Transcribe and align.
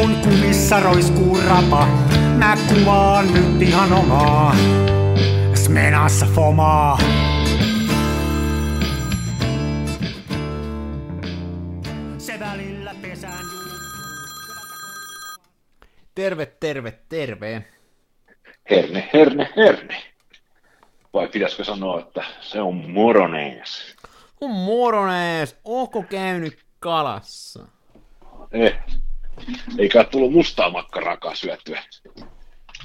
kun 0.00 0.16
kumissa 0.16 0.80
roiskuu 0.80 1.38
rapa, 1.48 1.86
mä 2.38 2.56
kuvaan 2.68 3.34
nyt 3.34 3.62
ihan 3.62 3.92
omaa. 3.92 4.56
Smenassa 5.54 6.26
fomaa. 6.26 6.98
Se 12.18 12.40
välillä 12.40 12.94
pesään 13.02 13.44
Terve, 16.14 16.46
terve, 16.46 16.98
terve. 17.08 17.64
Herne, 18.70 19.10
herne, 19.14 19.48
herne. 19.56 20.02
Vai 21.12 21.28
pitäisikö 21.28 21.64
sanoa, 21.64 22.00
että 22.00 22.24
se 22.40 22.60
on 22.60 22.90
moronees? 22.90 23.96
On 24.40 24.50
moronees, 24.50 25.56
onko 25.64 26.02
käynyt 26.02 26.58
kalassa? 26.78 27.66
Eh, 28.52 28.76
eikä 29.78 30.04
tullut 30.04 30.32
mustaa 30.32 30.70
makkaraakaan 30.70 31.36
syötyä. 31.36 31.82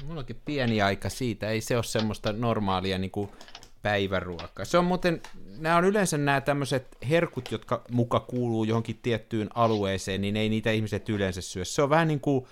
Mulla 0.04 0.20
onkin 0.20 0.40
pieni 0.44 0.82
aika 0.82 1.08
siitä, 1.08 1.50
ei 1.50 1.60
se 1.60 1.76
ole 1.76 1.84
semmoista 1.84 2.32
normaalia 2.32 2.98
niin 2.98 3.10
kuin 3.10 3.30
päiväruokaa. 3.82 4.64
Se 4.64 4.78
on 4.78 4.84
muuten, 4.84 5.22
nämä 5.58 5.76
on 5.76 5.84
yleensä 5.84 6.18
nämä 6.18 6.40
tämmöiset 6.40 6.96
herkut, 7.08 7.52
jotka 7.52 7.82
muka 7.90 8.20
kuuluu 8.20 8.64
johonkin 8.64 8.98
tiettyyn 9.02 9.48
alueeseen, 9.54 10.20
niin 10.20 10.36
ei 10.36 10.48
niitä 10.48 10.70
ihmiset 10.70 11.08
yleensä 11.08 11.40
syö. 11.40 11.64
Se 11.64 11.82
on 11.82 11.90
vähän 11.90 12.08
niin 12.08 12.20
kuin, 12.20 12.46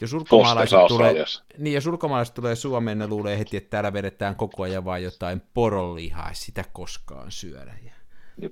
jos 0.00 0.12
ulkomaalaiset, 0.12 0.78
tulee, 0.88 1.14
niin 1.58 1.74
jos 1.74 1.86
ulkomaalaiset 1.86 2.34
tulee 2.34 2.54
Suomeen, 2.54 2.98
ne 2.98 3.06
luulee 3.06 3.38
heti, 3.38 3.56
että 3.56 3.70
täällä 3.70 3.92
vedetään 3.92 4.36
koko 4.36 4.62
ajan 4.62 4.84
vain 4.84 5.04
jotain 5.04 5.42
poronlihaa, 5.54 6.28
ei 6.28 6.34
sitä 6.34 6.64
koskaan 6.72 7.32
syödä. 7.32 7.74
Ja 7.84 7.92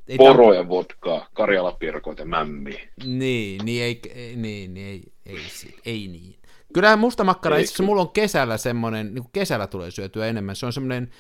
ei 0.09 0.17
Poro 0.17 0.53
ja 0.53 0.69
vodkaa, 0.69 1.29
karjalapirkoita, 1.33 2.25
mämmi. 2.25 2.89
Niin, 3.05 3.65
niin 3.65 3.83
ei, 3.83 4.01
ei, 4.15 4.37
niin, 4.37 4.75
niin, 4.75 4.87
ei, 4.87 5.03
ei, 5.27 5.37
ei, 5.37 5.75
ei 5.85 6.09
niin. 6.09 6.37
Kyllähän 6.75 6.99
mustamakkara, 6.99 7.57
itse 7.57 7.69
asiassa 7.69 7.83
mulla 7.83 8.03
on 8.03 8.11
kesällä 8.11 8.57
semmoinen, 8.57 9.15
niin 9.15 9.23
kuin 9.23 9.33
kesällä 9.33 9.67
tulee 9.67 9.91
syötyä 9.91 10.27
enemmän, 10.27 10.57
se 10.57 10.67
on 10.67 10.73
semmoinen 10.73 11.11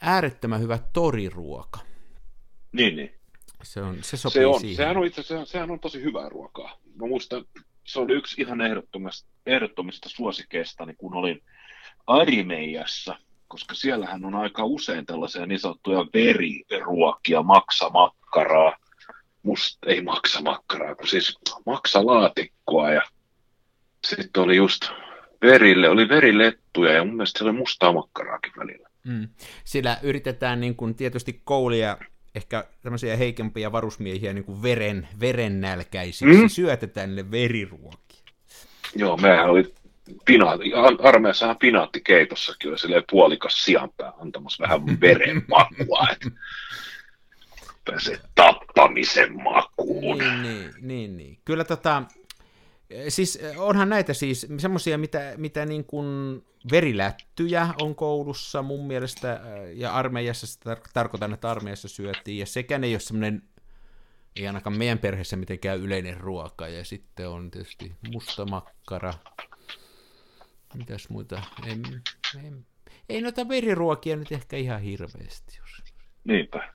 äärettömän 0.00 0.60
hyvä 0.60 0.78
toriruoka. 0.92 1.80
Niin, 2.72 2.96
niin. 2.96 3.14
Se, 3.62 3.80
on, 3.80 3.98
se 4.02 4.16
sopii 4.16 4.42
se 4.42 4.46
on, 4.46 4.60
siihen. 4.60 4.76
Sehän 4.76 4.96
on 4.96 5.06
itse 5.06 5.22
sehän, 5.22 5.46
sehän 5.46 5.70
on 5.70 5.80
tosi 5.80 6.02
hyvää 6.02 6.28
ruokaa. 6.28 6.78
Mä 6.94 7.06
muistan, 7.06 7.44
se 7.84 8.00
oli 8.00 8.12
yksi 8.12 8.42
ihan 8.42 8.60
ehdottomista, 8.60 9.28
ehdottomista 9.46 10.08
suosikeistani, 10.08 10.94
kun 10.94 11.14
olin 11.14 11.42
Arimeijassa– 12.06 13.16
koska 13.48 13.74
siellähän 13.74 14.24
on 14.24 14.34
aika 14.34 14.64
usein 14.64 15.06
tällaisia 15.06 15.46
niin 15.46 15.58
sanottuja 15.58 16.06
veriruokia, 16.14 17.42
maksamakkaraa, 17.42 18.76
must, 19.42 19.78
ei 19.86 20.00
maksamakkaraa, 20.00 20.94
kun 20.94 21.08
siis 21.08 21.38
maksalaatikkoa 21.66 22.90
ja 22.90 23.02
sitten 24.06 24.42
oli 24.42 24.56
just 24.56 24.82
verille, 25.42 25.88
oli 25.88 26.08
verilettuja 26.08 26.92
ja 26.92 27.04
mun 27.04 27.16
mielestä 27.16 27.38
siellä 27.38 27.50
oli 27.50 27.58
mustaa 27.58 27.92
makkaraakin 27.92 28.52
välillä. 28.58 28.88
Mm. 29.04 29.28
Sillä 29.64 29.98
yritetään 30.02 30.60
niin 30.60 30.76
kuin 30.76 30.94
tietysti 30.94 31.40
koulia 31.44 31.96
ehkä 32.34 32.64
tämmöisiä 32.82 33.16
heikempiä 33.16 33.72
varusmiehiä 33.72 34.32
niin 34.32 34.44
kuin 34.44 34.62
veren, 34.62 35.08
verennälkäisiksi, 35.20 36.42
mm. 36.42 36.48
syötetään 36.48 37.08
niille 37.08 37.30
veriruokia. 37.30 38.22
Joo, 38.96 39.16
mehän 39.16 39.50
oli 39.50 39.74
pinaatti, 40.24 40.72
armeijassahan 41.02 41.56
pinaattikeitossakin 41.56 42.70
oli 42.70 42.78
silleen 42.78 43.04
puolikas 43.10 43.64
sianpää 43.64 44.12
antamassa 44.20 44.62
vähän 44.62 44.80
veren 45.00 45.42
makua, 45.48 46.06
että 46.12 46.30
pääsee 47.84 48.20
tappamisen 48.34 49.42
makuun. 49.42 50.18
Niin, 50.18 50.42
niin, 50.42 50.70
niin, 50.80 51.16
niin. 51.16 51.38
Kyllä 51.44 51.64
tota, 51.64 52.02
siis 53.08 53.38
onhan 53.56 53.88
näitä 53.88 54.14
siis 54.14 54.46
semmoisia, 54.58 54.98
mitä, 54.98 55.34
mitä 55.36 55.66
niin 55.66 55.84
kuin 55.84 56.06
verilättyjä 56.70 57.68
on 57.80 57.94
koulussa 57.94 58.62
mun 58.62 58.86
mielestä, 58.86 59.40
ja 59.74 59.92
armeijassa 59.92 60.46
sitä 60.46 60.76
tarkoitan, 60.92 61.34
että 61.34 61.50
armeijassa 61.50 61.88
syötiin, 61.88 62.38
ja 62.38 62.46
sekään 62.46 62.84
ei 62.84 62.92
ole 62.92 63.00
semmoinen 63.00 63.42
ei 64.36 64.46
ainakaan 64.46 64.78
meidän 64.78 64.98
perheessä 64.98 65.36
mitenkään 65.36 65.78
yleinen 65.78 66.16
ruoka, 66.16 66.68
ja 66.68 66.84
sitten 66.84 67.28
on 67.28 67.50
tietysti 67.50 67.92
mustamakkara, 68.12 69.14
Mitäs 70.74 71.08
muita? 71.08 71.42
En, 71.66 71.82
en, 72.44 72.66
ei 73.08 73.20
noita 73.20 73.48
veriruokia 73.48 74.16
nyt 74.16 74.32
ehkä 74.32 74.56
ihan 74.56 74.80
hirveästi. 74.80 75.58
Jos... 75.60 75.94
Niinpä. 76.24 76.72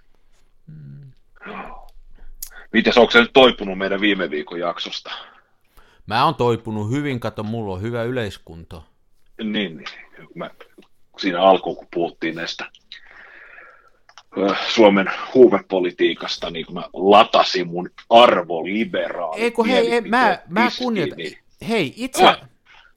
Mm. 0.67 1.11
Mitäs, 2.73 2.97
onko 2.97 3.11
se 3.11 3.21
nyt 3.21 3.33
toipunut 3.33 3.77
meidän 3.77 4.01
viime 4.01 4.29
viikon 4.29 4.59
jaksosta? 4.59 5.11
Mä 6.07 6.25
oon 6.25 6.35
toipunut 6.35 6.91
hyvin, 6.91 7.19
kato, 7.19 7.43
mulla 7.43 7.73
on 7.73 7.81
hyvä 7.81 8.03
yleiskunto. 8.03 8.85
Niin, 9.43 9.77
niin. 9.77 9.87
Mä, 10.35 10.49
siinä 11.17 11.41
alkuun, 11.41 11.75
kun 11.75 11.87
puhuttiin 11.93 12.35
näistä 12.35 12.71
Suomen 14.67 15.11
huumepolitiikasta, 15.33 16.49
niin 16.49 16.65
kun 16.65 16.75
mä 16.75 16.89
latasin 16.93 17.67
mun 17.67 17.89
arvoliberaali. 18.09 19.41
Ei 19.41 19.51
kun 19.51 19.67
hei, 19.67 19.91
ei, 19.91 20.01
mä, 20.01 20.39
mä 20.49 20.69
kunnioitan. 20.77 21.17
Niin... 21.17 21.37
Hei, 21.67 21.93
itse. 21.95 22.35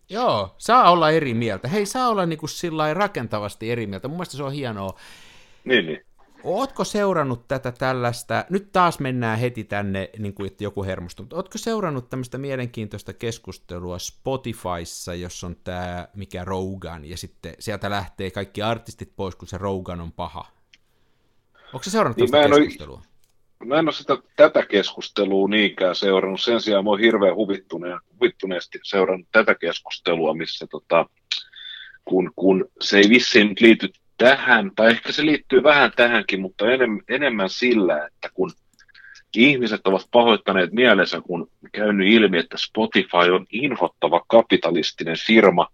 Joo, 0.09 0.55
saa 0.59 0.91
olla 0.91 1.11
eri 1.11 1.35
mieltä. 1.35 1.69
Hei, 1.69 1.87
saa 1.87 2.09
olla 2.09 2.27
niin 2.27 2.39
kuin 2.39 2.51
sillä 2.51 2.95
rakentavasti 2.95 3.71
eri 3.71 3.87
mieltä. 3.87 4.09
Mun 4.09 4.17
mielestä 4.17 4.37
se 4.37 4.43
on 4.43 4.53
hienoa. 4.53 4.99
Niin, 5.65 5.87
niin. 5.87 6.01
Ootko 6.45 6.85
seurannut 6.85 7.49
tätä 7.49 7.73
tällaista, 7.73 8.45
nyt 8.51 8.73
taas 8.73 9.01
mennään 9.01 9.39
heti 9.39 9.65
tänne, 9.65 10.11
niin 10.19 10.35
kuin 10.35 10.47
että 10.47 10.65
joku 10.65 10.85
hermostuu, 10.85 11.23
mutta 11.23 11.37
ootko 11.37 11.59
seurannut 11.59 12.11
tämmöistä 12.11 12.39
mielenkiintoista 12.39 13.13
keskustelua 13.13 13.99
Spotifyssa, 13.99 15.15
jossa 15.15 15.47
on 15.47 15.57
tämä 15.65 16.09
mikä 16.15 16.45
Rogan, 16.45 17.05
ja 17.05 17.17
sitten 17.17 17.55
sieltä 17.59 17.91
lähtee 17.91 18.31
kaikki 18.31 18.63
artistit 18.63 19.13
pois, 19.17 19.37
kun 19.37 19.49
se 19.49 19.59
Rogan 19.59 20.01
on 20.01 20.13
paha? 20.13 20.47
Onko 21.73 21.83
se 21.83 21.91
seurannut 21.91 22.17
niin 22.17 22.31
tästä 22.31 22.57
keskustelua? 22.57 22.97
Ole 22.97 23.16
mä 23.65 23.79
en 23.79 23.87
ole 23.87 23.93
sitä, 23.93 24.19
tätä 24.37 24.67
keskustelua 24.67 25.49
niinkään 25.49 25.95
seurannut. 25.95 26.41
Sen 26.41 26.61
sijaan 26.61 26.85
mä 26.85 26.91
oon 26.91 27.01
hirveän 27.01 27.35
huvittune, 27.35 27.99
huvittuneesti 28.15 28.79
seurannut 28.83 29.29
tätä 29.33 29.55
keskustelua, 29.55 30.35
missä 30.35 30.67
tota, 30.71 31.07
kun, 32.05 32.33
kun 32.37 32.69
se 32.81 32.99
ei 32.99 33.09
vissiin 33.09 33.55
liity 33.61 33.89
tähän, 34.19 34.71
tai 34.77 34.91
ehkä 34.91 35.13
se 35.13 35.27
liittyy 35.27 35.63
vähän 35.63 35.93
tähänkin, 35.97 36.41
mutta 36.41 36.73
enem, 36.73 37.01
enemmän 37.09 37.51
sillä, 37.51 38.07
että 38.07 38.31
kun 38.35 38.51
ihmiset 39.37 39.87
ovat 39.87 40.09
pahoittaneet 40.11 40.73
mielensä, 40.73 41.21
kun 41.21 41.51
käynyt 41.73 42.09
ilmi, 42.09 42.39
että 42.39 42.57
Spotify 42.57 43.31
on 43.35 43.47
inhottava 43.53 44.25
kapitalistinen 44.27 45.17
firma, 45.27 45.69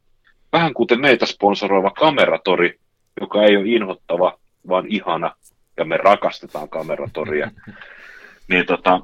vähän 0.53 0.75
kuten 0.75 1.01
meitä 1.01 1.27
sponsoroiva 1.27 1.91
kameratori, 1.91 2.79
joka 3.21 3.43
ei 3.43 3.57
ole 3.57 3.69
inhottava, 3.69 4.39
vaan 4.69 4.87
ihana 4.89 5.37
ja 5.77 5.85
me 5.85 5.97
rakastetaan 5.97 6.69
kameratoria, 6.69 7.51
niin 8.49 8.67
tota, 8.67 9.01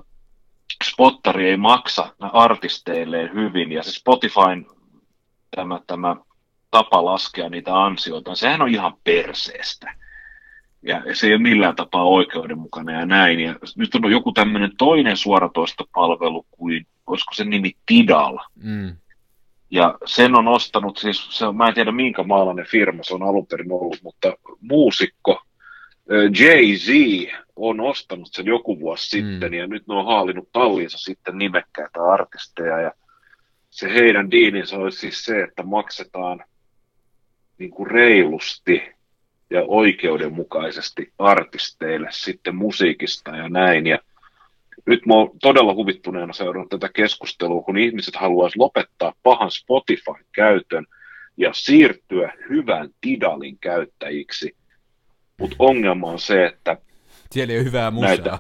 spottari 0.84 1.48
ei 1.48 1.56
maksa 1.56 2.14
artisteilleen 2.20 3.34
hyvin, 3.34 3.72
ja 3.72 3.82
se 3.82 3.92
Spotifyn 3.92 4.66
tämä, 5.56 5.80
tämä 5.86 6.16
tapa 6.70 7.04
laskea 7.04 7.48
niitä 7.48 7.84
ansioita, 7.84 8.34
sehän 8.34 8.62
on 8.62 8.68
ihan 8.68 8.92
perseestä. 9.04 9.94
Ja 10.82 11.02
se 11.12 11.26
ei 11.26 11.32
ole 11.32 11.42
millään 11.42 11.76
tapaa 11.76 12.04
oikeudenmukainen 12.04 12.94
ja 12.94 13.06
näin. 13.06 13.40
Ja 13.40 13.54
nyt 13.76 13.94
on 13.94 14.10
joku 14.10 14.32
tämmöinen 14.32 14.76
toinen 14.78 15.16
suoratoistopalvelu 15.16 16.46
kuin, 16.50 16.86
olisiko 17.06 17.34
se 17.34 17.44
nimi 17.44 17.72
Tidal. 17.86 18.38
Mm. 18.62 18.96
Ja 19.70 19.98
sen 20.04 20.34
on 20.34 20.48
ostanut, 20.48 20.96
siis 20.96 21.38
se, 21.38 21.52
mä 21.52 21.68
en 21.68 21.74
tiedä 21.74 21.92
minkä 21.92 22.22
maalainen 22.22 22.66
firma 22.66 23.02
se 23.02 23.14
on 23.14 23.22
alun 23.22 23.46
perin 23.46 23.72
ollut, 23.72 23.98
mutta 24.02 24.36
muusikko 24.60 25.42
Jay-Z 26.08 26.88
on 27.56 27.80
ostanut 27.80 28.28
sen 28.30 28.46
joku 28.46 28.80
vuosi 28.80 29.22
mm. 29.22 29.30
sitten 29.30 29.54
ja 29.54 29.66
nyt 29.66 29.86
ne 29.86 29.94
on 29.94 30.04
haalinut 30.04 30.48
tallinsa 30.52 30.98
sitten 30.98 31.38
nimekkäitä 31.38 32.04
artisteja 32.04 32.80
ja 32.80 32.92
se 33.70 33.94
heidän 33.94 34.30
diininsä 34.30 34.76
olisi 34.76 34.98
siis 34.98 35.24
se, 35.24 35.42
että 35.42 35.62
maksetaan 35.62 36.44
niin 37.58 37.70
kuin 37.70 37.90
reilusti 37.90 38.82
ja 39.50 39.62
oikeudenmukaisesti 39.66 41.12
artisteille 41.18 42.08
sitten 42.10 42.56
musiikista 42.56 43.36
ja 43.36 43.48
näin. 43.48 43.86
Ja 43.86 43.98
nyt 44.86 45.06
mä 45.06 45.14
oon 45.14 45.30
todella 45.42 45.74
huvittuneena 45.74 46.32
seurannut 46.32 46.70
tätä 46.70 46.88
keskustelua, 46.88 47.62
kun 47.62 47.78
ihmiset 47.78 48.16
haluaisivat 48.16 48.60
lopettaa 48.60 49.12
pahan 49.22 49.50
Spotify-käytön 49.50 50.86
ja 51.36 51.52
siirtyä 51.52 52.32
hyvän 52.48 52.90
Tidalin 53.00 53.58
käyttäjiksi– 53.60 54.54
mutta 55.40 55.56
ongelma 55.58 56.06
on 56.06 56.18
se, 56.18 56.46
että... 56.46 56.76
Siellä 57.30 57.52
ei 57.52 57.58
ole 57.58 57.64
hyvää 57.64 57.90
musaa. 57.90 58.08
Näitä, 58.08 58.38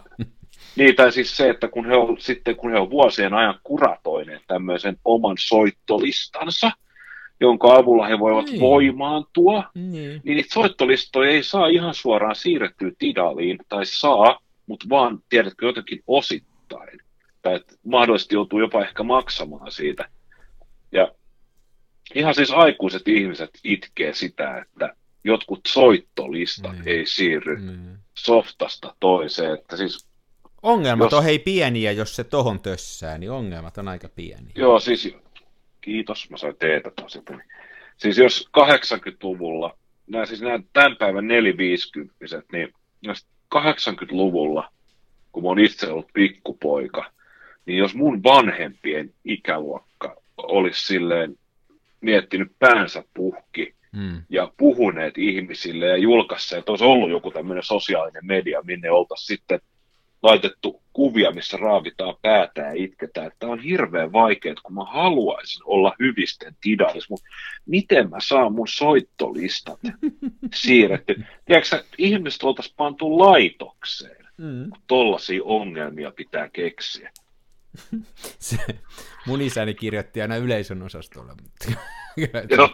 niin, 0.76 0.96
tai 0.96 1.12
siis 1.12 1.36
se, 1.36 1.50
että 1.50 1.68
kun 1.68 1.86
he 1.86 1.96
on, 1.96 2.16
sitten 2.20 2.56
kun 2.56 2.70
he 2.70 2.78
on 2.78 2.90
vuosien 2.90 3.34
ajan 3.34 3.60
kuratoineet 3.62 4.42
tämmöisen 4.46 4.96
oman 5.04 5.36
soittolistansa, 5.38 6.70
jonka 7.40 7.74
avulla 7.74 8.06
he 8.06 8.18
voivat 8.18 8.46
niin. 8.46 8.60
voimaantua, 8.60 9.64
niin. 9.74 9.92
niin 10.24 10.36
niitä 10.36 10.54
soittolistoja 10.54 11.30
ei 11.30 11.42
saa 11.42 11.66
ihan 11.66 11.94
suoraan 11.94 12.36
siirrettyä 12.36 12.90
Tidaliin, 12.98 13.58
tai 13.68 13.86
saa, 13.86 14.38
mutta 14.66 14.86
vaan, 14.88 15.18
tiedätkö, 15.28 15.66
jotenkin 15.66 16.02
osittain. 16.06 17.00
Tai 17.42 17.54
että 17.54 17.74
mahdollisesti 17.86 18.34
joutuu 18.34 18.60
jopa 18.60 18.82
ehkä 18.82 19.02
maksamaan 19.02 19.72
siitä. 19.72 20.08
Ja 20.92 21.12
ihan 22.14 22.34
siis 22.34 22.50
aikuiset 22.50 23.08
ihmiset 23.08 23.50
itkee 23.64 24.14
sitä, 24.14 24.58
että 24.58 24.94
jotkut 25.24 25.60
soittolistat 25.68 26.76
mm. 26.78 26.82
ei 26.86 27.06
siirry 27.06 27.56
mm. 27.56 27.96
softasta 28.14 28.94
toiseen. 29.00 29.54
Että 29.54 29.76
siis, 29.76 30.08
ongelmat 30.62 31.10
jos... 31.10 31.18
on 31.18 31.24
hei 31.24 31.38
pieniä, 31.38 31.92
jos 31.92 32.16
se 32.16 32.24
tohon 32.24 32.60
tössää, 32.60 33.18
niin 33.18 33.30
ongelmat 33.30 33.78
on 33.78 33.88
aika 33.88 34.08
pieniä. 34.08 34.52
Joo, 34.54 34.80
siis 34.80 35.14
kiitos, 35.80 36.30
mä 36.30 36.36
sain 36.36 36.56
teetä 36.56 36.90
taas. 36.96 37.18
Siis 37.96 38.18
jos 38.18 38.48
80-luvulla, 38.58 39.76
nämä 40.06 40.26
siis 40.26 40.40
nämä 40.40 40.60
tämän 40.72 40.96
päivän 40.96 41.28
450 41.28 42.14
niin 42.52 42.74
jos 43.02 43.26
80-luvulla, 43.54 44.70
kun 45.32 45.42
mä 45.42 45.48
oon 45.48 45.58
itse 45.58 45.90
ollut 45.90 46.12
pikkupoika, 46.12 47.10
niin 47.66 47.78
jos 47.78 47.94
mun 47.94 48.22
vanhempien 48.22 49.14
ikäluokka 49.24 50.16
olisi 50.36 50.86
silleen 50.86 51.38
miettinyt 52.00 52.52
päänsä 52.58 53.04
puhki 53.14 53.74
mm. 53.92 54.22
ja 54.28 54.52
puhuneet 54.56 55.18
ihmisille 55.18 55.86
ja 55.86 55.96
julkaisseet, 55.96 56.68
olisi 56.68 56.84
ollut 56.84 57.10
joku 57.10 57.30
tämmöinen 57.30 57.62
sosiaalinen 57.62 58.26
media, 58.26 58.62
minne 58.62 58.90
oltaisiin 58.90 59.26
sitten 59.26 59.60
laitettu 60.22 60.82
kuvia, 60.92 61.30
missä 61.30 61.56
raavitaan 61.56 62.14
päätä 62.22 62.60
ja 62.60 62.72
itketään. 62.74 63.30
Tämä 63.38 63.52
on 63.52 63.60
hirveän 63.60 64.12
vaikeaa, 64.12 64.54
kun 64.62 64.74
mä 64.74 64.84
haluaisin 64.84 65.62
olla 65.64 65.94
hyvisten 65.98 66.56
tidais, 66.60 67.10
mutta 67.10 67.28
miten 67.66 68.10
mä 68.10 68.16
saan 68.20 68.52
mun 68.52 68.68
soittolistat 68.68 69.80
siirretty? 70.54 71.24
Tiedätkö 71.44 71.84
ihmiset 71.98 72.42
oltaisiin 72.42 72.74
pantu 72.76 73.18
laitokseen, 73.18 74.26
mm. 74.36 74.70
kun 74.70 74.82
tollaisia 74.86 75.44
ongelmia 75.44 76.10
pitää 76.10 76.48
keksiä. 76.52 77.10
Se, 78.38 78.56
mun 79.26 79.40
isäni 79.40 79.74
kirjoitti 79.74 80.22
aina 80.22 80.36
yleisön 80.36 80.82
osastolla. 80.82 81.36
Joo. 82.56 82.70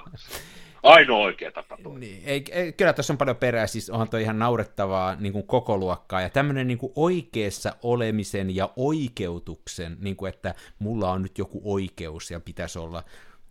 Ainoa 0.85 1.19
oikea 1.19 1.51
tapa 1.51 1.77
Niin, 1.99 2.23
ei, 2.25 2.45
ei, 2.51 2.73
kyllä 2.73 2.93
tuossa 2.93 3.13
on 3.13 3.19
paljon 3.19 3.37
perää, 3.37 3.67
siis 3.67 3.91
onhan 3.91 4.09
toi 4.09 4.23
ihan 4.23 4.39
naurettavaa 4.39 5.15
niin 5.15 5.33
kuin 5.33 5.47
koko 5.47 5.77
luokkaa, 5.79 6.21
ja 6.21 6.31
tämmöinen 6.31 6.67
niin 6.67 6.79
oikeassa 6.97 7.77
olemisen 7.83 8.57
ja 8.57 8.71
oikeutuksen, 8.77 9.97
niin 10.01 10.17
kuin, 10.17 10.29
että 10.29 10.55
mulla 10.79 11.11
on 11.11 11.23
nyt 11.23 11.39
joku 11.39 11.61
oikeus 11.65 12.31
ja 12.31 12.41
pitäisi 12.41 12.79
olla, 12.79 13.03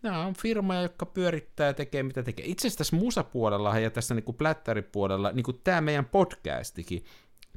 nämä 0.02 0.26
on 0.26 0.34
firmoja, 0.34 0.82
jotka 0.82 1.06
pyörittää 1.06 1.66
ja 1.66 1.74
tekee 1.74 2.02
mitä 2.02 2.22
tekee. 2.22 2.46
Itse 2.46 2.66
asiassa 2.66 2.78
tässä 2.78 2.96
musapuolella 2.96 3.78
ja 3.78 3.90
tässä 3.90 4.14
niin 4.14 4.24
kuin 4.24 4.36
plättäripuolella, 4.36 5.32
niin 5.32 5.44
kuin 5.44 5.60
tämä 5.64 5.80
meidän 5.80 6.04
podcastikin, 6.04 7.04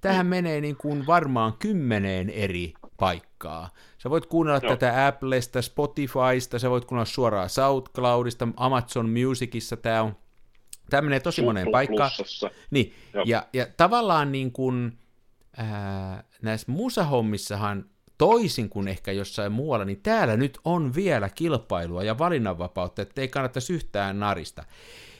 tähän 0.02 0.28
menee 0.28 0.62
niin 0.62 0.78
kuin 0.78 1.08
varmaan 1.08 1.54
kymmeneen 1.60 2.30
eri 2.30 2.74
paikkaa. 2.98 3.70
Sä 3.98 4.10
voit 4.10 4.26
kuunnella 4.26 4.60
Joo. 4.64 4.76
tätä 4.76 5.08
Applesta, 5.08 5.62
Spotifysta, 5.62 6.60
sä 6.60 6.70
voit 6.70 6.86
kuunnella 6.86 7.06
suoraan 7.06 7.50
SoundCloudista, 7.50 8.48
Amazon 8.58 9.10
Musicissa 9.10 9.78
tämä 9.78 10.04
on. 10.04 10.16
Tämä 10.90 11.02
menee 11.02 11.20
tosi 11.20 11.42
moneen 11.42 11.72
paikkaan. 11.72 12.12
Niin, 12.72 12.94
ja, 13.26 13.48
ja 13.54 13.68
tavallaan 13.78 14.32
niin 14.32 14.52
kuin, 14.52 14.98
ää, 15.58 16.24
näissä 16.42 16.72
musahommissahan 16.72 17.86
toisin 18.18 18.70
kuin 18.70 18.88
ehkä 18.88 19.12
jossain 19.12 19.52
muualla, 19.52 19.86
niin 19.86 20.02
täällä 20.04 20.38
nyt 20.38 20.60
on 20.66 20.96
vielä 20.96 21.30
kilpailua 21.30 22.04
ja 22.04 22.18
valinnanvapautta, 22.18 23.02
että 23.02 23.22
ei 23.22 23.28
kannattaisi 23.28 23.74
yhtään 23.74 24.20
narista. 24.20 24.64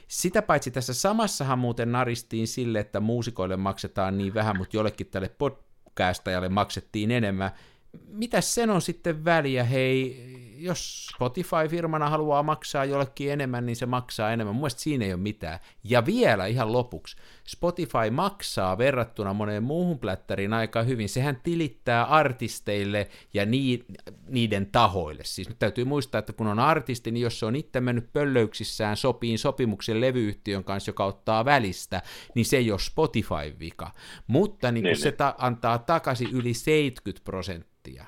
Sitä 0.08 0.42
paitsi 0.42 0.72
tässä 0.72 0.94
samassahan 0.94 1.60
muuten 1.60 1.92
naristiin 1.92 2.48
sille, 2.48 2.80
että 2.80 3.00
muusikoille 3.00 3.58
maksetaan 3.58 4.18
niin 4.18 4.34
vähän, 4.34 4.58
mutta 4.58 4.78
jollekin 4.78 5.08
tälle 5.08 5.30
podcastajalle 5.98 6.50
maksettiin 6.50 7.12
enemmän. 7.12 7.52
Mitä 8.08 8.42
sen 8.42 8.70
on 8.70 8.82
sitten 8.82 9.26
väliä? 9.26 9.64
Hei, 9.64 10.24
jos 10.58 11.08
Spotify-firmana 11.08 12.10
haluaa 12.10 12.44
maksaa 12.44 12.86
jollekin 12.86 13.32
enemmän, 13.32 13.66
niin 13.66 13.76
se 13.76 13.86
maksaa 13.86 14.32
enemmän. 14.32 14.56
Mun 14.56 14.62
mielestä 14.62 14.82
siinä 14.82 15.06
ei 15.06 15.14
ole 15.14 15.22
mitään. 15.22 15.60
Ja 15.84 16.06
vielä 16.06 16.46
ihan 16.46 16.72
lopuksi, 16.72 17.18
Spotify 17.48 18.10
maksaa 18.12 18.78
verrattuna 18.78 19.34
moneen 19.34 19.64
muuhun 19.64 20.00
plättäriin 20.00 20.54
aika 20.54 20.84
hyvin. 20.84 21.10
Sehän 21.10 21.40
tilittää 21.44 22.04
artisteille 22.04 23.10
ja 23.34 23.46
niiden 24.30 24.66
tahoille. 24.72 25.24
Siis 25.26 25.50
nyt 25.50 25.60
täytyy 25.60 25.86
muistaa, 25.86 26.20
että 26.20 26.34
kun 26.34 26.48
on 26.48 26.60
artisti, 26.60 27.12
niin 27.12 27.24
jos 27.24 27.40
se 27.40 27.46
on 27.46 27.56
itse 27.56 27.82
mennyt 27.82 28.14
pöllöyksissään 28.14 28.98
sopiin 28.98 29.40
sopimuksen 29.40 30.02
levyyhtiön 30.02 30.64
kanssa, 30.64 30.90
joka 30.90 31.06
ottaa 31.06 31.46
välistä, 31.46 32.02
niin 32.36 32.46
se 32.46 32.58
ei 32.58 32.72
ole 32.72 32.80
Spotify-vika. 32.80 33.92
Mutta 34.28 34.72
niin, 34.72 34.84
niin 34.84 34.98
se 34.98 35.12
ta- 35.12 35.36
antaa 35.38 35.78
takaisin 35.78 36.30
yli 36.32 36.54
70 36.54 37.24
prosenttia. 37.24 38.06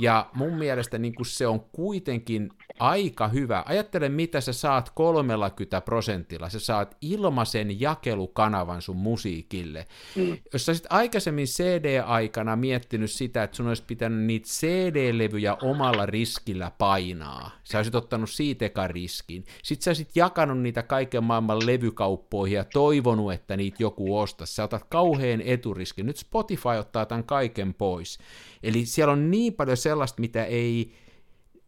Ja 0.00 0.30
mun 0.34 0.52
mielestä 0.54 0.98
niin 0.98 1.14
kuin 1.14 1.26
se 1.26 1.46
on 1.46 1.60
kuitenkin 1.60 2.50
aika 2.80 3.28
hyvä. 3.28 3.62
Ajattele, 3.66 4.08
mitä 4.08 4.40
sä 4.40 4.52
saat 4.52 4.90
30 4.94 5.80
prosentilla. 5.80 6.48
Sä 6.48 6.60
saat 6.60 6.96
ilmaisen 7.00 7.80
jakelukanavan 7.80 8.82
sun 8.82 8.96
musiikille. 8.96 9.86
Mm. 10.16 10.38
Jos 10.52 10.66
sä 10.66 10.74
sit 10.74 10.86
aikaisemmin 10.90 11.46
CD-aikana 11.46 12.56
miettinyt 12.56 13.10
sitä, 13.10 13.42
että 13.42 13.56
sun 13.56 13.68
olisi 13.68 13.82
pitänyt 13.86 14.26
niitä 14.26 14.48
CD-levyjä 14.48 15.56
omalla 15.62 16.06
riskillä 16.06 16.70
painaa, 16.78 17.50
sä 17.64 17.78
olisit 17.78 17.94
ottanut 17.94 18.30
siitä 18.30 18.70
riskin. 18.86 19.44
Sitten 19.62 19.84
sä 19.84 19.90
olisit 19.90 20.16
jakanut 20.16 20.58
niitä 20.58 20.82
kaiken 20.82 21.24
maailman 21.24 21.66
levykauppoihin 21.66 22.56
ja 22.56 22.64
toivonut, 22.64 23.32
että 23.32 23.56
niitä 23.56 23.82
joku 23.82 24.18
ostaisi. 24.18 24.54
Sä 24.54 24.64
otat 24.64 24.84
kauheen 24.88 25.40
eturiskin. 25.40 26.06
Nyt 26.06 26.16
Spotify 26.16 26.68
ottaa 26.78 27.06
tämän 27.06 27.24
kaiken 27.24 27.74
pois. 27.74 28.18
Eli 28.62 28.86
siellä 28.86 29.12
on 29.12 29.30
niin 29.30 29.52
paljon 29.52 29.76
sellaista, 29.76 30.20
mitä 30.20 30.44
ei 30.44 30.92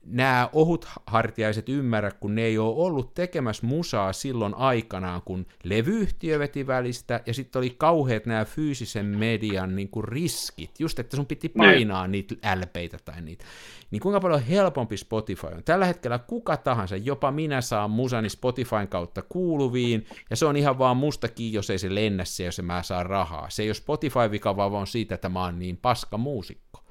nämä 0.04 0.48
ohuthartiaiset 0.52 1.68
ymmärrä, 1.68 2.10
kun 2.10 2.34
ne 2.34 2.42
ei 2.42 2.58
ole 2.58 2.74
ollut 2.76 3.14
tekemässä 3.14 3.66
musaa 3.66 4.12
silloin 4.12 4.54
aikanaan, 4.54 5.22
kun 5.24 5.46
levyyhtiö 5.64 6.38
veti 6.38 6.66
välistä, 6.66 7.20
ja 7.26 7.34
sitten 7.34 7.60
oli 7.60 7.74
kauheat 7.78 8.26
nämä 8.26 8.44
fyysisen 8.44 9.06
median 9.06 9.76
niin 9.76 9.88
kuin 9.88 10.04
riskit, 10.04 10.80
just 10.80 10.98
että 10.98 11.16
sun 11.16 11.26
piti 11.26 11.48
painaa 11.48 12.06
ne. 12.06 12.12
niitä 12.12 12.34
LPitä 12.54 12.98
tai 13.04 13.22
niitä. 13.22 13.44
Niin 13.90 14.00
kuinka 14.00 14.20
paljon 14.20 14.42
helpompi 14.42 14.96
Spotify 14.96 15.46
on. 15.46 15.64
Tällä 15.64 15.86
hetkellä 15.86 16.18
kuka 16.18 16.56
tahansa, 16.56 16.96
jopa 16.96 17.30
minä 17.30 17.60
saan 17.60 17.90
musani 17.90 18.28
Spotifyn 18.28 18.88
kautta 18.88 19.22
kuuluviin, 19.22 20.06
ja 20.30 20.36
se 20.36 20.46
on 20.46 20.56
ihan 20.56 20.78
vaan 20.78 20.96
musta 20.96 21.28
kiinni, 21.28 21.56
jos 21.56 21.70
ei 21.70 21.78
se 21.78 21.94
lennä 21.94 22.24
se, 22.24 22.44
jos 22.44 22.62
mä 22.62 22.82
saan 22.82 23.06
rahaa. 23.06 23.50
Se 23.50 23.62
ei 23.62 23.68
ole 23.68 23.74
Spotify-vika, 23.74 24.56
vaan 24.56 24.72
on 24.72 24.86
siitä, 24.86 25.14
että 25.14 25.28
mä 25.28 25.44
oon 25.44 25.58
niin 25.58 25.76
paska 25.76 26.18
muusikko. 26.18 26.84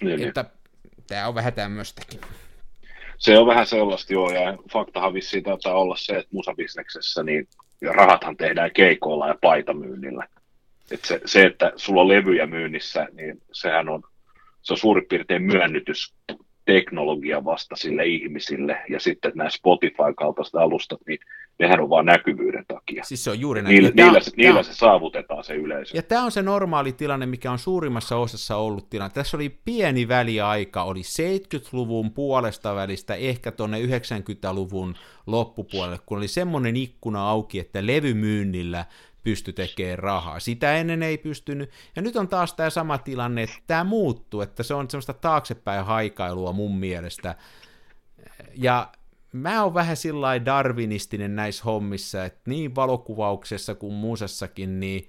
Niin, 0.00 0.16
niin. 0.16 0.28
että 0.28 0.44
tämä 1.06 1.28
on 1.28 1.34
vähän 1.34 1.52
tämmöistäkin. 1.52 2.20
Se 3.18 3.38
on 3.38 3.46
vähän 3.46 3.66
sellaista, 3.66 4.12
joo, 4.12 4.30
ja 4.30 4.58
faktahan 4.72 5.14
vissiin 5.14 5.44
taitaa 5.44 5.74
olla 5.74 5.96
se, 5.96 6.12
että 6.12 6.28
musabisneksessä 6.32 7.22
niin 7.22 7.48
rahathan 7.82 8.36
tehdään 8.36 8.70
keikoilla 8.70 9.28
ja 9.28 9.34
paitamyynnillä. 9.40 10.28
Et 10.90 11.04
se, 11.04 11.20
se, 11.24 11.42
että 11.42 11.72
sulla 11.76 12.00
on 12.00 12.08
levyjä 12.08 12.46
myynnissä, 12.46 13.08
niin 13.12 13.42
sehän 13.52 13.88
on, 13.88 14.02
se 14.62 14.72
on 14.72 14.78
suurin 14.78 15.06
piirtein 15.08 15.42
myönnytys 15.42 16.14
teknologia 16.64 17.44
vasta 17.44 17.76
sille 17.76 18.06
ihmisille, 18.06 18.82
ja 18.88 19.00
sitten 19.00 19.32
nämä 19.34 19.50
Spotify-kaltaiset 19.50 20.54
alustat, 20.54 21.00
niin 21.06 21.18
nehän 21.58 21.80
on 21.80 21.90
vain 21.90 22.06
näkyvyyden 22.06 22.64
takia. 22.68 23.04
Siis 23.04 23.24
se 23.24 23.30
on 23.30 23.40
juuri 23.40 23.62
näin. 23.62 23.74
Niillä, 23.74 23.90
niillä, 23.94 24.20
se, 24.20 24.30
niillä 24.36 24.62
se 24.62 24.74
saavutetaan 24.74 25.44
se 25.44 25.54
yleisö. 25.54 25.96
Ja 25.96 26.02
tämä 26.02 26.24
on 26.24 26.32
se 26.32 26.42
normaali 26.42 26.92
tilanne, 26.92 27.26
mikä 27.26 27.52
on 27.52 27.58
suurimmassa 27.58 28.16
osassa 28.16 28.56
ollut 28.56 28.90
tilanne. 28.90 29.14
Tässä 29.14 29.36
oli 29.36 29.48
pieni 29.64 30.08
väliaika, 30.08 30.82
oli 30.82 31.02
70-luvun 31.02 32.10
puolesta 32.10 32.74
välistä 32.74 33.14
ehkä 33.14 33.52
tuonne 33.52 33.78
90-luvun 33.80 34.94
loppupuolelle, 35.26 35.98
kun 36.06 36.18
oli 36.18 36.28
semmoinen 36.28 36.76
ikkuna 36.76 37.28
auki, 37.30 37.58
että 37.58 37.86
levymyynnillä 37.86 38.84
pysty 39.22 39.52
tekemään 39.52 39.98
rahaa. 39.98 40.40
Sitä 40.40 40.76
ennen 40.76 41.02
ei 41.02 41.18
pystynyt. 41.18 41.70
Ja 41.96 42.02
nyt 42.02 42.16
on 42.16 42.28
taas 42.28 42.54
tämä 42.54 42.70
sama 42.70 42.98
tilanne, 42.98 43.42
että 43.42 43.56
tämä 43.66 43.84
muuttuu, 43.84 44.40
että 44.40 44.62
se 44.62 44.74
on 44.74 44.90
semmoista 44.90 45.12
taaksepäin 45.12 45.84
haikailua 45.84 46.52
mun 46.52 46.78
mielestä. 46.78 47.34
Ja 48.54 48.88
mä 49.36 49.62
oon 49.62 49.74
vähän 49.74 49.96
sillä 49.96 50.44
darwinistinen 50.44 51.36
näissä 51.36 51.64
hommissa, 51.64 52.24
että 52.24 52.50
niin 52.50 52.74
valokuvauksessa 52.74 53.74
kuin 53.74 53.94
muusessakin, 53.94 54.80
niin, 54.80 55.08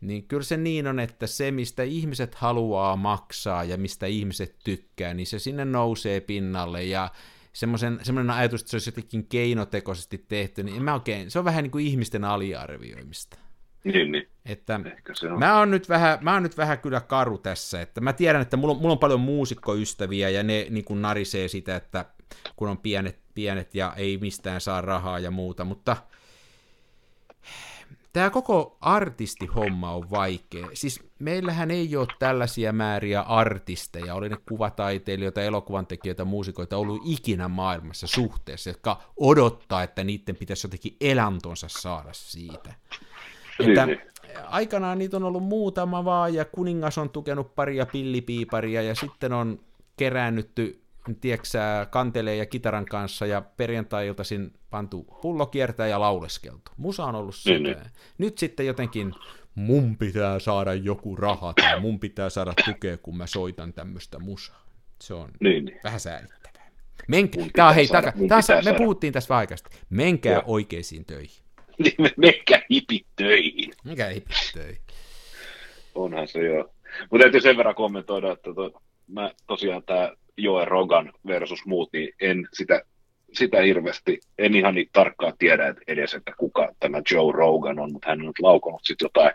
niin 0.00 0.24
kyllä 0.24 0.42
se 0.42 0.56
niin 0.56 0.86
on, 0.86 1.00
että 1.00 1.26
se, 1.26 1.50
mistä 1.50 1.82
ihmiset 1.82 2.34
haluaa 2.34 2.96
maksaa 2.96 3.64
ja 3.64 3.78
mistä 3.78 4.06
ihmiset 4.06 4.56
tykkää, 4.64 5.14
niin 5.14 5.26
se 5.26 5.38
sinne 5.38 5.64
nousee 5.64 6.20
pinnalle 6.20 6.84
ja 6.84 7.10
semmoinen 7.52 8.30
ajatus, 8.30 8.60
että 8.60 8.70
se 8.70 8.76
olisi 8.76 8.88
jotenkin 8.88 9.26
keinotekoisesti 9.26 10.24
tehty, 10.28 10.62
niin 10.62 10.82
mä 10.82 10.94
oikein, 10.94 11.30
se 11.30 11.38
on 11.38 11.44
vähän 11.44 11.62
niin 11.62 11.70
kuin 11.70 11.86
ihmisten 11.86 12.24
aliarvioimista. 12.24 13.38
Niin, 13.84 14.12
niin. 14.12 14.28
Että. 14.44 14.80
Mä, 15.38 15.58
oon 15.58 15.70
nyt 15.70 15.88
vähän, 15.88 16.18
mä 16.20 16.32
oon 16.32 16.42
nyt 16.42 16.56
vähän 16.56 16.78
kyllä 16.78 17.00
karu 17.00 17.38
tässä, 17.38 17.80
että 17.80 18.00
mä 18.00 18.12
tiedän, 18.12 18.42
että 18.42 18.56
mulla 18.56 18.74
on, 18.74 18.80
mulla 18.80 18.92
on 18.92 18.98
paljon 18.98 19.20
muusikkoystäviä 19.20 20.28
ja 20.28 20.42
ne 20.42 20.66
niin 20.70 20.84
kuin 20.84 21.02
narisee 21.02 21.48
sitä, 21.48 21.76
että 21.76 22.04
kun 22.56 22.68
on 22.68 22.78
pienet, 22.78 23.18
pienet 23.34 23.74
ja 23.74 23.92
ei 23.96 24.18
mistään 24.18 24.60
saa 24.60 24.80
rahaa 24.80 25.18
ja 25.18 25.30
muuta, 25.30 25.64
mutta 25.64 25.96
tämä 28.12 28.30
koko 28.30 28.76
artistihomma 28.80 29.94
on 29.94 30.10
vaikea. 30.10 30.68
Siis 30.74 31.00
meillähän 31.18 31.70
ei 31.70 31.96
ole 31.96 32.06
tällaisia 32.18 32.72
määriä 32.72 33.20
artisteja, 33.20 34.14
oli 34.14 34.28
ne 34.28 34.36
kuvataiteilijoita, 34.48 35.42
elokuvantekijöitä, 35.42 36.24
muusikoita 36.24 36.76
ollut 36.76 37.02
ikinä 37.04 37.48
maailmassa 37.48 38.06
suhteessa, 38.06 38.70
jotka 38.70 39.02
odottaa, 39.16 39.82
että 39.82 40.04
niiden 40.04 40.36
pitäisi 40.36 40.66
jotenkin 40.66 40.96
elantonsa 41.00 41.66
saada 41.68 42.12
siitä. 42.12 42.74
Että 43.60 43.86
Niin, 43.86 44.00
aikanaan 44.46 44.98
niitä 44.98 45.16
on 45.16 45.24
ollut 45.24 45.42
muutama 45.42 46.04
vaan, 46.04 46.34
ja 46.34 46.44
kuningas 46.44 46.98
on 46.98 47.10
tukenut 47.10 47.54
paria 47.54 47.86
pillipiiparia, 47.86 48.82
ja 48.82 48.94
sitten 48.94 49.32
on 49.32 49.60
keräännytty, 49.96 50.82
tieksää, 51.20 51.86
kantelee 51.86 52.36
ja 52.36 52.46
kitaran 52.46 52.84
kanssa, 52.84 53.26
ja 53.26 53.40
perjantai-iltaisin 53.56 54.52
pantu 54.70 55.18
pullo 55.22 55.46
kiertää 55.46 55.86
ja 55.86 56.00
lauleskeltu. 56.00 56.70
Musa 56.76 57.04
on 57.04 57.14
ollut 57.14 57.34
sitä. 57.34 57.50
Niin, 57.50 57.62
niin. 57.62 57.76
Nyt 58.18 58.38
sitten 58.38 58.66
jotenkin 58.66 59.14
mun 59.54 59.96
pitää 59.96 60.38
saada 60.38 60.74
joku 60.74 61.16
raha, 61.16 61.52
tai 61.52 61.80
mun 61.80 62.00
pitää 62.00 62.30
saada 62.30 62.52
tukea, 62.64 62.96
kun 62.96 63.16
mä 63.16 63.26
soitan 63.26 63.72
tämmöistä 63.72 64.18
musaa. 64.18 64.66
Se 65.02 65.14
on 65.14 65.30
niin, 65.40 65.64
niin. 65.64 65.80
vähän 65.84 66.00
säälittävää. 66.00 66.40
Menk- 67.12 67.50
Tää 67.56 67.68
on, 67.68 67.74
hei, 67.74 67.86
saada- 67.86 68.06
taka, 68.06 68.12
tää 68.28 68.38
pitää 68.38 68.56
me 68.56 68.62
saada. 68.62 68.78
puhuttiin 68.78 69.12
tässä 69.12 69.34
vähän. 69.34 69.48
Menkää 69.90 70.32
Joo. 70.32 70.42
oikeisiin 70.46 71.04
töihin. 71.04 71.44
Niin 71.84 71.94
me 71.98 72.10
menkää 72.16 72.62
hipit 72.70 73.06
töihin. 73.16 73.72
Mikä 73.84 74.06
ei 74.08 74.24
töihin? 74.54 74.78
Onhan 75.94 76.28
se 76.28 76.38
joo. 76.38 76.74
Mutta 77.10 77.24
täytyy 77.24 77.40
sen 77.40 77.56
verran 77.56 77.74
kommentoida, 77.74 78.32
että 78.32 78.54
to, 78.54 78.82
mä 79.08 79.30
tosiaan 79.46 79.82
tämä 79.82 80.12
Joe 80.36 80.64
Rogan 80.64 81.12
versus 81.26 81.66
muut, 81.66 81.92
niin 81.92 82.14
en 82.20 82.48
sitä, 82.52 82.82
sitä 83.32 83.62
hirveästi, 83.62 84.20
en 84.38 84.54
ihan 84.54 84.74
niin 84.74 84.88
tarkkaan 84.92 85.32
tiedä 85.38 85.68
et 85.68 85.76
edes, 85.86 86.14
että 86.14 86.32
kuka 86.38 86.68
tämä 86.80 87.02
Joe 87.10 87.32
Rogan 87.32 87.78
on, 87.78 87.92
mutta 87.92 88.08
hän 88.08 88.20
on 88.20 88.26
nyt 88.26 88.38
laukonut 88.38 88.80
sitten 88.84 89.04
jotain, 89.04 89.32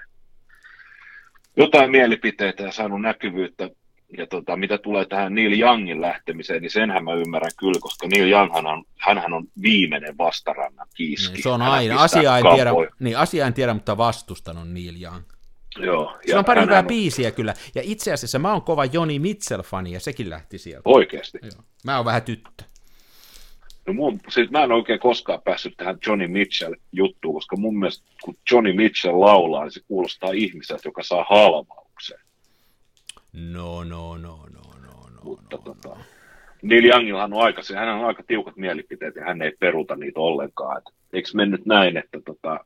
jotain 1.57 1.91
mielipiteitä 1.91 2.63
ja 2.63 2.71
saanut 2.71 3.01
näkyvyyttä. 3.01 3.69
Ja 4.17 4.27
tota, 4.27 4.57
mitä 4.57 4.77
tulee 4.77 5.05
tähän 5.05 5.35
Neil 5.35 5.59
Youngin 5.59 6.01
lähtemiseen, 6.01 6.61
niin 6.61 6.71
senhän 6.71 7.03
mä 7.03 7.13
ymmärrän 7.13 7.51
kyllä, 7.59 7.79
koska 7.81 8.07
Neil 8.07 8.29
Younghan 8.29 8.67
on, 8.67 8.83
hänhän 8.97 9.33
on 9.33 9.47
viimeinen 9.61 10.17
vastarannan 10.17 10.87
kiiski. 10.95 11.33
Niin, 11.33 11.43
se 11.43 11.49
on 11.49 11.61
aina. 11.61 12.01
Asia 12.01 12.37
en, 12.37 12.43
tiedä, 12.55 12.71
niin, 12.99 13.17
asia 13.17 13.47
en 13.47 13.53
tiedä, 13.53 13.73
mutta 13.73 13.97
vastustan 13.97 14.57
on 14.57 14.73
Neil 14.73 15.01
Young. 15.01 15.23
Joo, 15.79 16.17
Sillä 16.25 16.39
on 16.39 16.45
pari 16.45 16.61
hyvää 16.61 16.79
on- 16.79 16.87
biisiä 16.87 17.31
kyllä. 17.31 17.53
Ja 17.75 17.81
itse 17.85 18.13
asiassa 18.13 18.39
mä 18.39 18.51
oon 18.51 18.61
kova 18.61 18.85
Joni 18.85 19.19
Mitchell-fani, 19.19 19.91
ja 19.93 19.99
sekin 19.99 20.29
lähti 20.29 20.57
sieltä. 20.57 20.81
Oikeasti. 20.89 21.37
Joo. 21.41 21.63
Mä 21.85 21.95
oon 21.97 22.05
vähän 22.05 22.21
tyttö. 22.21 22.63
No 23.87 23.93
mun, 23.93 24.19
siis 24.29 24.51
mä 24.51 24.63
en 24.63 24.71
oikein 24.71 24.99
koskaan 24.99 25.41
päässyt 25.41 25.73
tähän 25.77 25.97
Johnny 26.07 26.27
Mitchell-juttuun, 26.27 27.33
koska 27.35 27.55
mun 27.57 27.79
mielestä 27.79 28.05
kun 28.23 28.37
Johnny 28.51 28.73
Mitchell 28.73 29.19
laulaa, 29.21 29.63
niin 29.63 29.71
se 29.71 29.79
kuulostaa 29.87 30.31
ihmiseltä, 30.31 30.81
joka 30.87 31.03
saa 31.03 31.25
halvauksen. 31.29 32.19
No, 33.33 33.83
no, 33.83 34.17
no, 34.17 34.39
no, 34.53 34.61
no, 34.81 35.09
no, 35.15 35.21
Mutta 35.23 35.55
no, 35.57 35.61
tota, 35.63 35.89
no. 35.89 35.97
Neil 36.61 36.85
Youngillahan 36.85 37.33
on 37.33 37.43
aika, 37.43 37.61
hän 37.75 37.89
on 37.89 38.05
aika 38.05 38.23
tiukat 38.27 38.55
mielipiteet 38.57 39.15
ja 39.15 39.25
hän 39.25 39.41
ei 39.41 39.51
peruta 39.59 39.95
niitä 39.95 40.19
ollenkaan. 40.19 40.77
Et, 40.77 40.83
eikö 41.13 41.29
mennyt 41.33 41.65
näin, 41.65 41.97
että 41.97 42.19
tota, 42.25 42.65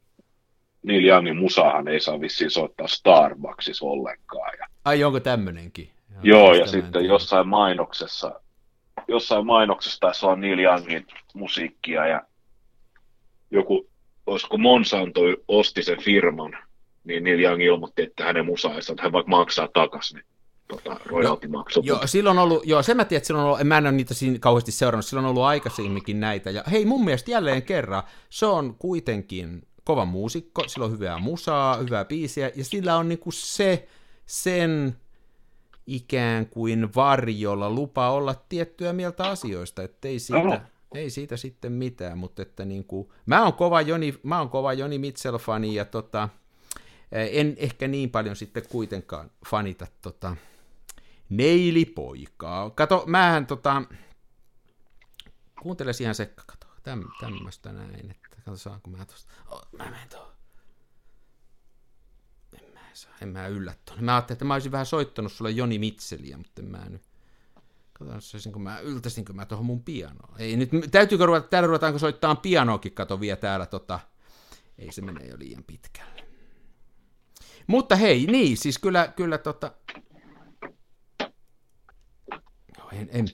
Neil 0.84 1.06
Youngin 1.06 1.38
musahan 1.38 1.88
ei 1.88 2.00
saa 2.00 2.22
vissiin 2.22 2.52
soittaa 2.52 2.88
Starbucksissa 2.88 3.86
ollenkaan. 3.86 4.52
Ja, 4.60 4.66
Ai 4.86 5.04
onko 5.04 5.20
tämmöinenkin? 5.20 5.90
joo, 6.24 6.54
ja 6.54 6.60
mä 6.60 6.64
en 6.64 6.70
sitten 6.70 7.06
jossain 7.06 7.48
mainoksessa, 7.48 8.42
jossain 9.08 9.46
mainoksessa 9.46 10.00
taisi 10.00 10.26
olla 10.26 10.36
Neil 10.36 10.60
Youngin 10.60 11.08
musiikkia 11.34 12.08
ja 12.08 12.22
joku, 13.52 13.90
olisiko 14.26 14.58
Monsanto 14.58 15.22
osti 15.48 15.84
sen 15.84 16.02
firman, 16.02 16.58
niin 17.04 17.24
Neil 17.24 17.40
Young 17.40 17.64
ilmoitti, 17.64 18.02
että 18.02 18.24
hänen 18.24 18.46
musaansa, 18.46 18.94
että 18.94 19.04
hän 19.04 19.12
vaikka 19.12 19.30
maksaa 19.30 19.68
takaisin, 19.74 20.16
niin 20.16 20.26
tota, 20.68 20.98
royaltimaksut. 21.06 21.86
Joo, 21.86 22.08
silloin 22.08 22.38
on 22.38 22.44
ollut, 22.44 22.66
joo, 22.66 22.84
sen 22.84 22.98
mä 22.98 23.06
tiedän, 23.06 23.18
että 23.18 23.28
silloin 23.28 23.46
on 23.46 23.52
ollut, 23.52 23.68
mä 23.68 23.78
en 23.78 23.86
ole 23.86 23.92
niitä 23.92 24.14
siinä 24.14 24.40
kauheasti 24.40 24.72
seurannut, 24.72 25.06
silloin 25.06 25.26
on 25.26 25.30
ollut 25.30 25.44
aikaisemminkin 25.44 26.20
näitä, 26.20 26.50
ja 26.50 26.64
hei, 26.72 26.86
mun 26.86 27.06
mielestä 27.06 27.32
jälleen 27.32 27.64
kerran, 27.64 28.04
se 28.30 28.46
on 28.46 28.76
kuitenkin 28.80 29.62
kova 29.90 30.06
muusikko, 30.06 30.68
sillä 30.68 30.86
on 30.86 30.92
hyvää 30.92 31.20
musaa, 31.20 31.78
hyvää 31.78 32.06
biisiä, 32.06 32.52
ja 32.56 32.66
sillä 32.66 32.96
on 32.98 33.10
niinku 33.10 33.32
se, 33.32 33.88
sen 34.26 34.96
ikään 35.88 36.46
kuin 36.46 36.96
varjolla 36.96 37.70
lupa 37.70 38.10
olla 38.10 38.36
tiettyä 38.50 38.94
mieltä 38.94 39.24
asioista, 39.24 39.84
että 39.84 40.08
ei 40.08 40.20
siitä, 40.20 40.62
ei 40.96 41.10
siitä 41.10 41.38
sitten 41.38 41.72
mitään, 41.72 42.18
mutta 42.18 42.42
että 42.42 42.66
niinku, 42.66 43.14
mä 43.26 43.44
oon 43.44 43.54
kova 43.54 43.82
Joni, 43.82 44.20
mä 44.24 44.40
oon 44.40 44.50
kova 44.50 44.74
Joni 44.74 44.98
Mitchell-fani, 44.98 45.76
ja 45.76 45.86
tota, 45.86 46.30
en 47.12 47.56
ehkä 47.58 47.88
niin 47.88 48.10
paljon 48.10 48.36
sitten 48.36 48.64
kuitenkaan 48.70 49.32
fanita 49.48 49.88
tota, 50.02 50.36
Neilipoikaa. 51.30 52.70
Kato, 52.70 53.04
mähän 53.08 53.46
tota, 53.46 53.82
kuuntele 55.62 55.92
ihan 56.02 56.16
sekka, 56.16 56.44
kato, 56.48 56.68
täm, 56.84 57.04
tämmöstä 57.20 57.72
näin, 57.72 58.12
että 58.12 58.29
kato 58.50 58.58
saanko 58.58 58.90
mä 58.90 59.06
tosta, 59.06 59.32
oh, 59.48 59.68
mä 59.72 59.84
menen 59.84 60.10
tuohon. 60.10 60.32
En 62.54 62.74
mä 62.74 62.80
saa, 62.94 63.12
en 63.22 63.30
mä 63.30 63.48
yllä 63.48 63.74
tuonne. 63.86 64.04
Mä 64.04 64.16
ajattelin, 64.16 64.36
että 64.36 64.46
mä 64.46 64.54
olisin 64.54 64.72
vähän 64.72 64.86
soittanut 64.86 65.32
sulle 65.32 65.52
Joni 65.52 65.80
Mitselliä, 65.80 66.38
mutta 66.38 66.62
en 66.62 66.68
mä 66.68 66.86
nyt. 66.90 67.02
Katsotaan, 67.94 68.22
saisinko 68.22 68.60
mä, 68.60 68.80
yltäisinkö 68.80 69.34
mä 69.34 69.46
tuohon 69.46 69.66
mun 69.66 69.84
pianoon. 69.84 70.36
Ei 70.38 70.58
nyt, 70.58 70.70
täytyykö 70.92 71.26
ruveta, 71.26 71.48
täällä 71.48 71.68
ruvetaanko 71.68 72.00
soittaa 72.00 72.36
pianoakin, 72.36 72.94
kato 72.94 73.20
vielä 73.20 73.38
täällä 73.38 73.66
tota, 73.66 74.00
ei 74.78 74.92
se 74.92 75.02
mene 75.02 75.26
jo 75.26 75.40
liian 75.40 75.64
pitkälle. 75.64 76.28
Mutta 77.68 77.96
hei, 77.96 78.26
niin, 78.26 78.58
siis 78.58 78.80
kyllä, 78.80 79.14
kyllä 79.16 79.38
tota... 79.38 79.72
Joo, 82.78 82.90
en, 82.92 83.10
en. 83.12 83.28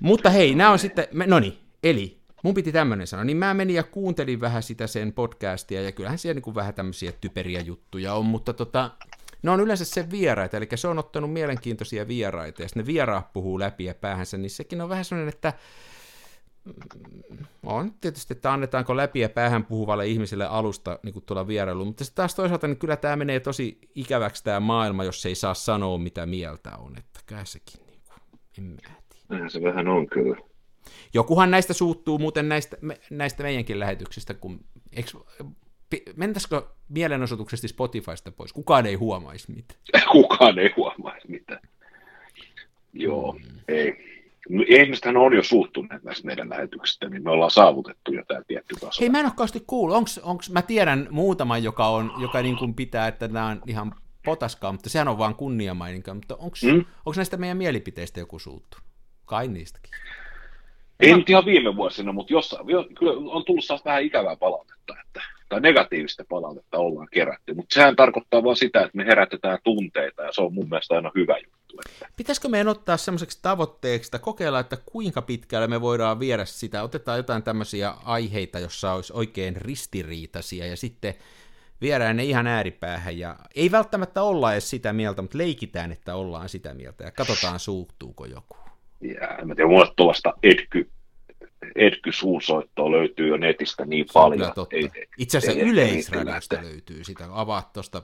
Mutta 0.00 0.30
hei, 0.30 0.54
nämä 0.54 0.70
on 0.70 0.78
sitten, 0.78 1.08
no 1.26 1.40
niin, 1.40 1.58
eli 1.82 2.17
mun 2.42 2.54
piti 2.54 2.72
tämmöinen 2.72 3.06
sanoa, 3.06 3.24
niin 3.24 3.36
mä 3.36 3.54
menin 3.54 3.76
ja 3.76 3.82
kuuntelin 3.82 4.40
vähän 4.40 4.62
sitä 4.62 4.86
sen 4.86 5.12
podcastia, 5.12 5.82
ja 5.82 5.92
kyllähän 5.92 6.18
siellä 6.18 6.40
niin 6.44 6.54
vähän 6.54 6.74
tämmöisiä 6.74 7.12
typeriä 7.12 7.60
juttuja 7.60 8.14
on, 8.14 8.26
mutta 8.26 8.52
tota, 8.52 8.90
ne 9.42 9.50
on 9.50 9.60
yleensä 9.60 9.84
sen 9.84 10.10
vieraita, 10.10 10.56
eli 10.56 10.68
se 10.74 10.88
on 10.88 10.98
ottanut 10.98 11.32
mielenkiintoisia 11.32 12.08
vieraita, 12.08 12.62
ja 12.62 12.68
sitten 12.68 12.82
ne 12.82 12.86
vieraat 12.86 13.32
puhuu 13.32 13.58
läpi 13.58 13.84
ja 13.84 13.94
päähänsä, 13.94 14.38
niin 14.38 14.50
sekin 14.50 14.80
on 14.80 14.88
vähän 14.88 15.04
sellainen, 15.04 15.34
että 15.34 15.52
on 17.62 17.92
tietysti, 18.00 18.34
että 18.34 18.52
annetaanko 18.52 18.96
läpi 18.96 19.20
ja 19.20 19.28
päähän 19.28 19.64
puhuvalle 19.64 20.06
ihmiselle 20.06 20.46
alusta 20.46 20.98
niin 21.02 21.12
kuin 21.12 21.24
tuolla 21.24 21.46
vierailuun, 21.46 21.88
mutta 21.88 22.04
taas 22.14 22.34
toisaalta 22.34 22.66
niin 22.68 22.78
kyllä 22.78 22.96
tämä 22.96 23.16
menee 23.16 23.40
tosi 23.40 23.78
ikäväksi 23.94 24.44
tämä 24.44 24.60
maailma, 24.60 25.04
jos 25.04 25.26
ei 25.26 25.34
saa 25.34 25.54
sanoa 25.54 25.98
mitä 25.98 26.26
mieltä 26.26 26.76
on, 26.76 26.98
että 26.98 27.20
kai 27.26 27.46
sekin 27.46 27.80
niin 27.86 28.00
kuin, 28.08 28.20
en 28.58 28.64
mä 28.64 28.76
tiedä. 29.28 29.48
Se 29.48 29.62
vähän 29.62 29.88
on 29.88 30.06
kyllä. 30.06 30.47
Jokuhan 31.14 31.50
näistä 31.50 31.72
suuttuu 31.72 32.18
muuten 32.18 32.48
näistä, 32.48 32.76
me, 32.80 33.00
näistä 33.10 33.42
meidänkin 33.42 33.80
lähetyksistä, 33.80 34.34
kun 34.34 34.64
eikö, 34.92 35.10
mentäisikö 36.16 36.62
mielenosoituksesti 36.88 37.68
Spotifysta 37.68 38.32
pois? 38.32 38.52
Kukaan 38.52 38.86
ei 38.86 38.94
huomaisi 38.94 39.52
mitään. 39.52 39.80
Kukaan 40.12 40.58
ei 40.58 40.70
huomaisi 40.76 41.30
mitään. 41.30 41.60
Joo, 42.92 43.32
mm. 43.32 43.58
ei. 43.68 44.08
No, 44.48 44.64
Ihmistähän 44.68 45.16
on 45.16 45.34
jo 45.34 45.42
suuttuneet 45.42 46.02
näistä 46.02 46.26
meidän 46.26 46.50
lähetyksistä, 46.50 47.08
niin 47.08 47.24
me 47.24 47.30
ollaan 47.30 47.50
saavutettu 47.50 48.12
jo 48.12 48.24
tämä 48.24 48.42
tietty 48.46 48.74
taso. 48.74 49.00
Hei, 49.00 49.08
mä 49.08 49.18
en 49.18 49.26
ole 49.26 49.32
kauheasti 49.36 49.64
kuullut. 49.66 49.96
Onks, 49.96 50.18
onks, 50.18 50.50
mä 50.50 50.62
tiedän 50.62 51.08
muutaman, 51.10 51.62
joka, 51.62 51.88
on, 51.88 52.12
joka 52.18 52.42
niin 52.42 52.56
kuin 52.56 52.74
pitää, 52.74 53.08
että 53.08 53.28
nämä 53.28 53.46
on 53.46 53.62
ihan 53.66 53.94
potaskaa, 54.24 54.72
mutta 54.72 54.90
sehän 54.90 55.08
on 55.08 55.18
vaan 55.18 55.34
kunniamaininka. 55.34 56.14
Mutta 56.14 56.36
onko 56.36 56.56
Mm. 56.62 56.72
mm? 56.72 56.84
näistä 57.16 57.36
meidän 57.36 57.56
mielipiteistä 57.56 58.20
joku 58.20 58.38
suuttu? 58.38 58.78
Kai 59.24 59.48
niistäkin. 59.48 59.90
Ei 61.00 61.16
nyt 61.16 61.30
ihan 61.30 61.44
viime 61.44 61.76
vuosina, 61.76 62.12
mutta 62.12 62.32
jossain, 62.32 62.68
jo, 62.68 62.86
kyllä 62.98 63.12
on 63.12 63.44
tullut 63.44 63.64
taas 63.68 63.84
vähän 63.84 64.02
ikävää 64.02 64.36
palautetta, 64.36 64.94
että, 65.06 65.22
tai 65.48 65.60
negatiivista 65.60 66.24
palautetta 66.28 66.78
ollaan 66.78 67.08
kerätty, 67.12 67.54
mutta 67.54 67.74
sehän 67.74 67.96
tarkoittaa 67.96 68.44
vaan 68.44 68.56
sitä, 68.56 68.80
että 68.80 68.96
me 68.96 69.04
herätetään 69.04 69.58
tunteita, 69.64 70.22
ja 70.22 70.32
se 70.32 70.42
on 70.42 70.54
mun 70.54 70.68
mielestä 70.68 70.94
aina 70.94 71.10
hyvä 71.14 71.36
juttu. 71.38 71.76
Että, 71.86 72.08
Pitäisikö 72.16 72.48
meidän 72.48 72.68
ottaa 72.68 72.96
semmoiseksi 72.96 73.38
tavoitteeksi, 73.42 74.08
että 74.08 74.18
kokeilla, 74.18 74.60
että 74.60 74.76
kuinka 74.76 75.22
pitkälle 75.22 75.66
me 75.66 75.80
voidaan 75.80 76.20
viedä 76.20 76.44
sitä. 76.44 76.82
Otetaan 76.82 77.18
jotain 77.18 77.42
tämmöisiä 77.42 77.94
aiheita, 78.04 78.58
jossa 78.58 78.92
olisi 78.92 79.12
oikein 79.12 79.56
ristiriitaisia, 79.56 80.66
ja 80.66 80.76
sitten 80.76 81.14
viedään 81.80 82.16
ne 82.16 82.24
ihan 82.24 82.46
ääripäähän. 82.46 83.18
Ja 83.18 83.36
ei 83.54 83.70
välttämättä 83.70 84.22
olla 84.22 84.52
edes 84.52 84.70
sitä 84.70 84.92
mieltä, 84.92 85.22
mutta 85.22 85.38
leikitään, 85.38 85.92
että 85.92 86.14
ollaan 86.14 86.48
sitä 86.48 86.74
mieltä, 86.74 87.04
ja 87.04 87.10
katsotaan 87.10 87.60
suuttuuko 87.60 88.24
joku. 88.24 88.67
Ja 89.00 89.28
en 89.28 89.56
tiedä, 89.56 89.68
mulle 89.68 89.92
tuollaista 89.96 90.34
Edky, 90.42 90.90
Edky 91.76 92.12
suusoittoa 92.12 92.90
löytyy 92.90 93.28
jo 93.28 93.36
netistä 93.36 93.84
niin 93.84 94.06
Se 94.06 94.18
on 94.18 94.22
paljon. 94.22 94.52
Ei, 94.70 94.90
Itse 95.18 95.38
asiassa 95.38 95.60
ei 95.60 95.68
yleisradiosta 95.68 96.56
löytyy 96.62 97.04
sitä, 97.04 97.28
avaat 97.30 97.72
tuosta. 97.72 98.02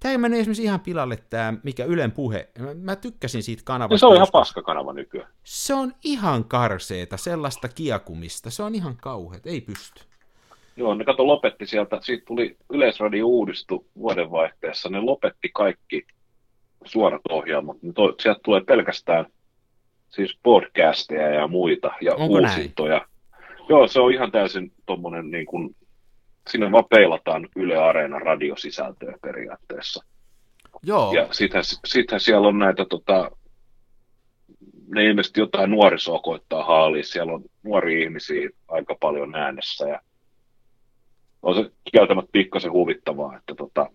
Tämä 0.00 0.12
ei 0.12 0.18
mennyt 0.18 0.40
esimerkiksi 0.40 0.62
ihan 0.62 0.80
pilalle 0.80 1.16
tämä, 1.30 1.54
mikä 1.62 1.84
Ylen 1.84 2.12
puhe. 2.12 2.48
Mä, 2.74 2.96
tykkäsin 2.96 3.42
siitä 3.42 3.62
kanavasta. 3.64 3.94
Ja 3.94 3.98
se 3.98 4.06
on 4.06 4.12
ihan 4.12 4.22
joskus. 4.22 4.32
paskakanava 4.32 4.92
nykyään. 4.92 5.28
Se 5.44 5.74
on 5.74 5.92
ihan 6.04 6.44
karseeta, 6.44 7.16
sellaista 7.16 7.68
kiakumista. 7.68 8.50
Se 8.50 8.62
on 8.62 8.74
ihan 8.74 8.96
kauheat, 8.96 9.46
ei 9.46 9.60
pysty. 9.60 10.04
Joo, 10.76 10.94
ne 10.94 11.04
kato 11.04 11.26
lopetti 11.26 11.66
sieltä, 11.66 11.98
siitä 12.02 12.24
tuli 12.26 12.56
Yleisradio 12.70 13.26
uudistu 13.26 13.86
vuodenvaihteessa, 13.98 14.88
ne 14.88 15.00
lopetti 15.00 15.50
kaikki 15.54 16.06
suorat 16.84 17.22
ohjelmat, 17.28 17.82
niin 17.82 17.94
to, 17.94 18.14
sieltä 18.20 18.40
tulee 18.44 18.60
pelkästään 18.60 19.26
siis 20.10 20.38
podcasteja 20.42 21.28
ja 21.28 21.48
muita 21.48 21.92
ja 22.00 22.14
Onko 22.14 22.34
uusintoja. 22.34 22.98
Näin? 22.98 23.08
Joo, 23.68 23.86
se 23.86 24.00
on 24.00 24.12
ihan 24.12 24.32
täysin 24.32 24.72
tuommoinen, 24.86 25.30
niin 25.30 25.46
kuin, 25.46 25.76
sinne 26.50 26.72
vaan 26.72 26.84
peilataan 26.90 27.48
Yle 27.56 27.76
Areena 27.76 28.18
radiosisältöä 28.18 29.14
periaatteessa. 29.22 30.04
Joo. 30.82 31.12
Ja 31.12 31.28
sittenhän, 31.30 31.64
sittenhän 31.86 32.20
siellä 32.20 32.48
on 32.48 32.58
näitä, 32.58 32.84
tota, 32.84 33.30
ne 34.94 35.04
ilmeisesti 35.04 35.40
jotain 35.40 35.70
nuorisoa 35.70 36.18
koittaa 36.18 36.64
haalia, 36.64 37.02
siellä 37.02 37.32
on 37.32 37.42
nuoria 37.62 38.04
ihmisiä 38.04 38.50
aika 38.68 38.96
paljon 39.00 39.34
äänessä 39.34 39.88
ja 39.88 40.00
on 41.42 41.54
se 41.54 41.70
kieltämättä 41.92 42.32
pikkasen 42.32 42.72
huvittavaa, 42.72 43.36
että 43.36 43.54
tota, 43.54 43.90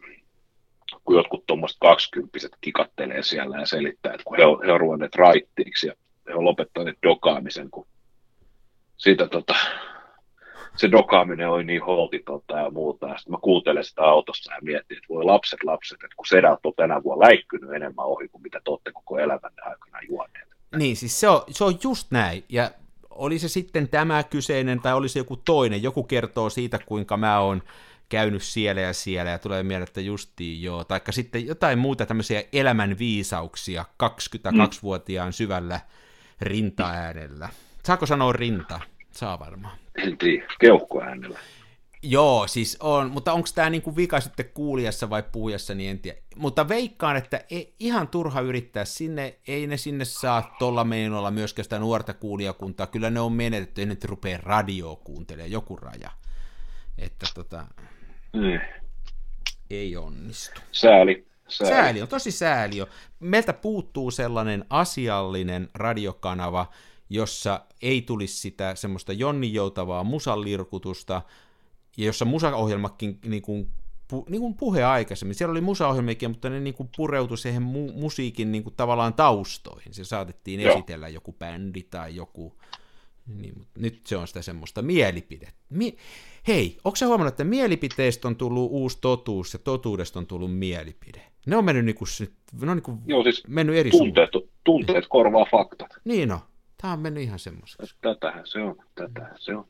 kun 1.08 1.16
jotkut 1.16 1.46
tuommoiset 1.46 1.78
kaksikymppiset 1.82 2.52
kikattelee 2.62 3.24
siellä 3.24 3.60
ja 3.60 3.66
selittää, 3.66 4.14
että 4.14 4.24
kun 4.24 4.38
he 4.38 4.46
on, 4.46 4.66
he 4.66 4.72
on 4.72 4.80
ruvenneet 4.80 5.16
raittiiksi 5.16 5.88
ja 5.88 5.94
he 6.28 6.34
on 6.34 6.46
lopettaneet 6.46 6.98
dokaamisen, 7.04 7.72
kun 7.72 7.88
siitä 8.98 9.28
tota, 9.28 9.56
se 10.76 10.92
dokaaminen 10.92 11.50
oli 11.50 11.64
niin 11.64 11.84
holtitonta 11.84 12.58
ja 12.58 12.70
muuta. 12.70 13.08
Ja 13.08 13.18
sitten 13.18 13.32
mä 13.32 13.38
kuuntelen 13.42 13.84
sitä 13.84 14.02
autossa 14.02 14.54
ja 14.54 14.60
mietin, 14.62 14.98
että 14.98 15.10
voi 15.10 15.24
lapset, 15.24 15.64
lapset, 15.64 15.96
että 16.04 16.16
kun 16.16 16.26
sedät 16.26 16.60
on 16.64 16.74
tänä 16.76 17.04
vuonna 17.04 17.26
läikkynyt 17.26 17.72
enemmän 17.72 18.06
ohi 18.06 18.28
kuin 18.28 18.42
mitä 18.42 18.62
te 18.64 18.72
olette 18.72 18.92
koko 18.92 19.20
elämänne 19.20 19.62
aikana 19.62 20.00
juoneet. 20.10 20.48
Niin, 20.76 20.96
siis 20.96 21.20
se 21.20 21.30
on, 21.30 21.42
se 21.50 21.64
on 21.64 21.74
just 21.84 22.12
näin. 22.12 22.44
Ja 22.50 22.72
oli 23.10 23.40
se 23.40 23.48
sitten 23.48 23.88
tämä 23.90 24.24
kyseinen 24.24 24.82
tai 24.82 24.94
oli 24.94 25.10
se 25.10 25.20
joku 25.20 25.38
toinen, 25.38 25.84
joku 25.84 26.04
kertoo 26.04 26.50
siitä, 26.50 26.80
kuinka 26.86 27.18
mä 27.18 27.40
oon 27.40 27.62
käynyt 28.10 28.44
siellä 28.44 28.82
ja 28.82 28.94
siellä, 28.94 29.32
ja 29.32 29.40
tulee 29.40 29.64
mieleen, 29.64 29.88
että 29.88 30.02
justiin 30.02 30.62
joo, 30.62 30.84
taikka 30.84 31.12
sitten 31.12 31.46
jotain 31.46 31.80
muuta 31.80 32.06
tämmöisiä 32.06 32.44
elämän 32.54 33.00
viisauksia 33.00 33.86
22-vuotiaan 34.04 35.34
syvällä 35.34 35.80
rintaäänellä. 36.42 37.50
Saako 37.84 38.06
sanoa 38.06 38.34
rinta? 38.34 38.80
Saa 39.12 39.40
varmaan. 39.40 39.78
En 39.96 40.18
tiedä, 40.18 40.48
keuhkoäänellä. 40.60 41.40
Joo, 42.04 42.48
siis 42.48 42.78
on, 42.80 43.12
mutta 43.12 43.34
onko 43.34 43.50
tämä 43.56 43.70
niinku 43.70 43.96
vika 43.96 44.20
sitten 44.20 44.50
kuulijassa 44.54 45.10
vai 45.10 45.24
puhujassa, 45.32 45.76
niin 45.76 45.92
en 45.92 46.00
tiedä. 46.00 46.18
Mutta 46.36 46.70
veikkaan, 46.70 47.16
että 47.16 47.44
ei, 47.50 47.76
ihan 47.80 48.08
turha 48.08 48.42
yrittää 48.42 48.86
sinne, 48.86 49.40
ei 49.48 49.68
ne 49.68 49.78
sinne 49.78 50.06
saa 50.06 50.56
tuolla 50.60 50.84
meinolla 50.84 51.32
myöskään 51.32 51.64
sitä 51.64 51.80
nuorta 51.80 52.14
kuulijakuntaa. 52.14 52.88
Kyllä 52.88 53.10
ne 53.10 53.20
on 53.20 53.34
menetetty, 53.34 53.82
ennen 53.82 53.94
että 53.94 54.08
rupeaa 54.08 54.40
radioa 54.44 54.96
kuuntelemaan, 54.96 55.52
joku 55.52 55.76
raja. 55.76 56.12
Että 56.98 57.28
tota, 57.36 57.66
Mm. 58.38 58.60
ei 59.70 59.98
onnistu. 59.98 60.62
Sääli. 60.72 61.28
Sääli. 61.48 61.74
Sääli 61.74 62.02
on, 62.02 62.08
tosi 62.08 62.32
sääli. 62.32 62.76
Meiltä 63.20 63.54
puuttuu 63.54 64.12
sellainen 64.12 64.66
asiallinen 64.70 65.70
radiokanava, 65.74 66.70
jossa 67.10 67.62
ei 67.82 68.02
tulisi 68.02 68.40
sitä 68.40 68.76
semmoista 68.76 69.14
jonninjoutavaa 69.14 70.04
musalirkutusta, 70.04 71.22
ja 71.98 72.06
jossa 72.06 72.26
musaohjelmakin 72.26 73.20
niin 73.26 73.42
kuin, 73.42 73.70
pu, 74.08 74.26
niin 74.30 74.42
kuin 74.42 74.54
puhe 74.54 74.84
aikaisemmin, 74.84 75.36
siellä 75.36 75.52
oli 75.52 75.62
musaohjelmiakin, 75.62 76.30
mutta 76.30 76.50
ne 76.50 76.60
niin 76.60 76.74
kuin 76.74 76.90
pureutui 76.98 77.38
siihen 77.38 77.64
mu- 77.64 78.00
musiikin 78.00 78.52
niin 78.52 78.64
kuin 78.64 78.76
tavallaan 78.78 79.14
taustoihin. 79.14 79.94
Se 79.94 80.04
saatettiin 80.04 80.62
Joo. 80.62 80.74
esitellä 80.74 81.08
joku 81.08 81.34
bändi 81.34 81.84
tai 81.84 82.16
joku, 82.16 82.58
niin, 83.28 83.54
mutta 83.58 83.80
nyt 83.80 84.02
se 84.08 84.18
on 84.18 84.28
sitä 84.28 84.42
semmoista 84.42 84.82
mielipidettä. 84.82 85.66
Mi- 85.70 85.98
Hei, 86.48 86.78
onko 86.84 86.96
sä 86.96 87.08
huomannut, 87.08 87.34
että 87.34 87.44
mielipiteestä 87.44 88.28
on 88.28 88.36
tullut 88.36 88.72
uusi 88.72 88.98
totuus 89.02 89.54
ja 89.54 89.60
totuudesta 89.60 90.20
on 90.20 90.28
tullut 90.28 90.58
mielipide? 90.58 91.22
Ne 91.46 91.56
on 91.58 91.66
mennyt, 91.66 91.86
niinku, 91.86 92.06
ne 92.62 92.72
on 92.72 92.78
niinku 92.78 92.98
Joo, 93.06 93.24
siis 93.24 93.48
mennyt 93.48 93.76
eri 93.76 93.92
suuntaan. 93.92 94.28
tunteet, 94.32 94.54
tunteet 94.64 95.06
korvaa 95.10 95.46
faktat. 95.52 95.90
Niin 96.06 96.32
on. 96.32 96.40
Tämä 96.82 96.94
on 96.94 97.00
mennyt 97.00 97.24
ihan 97.24 97.40
semmoiseksi. 97.40 97.96
Tätähän 98.02 98.48
se 98.48 98.60
on, 98.62 98.76
tätähän 98.96 99.36
se 99.40 99.56
on. 99.56 99.66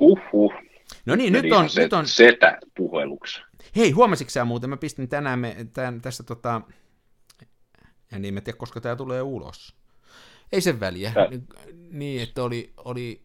Huhhuh. 0.00 0.52
No 1.06 1.16
niin, 1.16 1.32
nyt 1.32 1.52
on, 1.52 1.70
se, 1.70 1.82
nyt 1.82 1.92
on, 1.92 2.06
setä 2.06 2.58
puheluksi. 2.76 3.42
hei, 3.76 3.90
huomasitko 3.90 4.30
sä 4.30 4.44
muuten, 4.44 4.70
mä 4.70 4.76
pistin 4.76 5.08
tänään 5.08 5.38
me, 5.38 5.56
tämän, 5.72 6.00
tässä 6.00 6.22
tota, 6.22 6.60
en 8.12 8.22
niin 8.22 8.34
mä 8.34 8.40
tiedä, 8.40 8.56
koska 8.56 8.80
tämä 8.80 8.96
tulee 8.96 9.22
ulos. 9.22 9.76
Ei 10.52 10.60
sen 10.60 10.80
väliä. 10.80 11.10
Tää- 11.14 11.28
Niin, 11.28 11.46
Niin, 11.90 12.22
että 12.22 12.42
oli, 12.42 12.72
oli 12.76 13.20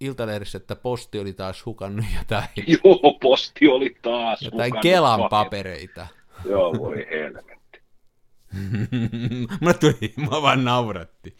Iltalehdissä, 0.00 0.58
että 0.58 0.76
posti 0.76 1.18
oli 1.18 1.32
taas 1.32 1.66
hukannut 1.66 2.04
jotain, 2.18 2.48
Joo, 2.84 3.18
posti 3.22 3.68
oli 3.68 3.96
taas. 4.02 4.42
jotain 4.42 4.72
Kelan 4.82 5.20
paket- 5.20 5.30
papereita. 5.30 6.06
Joo, 6.44 6.74
voi 6.78 7.06
helvetti. 7.10 7.80
mulle 9.60 9.74
tuli, 9.74 10.12
mua 10.16 10.42
vaan 10.42 10.64
nauratti. 10.64 11.36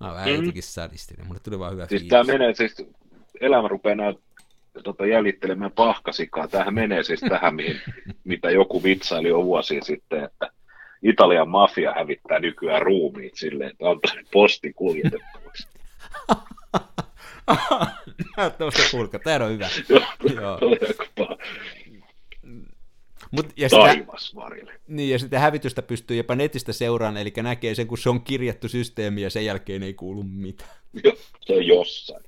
Mä 0.00 0.14
vähän 0.14 0.32
jotenkin 0.34 0.62
sadistin, 0.62 1.26
mulle 1.26 1.40
tuli 1.40 1.58
vaan 1.58 1.72
hyvä 1.72 1.82
Mm. 1.84 1.88
Siis 1.88 2.00
fiilis. 2.00 2.10
tämä 2.10 2.24
menee 2.24 2.54
siis, 2.54 2.76
elämä 3.40 3.68
rupeaa 3.68 3.94
näyt, 3.94 4.20
tota, 4.84 5.06
jäljittelemään 5.06 5.72
pahkasikaa. 5.72 6.48
Tämähän 6.48 6.74
menee 6.74 7.02
siis 7.02 7.20
tähän, 7.20 7.54
mihin, 7.54 7.80
mitä 8.24 8.50
joku 8.50 8.82
vitsaili 8.82 9.28
jo 9.28 9.44
vuosia 9.44 9.84
sitten, 9.84 10.24
että 10.24 10.49
Italian 11.02 11.48
mafia 11.48 11.92
hävittää 11.92 12.38
nykyään 12.38 12.82
ruumiit 12.82 13.34
silleen, 13.34 13.70
että 13.70 13.90
antaa 13.90 14.14
ne 14.14 14.22
postin 14.32 14.74
kuljetettavaksi. 14.74 15.68
Näyttää 18.36 18.70
sitä 18.70 18.88
kulka, 18.90 19.18
tää 19.18 19.44
on 19.44 19.50
hyvä. 19.52 19.68
Joo. 20.34 20.58
Mut, 23.30 23.46
ja, 23.56 23.68
sitä, 23.68 23.96
niin, 24.88 25.10
ja 25.10 25.18
sitä 25.18 25.38
hävitystä 25.38 25.82
pystyy 25.82 26.16
jopa 26.16 26.34
netistä 26.34 26.72
seuraan, 26.72 27.16
eli 27.16 27.32
näkee 27.42 27.74
sen, 27.74 27.86
kun 27.86 27.98
se 27.98 28.10
on 28.10 28.24
kirjattu 28.24 28.68
systeemi 28.68 29.22
ja 29.22 29.30
sen 29.30 29.44
jälkeen 29.44 29.82
ei 29.82 29.94
kuulu 29.94 30.22
mitään. 30.22 30.70
Joo, 31.04 31.14
se 31.40 31.52
on 31.52 31.66
jossain. 31.66 32.24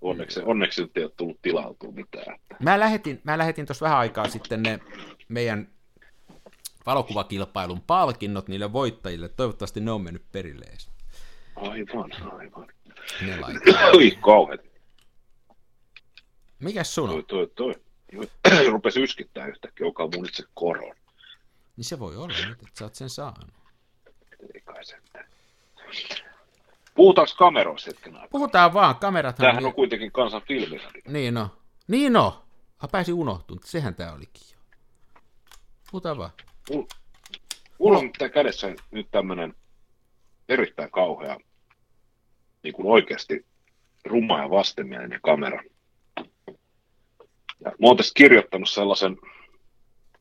Onneksi, 0.00 0.40
onneksi 0.44 0.82
nyt 0.82 0.96
ei 0.96 1.04
ole 1.04 1.12
tullut 1.16 1.42
tilautua 1.42 1.92
mitään. 1.92 2.38
Mä 2.62 2.80
lähetin, 2.80 3.20
mä 3.24 3.38
lähetin 3.38 3.66
tuossa 3.66 3.84
vähän 3.84 3.98
aikaa 3.98 4.28
sitten 4.28 4.62
ne 4.62 4.78
meidän 5.28 5.68
valokuvakilpailun 6.86 7.80
palkinnot 7.80 8.48
niille 8.48 8.72
voittajille. 8.72 9.28
Toivottavasti 9.28 9.80
ne 9.80 9.90
on 9.90 10.02
mennyt 10.02 10.32
perille 10.32 10.64
edes. 10.64 10.90
Aivan, 11.56 12.10
aivan. 12.38 12.66
Ne. 13.20 13.38
Oi, 13.94 14.18
kauhean. 14.20 14.58
Mikäs 16.58 16.94
sun 16.94 17.08
Toi, 17.08 17.18
on? 17.18 17.24
toi, 17.24 17.50
toi. 17.54 17.74
Rupesi 18.72 19.02
yskittää 19.02 19.46
yhtäkkiä, 19.46 19.86
joka 19.86 20.08
mun 20.14 20.26
itse 20.26 20.44
koron. 20.54 20.96
Niin 21.76 21.84
se 21.84 21.98
voi 21.98 22.16
olla 22.16 22.34
nyt, 22.48 22.62
että 22.62 22.78
sä 22.78 22.84
oot 22.84 22.94
sen 22.94 23.10
saanut. 23.10 23.50
Ei 24.54 24.60
kai 24.60 24.84
sentään. 24.84 25.28
Puhutaanko 26.94 27.32
kameroista 27.38 27.90
hetken 27.90 28.14
aikaa? 28.14 28.28
Puhutaan 28.28 28.74
vaan, 28.74 28.96
kamerat 28.96 29.36
Tämähän 29.36 29.66
on 29.66 29.74
kuitenkin 29.74 30.12
kansan 30.12 30.42
filmiradio. 30.48 31.02
Niin 31.08 31.34
no. 31.34 31.48
Niin 31.88 32.12
no. 32.12 32.42
Mä 32.82 32.88
pääsin 32.92 33.14
unohtunut, 33.14 33.64
sehän 33.64 33.94
tää 33.94 34.12
olikin 34.12 34.42
jo. 34.52 34.58
Puhutaan 35.90 36.18
vaan. 36.18 36.30
Mulla, 36.70 36.86
mulla 37.78 37.98
on 37.98 38.12
tää 38.18 38.28
kädessä 38.28 38.74
nyt 38.90 39.06
tämmönen 39.10 39.54
erittäin 40.48 40.90
kauhea, 40.90 41.38
niin 42.62 42.74
kuin 42.74 42.86
oikeasti 42.86 43.46
ruma 44.04 44.40
ja 44.42 44.50
vastenmielinen 44.50 45.20
kamera. 45.22 45.62
Ja 47.60 47.70
mä 47.70 47.86
oon 47.86 47.96
tästä 47.96 48.12
kirjoittanut 48.14 48.68
sellaisen 48.68 49.16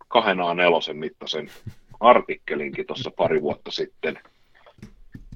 kahden 0.07 0.37
A4 0.37 0.93
mittaisen 0.93 1.51
artikkelinkin 1.99 2.87
tuossa 2.87 3.11
pari 3.17 3.41
vuotta 3.41 3.71
sitten. 3.71 4.19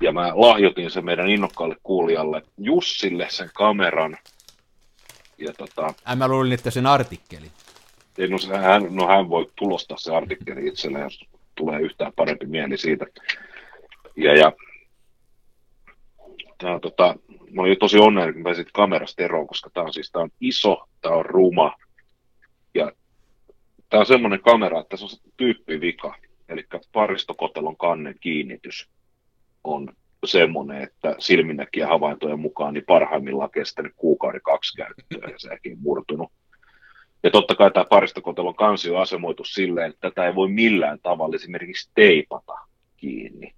Ja 0.02 0.12
mä 0.12 0.32
lahjoitin 0.36 0.92
sen 0.92 1.06
meidän 1.06 1.30
innokkaalle 1.30 1.76
kuulijalle 1.84 2.42
Jussille 2.58 3.28
sen 3.30 3.50
kameran. 3.54 4.18
Ja 5.38 5.54
tota, 5.54 5.94
Ai 6.06 6.16
mä 6.16 6.28
luulin, 6.28 6.54
että 6.54 6.72
sen 6.72 6.86
artikkeli. 6.86 7.52
Ei, 8.20 8.28
no, 8.28 8.38
hän, 8.62 8.88
no 8.90 9.08
hän 9.08 9.30
voi 9.30 9.52
tulostaa 9.56 9.98
se 9.98 10.16
artikkeli 10.16 10.68
itselleen, 10.68 11.04
jos 11.04 11.26
tulee 11.56 11.80
yhtään 11.80 12.14
parempi 12.16 12.46
mieli 12.46 12.78
siitä. 12.78 13.06
Ja, 14.16 14.38
ja 14.38 14.54
tää 16.58 16.74
on, 16.74 16.82
tota, 16.82 17.16
mä 17.52 17.62
olin 17.62 17.80
tosi 17.80 18.00
onnellinen, 18.00 18.34
kun 18.34 18.44
pääsin 18.44 18.66
kamerasta 18.74 19.24
eroon, 19.24 19.48
koska 19.48 19.70
tämä 19.74 19.86
on 19.86 19.94
siis 19.94 20.12
tää 20.12 20.22
on 20.22 20.30
iso, 20.42 20.88
tämä 21.02 21.16
on 21.16 21.26
ruma. 21.26 21.76
Ja 22.74 22.92
tämä 23.90 24.00
on 24.00 24.06
semmoinen 24.06 24.42
kamera, 24.42 24.80
että 24.80 24.98
se 24.98 25.04
on 25.04 25.10
se 25.10 25.18
tyyppivika, 25.38 26.16
eli 26.50 26.66
paristokotelon 26.92 27.78
kannen 27.78 28.16
kiinnitys 28.20 28.90
on 29.64 29.94
semmoinen, 30.26 30.84
että 30.84 31.16
silminnäkijä 31.20 31.88
havaintojen 31.88 32.40
mukaan 32.40 32.74
niin 32.74 32.86
parhaimmillaan 32.88 33.52
kestänyt 33.52 33.94
kuukauden 33.96 34.42
kaksi 34.42 34.78
käyttöä 34.78 35.30
ja 35.32 35.40
sekin 35.40 35.78
murtunut. 35.82 36.32
Ja 37.24 37.32
totta 37.32 37.56
kai 37.56 37.72
tämä 37.72 37.86
paristokotelon 37.86 38.56
kansi 38.56 38.90
on 38.90 39.02
asemoitu 39.02 39.44
silleen, 39.44 39.90
että 39.90 40.10
tätä 40.10 40.28
ei 40.28 40.36
voi 40.36 40.50
millään 40.50 41.00
tavalla 41.04 41.36
esimerkiksi 41.36 41.90
teipata 41.96 42.54
kiinni. 42.98 43.54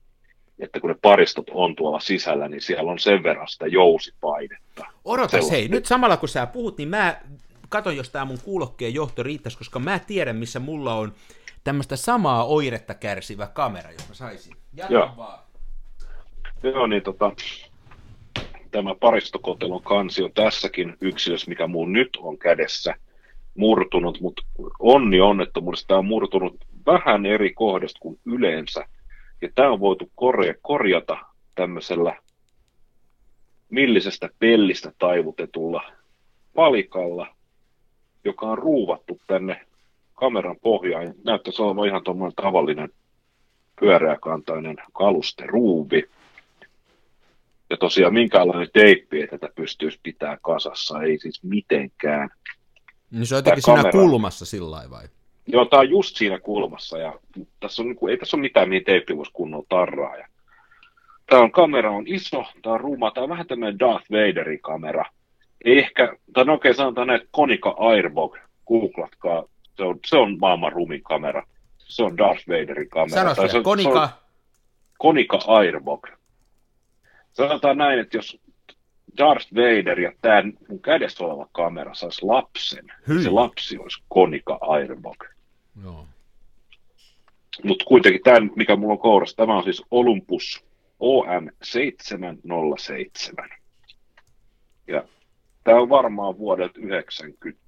että 0.60 0.80
kun 0.80 0.90
ne 0.90 0.96
paristot 1.02 1.46
on 1.52 1.76
tuolla 1.76 2.00
sisällä, 2.00 2.48
niin 2.48 2.62
siellä 2.62 2.92
on 2.92 3.00
sen 3.00 3.24
verran 3.24 3.48
sitä 3.48 3.68
jousipainetta. 3.68 4.86
Odotas, 5.06 5.32
Sellaista. 5.32 5.56
hei, 5.56 5.68
nyt 5.68 5.86
samalla 5.86 6.18
kun 6.18 6.30
sä 6.30 6.48
puhut, 6.48 6.78
niin 6.78 6.90
mä 6.90 7.22
katon, 7.70 7.98
jos 7.98 8.10
tämä 8.10 8.26
mun 8.26 8.40
kuulokkeen 8.44 8.94
johto 8.94 9.24
riittäisi, 9.24 9.58
koska 9.58 9.80
mä 9.80 10.00
tiedän, 10.00 10.36
missä 10.36 10.60
mulla 10.60 10.94
on 10.94 11.14
tämmöistä 11.64 11.96
samaa 11.96 12.46
oiretta 12.46 12.94
kärsivä 12.94 13.48
kamera, 13.48 13.92
jos 13.92 14.08
mä 14.10 14.14
saisin. 14.16 14.56
Jatka 14.74 14.94
Joo. 14.94 15.14
vaan. 15.18 15.40
Joo, 16.64 16.88
niin 16.88 17.04
tota, 17.04 17.32
tämä 18.72 18.96
paristokotelon 18.96 19.84
kansi 19.84 20.24
on 20.24 20.34
tässäkin 20.34 20.98
yksilössä, 21.02 21.50
mikä 21.50 21.68
mun 21.68 21.94
nyt 21.94 22.10
on 22.22 22.38
kädessä 22.38 22.96
murtunut, 23.56 24.22
mutta 24.22 24.42
onni 24.80 25.20
onnettomuudesta 25.20 25.88
tämä 25.88 25.98
on 25.98 26.06
murtunut 26.06 26.66
vähän 26.86 27.26
eri 27.26 27.54
kohdasta 27.54 28.00
kuin 28.00 28.20
yleensä. 28.26 28.86
Ja 29.42 29.50
tämä 29.56 29.72
on 29.72 29.80
voitu 29.80 30.12
korja, 30.16 30.54
korjata 30.62 31.18
tämmöisellä 31.56 32.16
millisestä 33.70 34.30
pellistä 34.40 34.92
taivutetulla 34.98 35.84
palikalla, 36.56 37.28
joka 38.24 38.46
on 38.46 38.58
ruuvattu 38.58 39.20
tänne 39.28 39.66
kameran 40.14 40.56
pohjaan. 40.62 41.14
Näyttäisi 41.26 41.62
olevan 41.62 41.88
ihan 41.88 42.04
tuommoinen 42.04 42.36
tavallinen 42.36 42.90
pyöreäkantainen 43.80 44.78
kalusteruuvi. 44.94 46.04
Ja 47.70 47.78
tosiaan 47.78 48.14
minkäänlainen 48.14 48.70
teippi, 48.74 49.22
että 49.22 49.38
tätä 49.38 49.54
pystyisi 49.56 50.00
pitää 50.04 50.38
kasassa, 50.42 51.04
ei 51.04 51.20
siis 51.20 51.44
mitenkään. 51.44 52.30
Niin 53.12 53.26
se 53.26 53.36
on 53.36 53.40
jotenkin 53.40 53.64
siinä 53.64 53.78
kamera. 53.78 53.92
kulmassa 53.92 54.46
sillä 54.46 54.72
lailla 54.72 54.90
vai? 54.90 55.08
Joo, 55.48 55.66
tämä 55.66 55.80
on 55.80 55.90
just 55.90 56.16
siinä 56.18 56.40
kulmassa 56.40 56.98
ja 56.98 57.14
tässä 57.60 57.82
on, 57.82 57.88
niin 57.88 57.96
kuin, 57.96 58.12
ei 58.12 58.18
tässä 58.18 58.38
ole 58.38 58.42
mitään, 58.42 58.70
mihin 58.70 58.84
teippi 58.84 59.18
voisi 59.18 59.32
kunnolla 59.34 59.66
tarraa. 59.70 60.18
Ja 60.18 60.28
tämä 61.30 61.42
on, 61.42 61.52
kamera 61.52 61.92
on 61.92 62.08
iso, 62.08 62.44
tämä 62.62 62.74
on 62.74 62.80
ruuma, 62.80 63.12
tämä 63.12 63.24
on 63.24 63.30
vähän 63.30 63.48
tämmöinen 63.48 63.80
Darth 63.80 64.12
Vaderin 64.12 64.62
kamera. 64.62 65.06
Ehkä, 65.66 66.16
tai 66.34 66.46
no 66.46 66.54
okei 66.54 66.74
sanotaan 66.74 67.08
näin, 67.08 67.22
että 67.22 67.30
Konica 67.32 67.76
Airbog, 67.78 68.38
googlatkaa, 68.68 69.44
se 69.78 69.84
on, 69.84 70.00
se 70.06 70.18
on 70.18 70.38
maailman 70.40 70.72
rumin 70.72 71.04
kamera. 71.04 71.44
Se 71.78 72.04
on 72.04 72.18
Darth 72.18 72.48
Vaderin 72.48 72.90
kamera. 72.90 73.36
Sano 73.36 73.50
se, 73.50 73.58
on 73.58 74.10
Konica 74.98 75.40
Airbog. 75.48 76.08
Sanotaan 77.32 77.78
näin, 77.78 78.00
että 78.00 78.18
jos 78.18 78.41
Darth 79.18 79.48
Vader 79.56 80.00
ja 80.00 80.12
tämä 80.22 80.44
mun 80.70 80.82
kädessä 80.82 81.24
oleva 81.24 81.48
kamera 81.52 81.94
saisi 81.94 82.26
lapsen, 82.26 82.86
Hyi. 83.08 83.24
se 83.24 83.30
lapsi 83.30 83.78
olisi 83.78 84.04
Konica 84.10 84.58
Airbog. 84.62 85.24
Joo. 85.84 86.08
Mutta 87.64 87.86
kuitenkin 87.86 88.22
tämä, 88.24 88.40
mikä 88.56 88.76
mulla 88.76 88.94
on 88.94 89.00
kourassa, 89.00 89.38
tämä 89.38 89.58
on 89.58 89.64
siis 89.64 89.84
Olympus 89.92 90.66
OM707. 91.04 93.50
Ja 94.88 95.04
tämä 95.64 95.80
on 95.80 95.90
varmaan 95.90 96.38
vuodelta 96.38 96.80
90. 96.80 97.62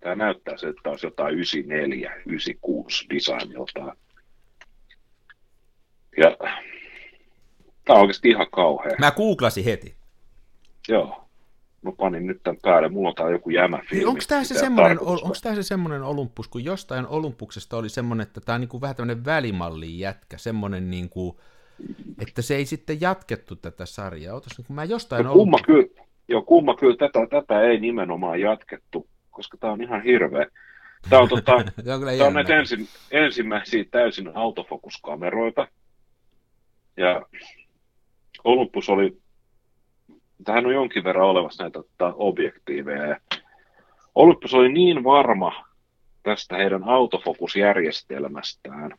Tämä 0.00 0.14
näyttää 0.14 0.56
se, 0.56 0.68
että 0.68 0.90
olisi 0.90 1.06
jotain 1.06 1.34
94, 1.34 2.12
96 2.26 3.06
designiltaan. 3.10 3.96
Ja 6.16 6.36
tämä 7.84 7.96
on 7.96 8.00
oikeasti 8.00 8.28
ihan 8.28 8.46
kauhea. 8.52 8.92
Mä 8.98 9.10
googlasin 9.10 9.64
heti. 9.64 9.94
Joo. 10.88 11.24
Mä 11.82 11.92
panin 11.92 12.26
nyt 12.26 12.42
tämän 12.42 12.58
päälle. 12.62 12.88
Mulla 12.88 13.08
on 13.08 13.14
täällä 13.14 13.32
joku 13.32 13.50
jämäfilmi. 13.50 13.98
Niin 13.98 14.08
onko 14.08 14.20
tämä 14.28 14.44
se 14.44 14.66
on. 14.66 15.00
onko 15.00 15.36
tämä 15.42 15.54
se 15.54 15.62
semmoinen 15.62 16.02
Olympus, 16.02 16.48
kun 16.48 16.64
jostain 16.64 17.06
Olympuksesta 17.06 17.76
oli 17.76 17.88
semmoinen, 17.88 18.26
että 18.26 18.40
tämä 18.40 18.54
on 18.54 18.60
niinku 18.60 18.80
vähän 18.80 18.96
tämmöinen 18.96 19.24
välimallin 19.24 19.98
jätkä, 19.98 20.38
semmoinen 20.38 20.90
niinku, 20.90 21.40
että 22.18 22.42
se 22.42 22.56
ei 22.56 22.66
sitten 22.66 23.00
jatkettu 23.00 23.56
tätä 23.56 23.86
sarjaa. 23.86 24.36
Otas, 24.36 24.52
kun 24.66 24.76
mä 24.76 24.84
jostain 24.84 25.24
No, 25.24 25.32
kumma, 25.32 25.56
Olympus- 25.56 25.66
kyllä, 25.66 26.06
joo, 26.28 26.42
kumma 26.42 26.76
kyllä 26.76 26.96
tätä, 26.96 27.26
tätä 27.30 27.60
ei 27.60 27.80
nimenomaan 27.80 28.40
jatkettu, 28.40 29.08
koska 29.30 29.56
tämä 29.56 29.72
on 29.72 29.82
ihan 29.82 30.02
hirveä. 30.02 30.46
Tämä 31.10 31.22
on, 31.22 31.28
tota, 31.28 31.52
Tämä 31.84 31.96
on 31.96 32.02
tämä 32.16 32.26
on 32.26 32.34
näitä 32.34 32.56
ensin, 32.56 32.88
ensimmäisiä 33.10 33.84
täysin 33.90 34.36
autofokuskameroita. 34.36 35.68
Ja 36.96 37.22
Olympus 38.44 38.88
oli, 38.88 39.23
tähän 40.44 40.66
on 40.66 40.74
jonkin 40.74 41.04
verran 41.04 41.28
olevassa 41.28 41.62
näitä 41.62 41.82
tota, 41.82 42.12
objektiiveja. 42.16 43.06
Ja 43.06 43.16
Olympus 44.14 44.54
oli 44.54 44.72
niin 44.72 45.04
varma 45.04 45.64
tästä 46.22 46.56
heidän 46.56 46.84
autofokusjärjestelmästään, 46.84 48.90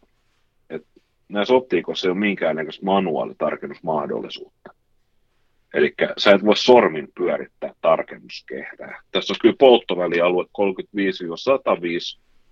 että 0.70 0.88
näissä 1.30 1.54
optiikoissa 1.54 2.08
ei 2.08 2.12
ole 2.12 2.20
minkäännäköistä 2.20 2.86
manuaalitarkennusmahdollisuutta. 2.86 4.74
Eli 5.74 5.94
sä 6.18 6.32
et 6.32 6.46
voi 6.46 6.58
sormin 6.58 7.08
pyörittää 7.18 7.74
tarkennuskehtää. 7.82 9.02
Tässä 9.12 9.34
on 9.34 9.38
kyllä 9.42 9.56
polttovälialue 9.60 10.46
35-105 10.46 10.48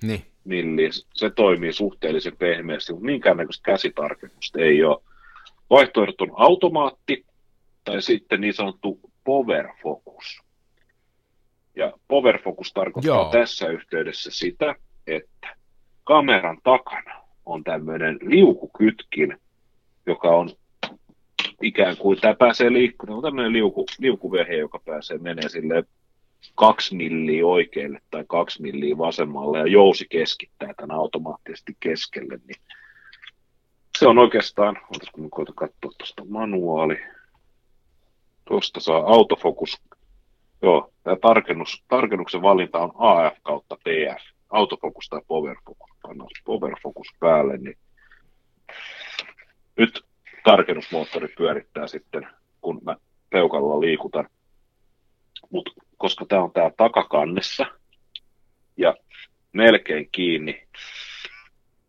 Niin. 0.01 0.21
milliä. 0.43 0.89
Se 1.13 1.29
toimii 1.29 1.73
suhteellisen 1.73 2.37
pehmeästi, 2.37 2.93
mutta 2.93 3.05
minkäännäköistä 3.05 3.65
käsitarkennusta 3.71 4.59
ei 4.59 4.83
ole. 4.83 5.01
Vaihtoehdot 5.69 6.21
on 6.21 6.31
automaatti 6.35 7.25
tai 7.83 8.01
sitten 8.01 8.41
niin 8.41 8.53
sanottu 8.53 8.99
power 9.23 9.67
focus. 9.83 10.41
Ja 11.75 11.93
power 12.07 12.41
focus 12.41 12.73
tarkoittaa 12.73 13.15
Joo. 13.15 13.31
tässä 13.31 13.67
yhteydessä 13.67 14.31
sitä, 14.31 14.75
että 15.07 15.55
kameran 16.03 16.57
takana 16.63 17.23
on 17.45 17.63
tämmöinen 17.63 18.19
liukukytkin, 18.21 19.37
joka 20.05 20.29
on 20.29 20.49
ikään 21.61 21.97
kuin, 21.97 22.21
tämä 22.21 22.35
pääsee 22.35 22.73
liikkumaan, 22.73 23.17
on 23.17 23.23
tämmöinen 23.23 23.53
liuku, 23.53 23.85
liukuvehe, 23.99 24.55
joka 24.55 24.79
pääsee 24.85 25.17
menee 25.17 25.49
sille 25.49 25.83
kaksi 26.55 26.95
milliä 26.95 27.45
oikealle 27.45 28.01
tai 28.11 28.23
kaksi 28.27 28.61
milliä 28.61 28.97
vasemmalle 28.97 29.59
ja 29.59 29.67
jousi 29.67 30.05
keskittää 30.09 30.73
tämän 30.77 30.97
automaattisesti 30.97 31.77
keskelle, 31.79 32.39
niin 32.47 32.61
se 33.99 34.07
on 34.07 34.17
oikeastaan, 34.17 34.77
otaisiko 34.95 35.21
mä 35.21 35.27
koitan 35.31 35.55
katsoa 35.55 35.91
tuosta 35.97 36.25
manuaali, 36.25 36.99
tuosta 38.45 38.79
saa 38.79 38.97
autofokus, 38.97 39.81
joo, 40.61 40.93
tämä 41.03 41.15
tarkennus, 41.21 41.83
tarkennuksen 41.87 42.41
valinta 42.41 42.79
on 42.79 42.91
AF 42.97 43.37
kautta 43.43 43.75
PF, 43.75 44.21
autofokus 44.49 45.09
tai 45.09 45.21
power 45.27 45.55
focus, 45.65 45.89
pannaan 46.01 46.29
power 46.45 46.75
focus 46.83 47.07
päälle, 47.19 47.57
niin 47.57 47.77
nyt 49.77 50.05
tarkennusmoottori 50.43 51.27
pyörittää 51.37 51.87
sitten, 51.87 52.27
kun 52.61 52.81
mä 52.83 52.95
peukalla 53.29 53.79
liikutan. 53.79 54.27
Mutta 55.49 55.71
koska 55.97 56.25
tämä 56.25 56.41
on 56.41 56.51
tää 56.51 56.71
takakannessa 56.77 57.65
ja 58.77 58.95
melkein 59.53 60.09
kiinni 60.11 60.67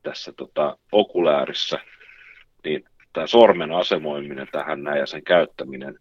tässä 0.03 0.33
tota, 0.33 0.79
okuläärissä, 0.93 1.79
niin 2.65 2.85
tämä 3.13 3.27
sormen 3.27 3.73
asemoiminen 3.73 4.49
tähän 4.53 4.83
näin 4.83 4.99
ja 5.01 5.07
sen 5.07 5.25
käyttäminen 5.25 5.99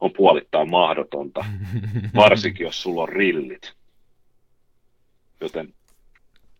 on 0.00 0.10
puolittain 0.16 0.70
mahdotonta, 0.70 1.44
varsinkin 2.14 2.64
jos 2.64 2.82
sulla 2.82 3.02
on 3.02 3.08
rillit. 3.08 3.72
Joten, 5.40 5.74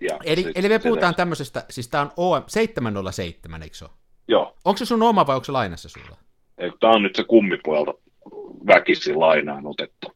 ja 0.01 0.19
Eli, 0.25 0.43
sit- 0.43 0.59
eli 0.59 0.69
me 0.69 0.75
se- 0.79 0.83
puhutaan 0.89 1.15
tämmöisestä, 1.15 1.65
siis 1.71 1.89
tämä 1.89 2.03
on 2.03 2.13
OM 2.17 2.45
707, 2.47 3.63
eikö 3.63 3.77
se 3.77 3.85
ole? 3.85 3.93
Joo, 4.29 4.57
Onko 4.65 4.79
se 4.79 4.85
sun 4.85 5.03
oma 5.03 5.27
vai 5.27 5.35
onko 5.37 5.45
se 5.45 5.53
lainassa 5.53 5.89
sulla? 5.89 6.17
tämä 6.81 6.93
on 6.93 7.03
nyt 7.03 7.17
se 7.17 7.25
kummipojalta 7.25 7.93
väkisin 8.67 9.21
lainaan 9.21 9.67
otettu. 9.67 10.13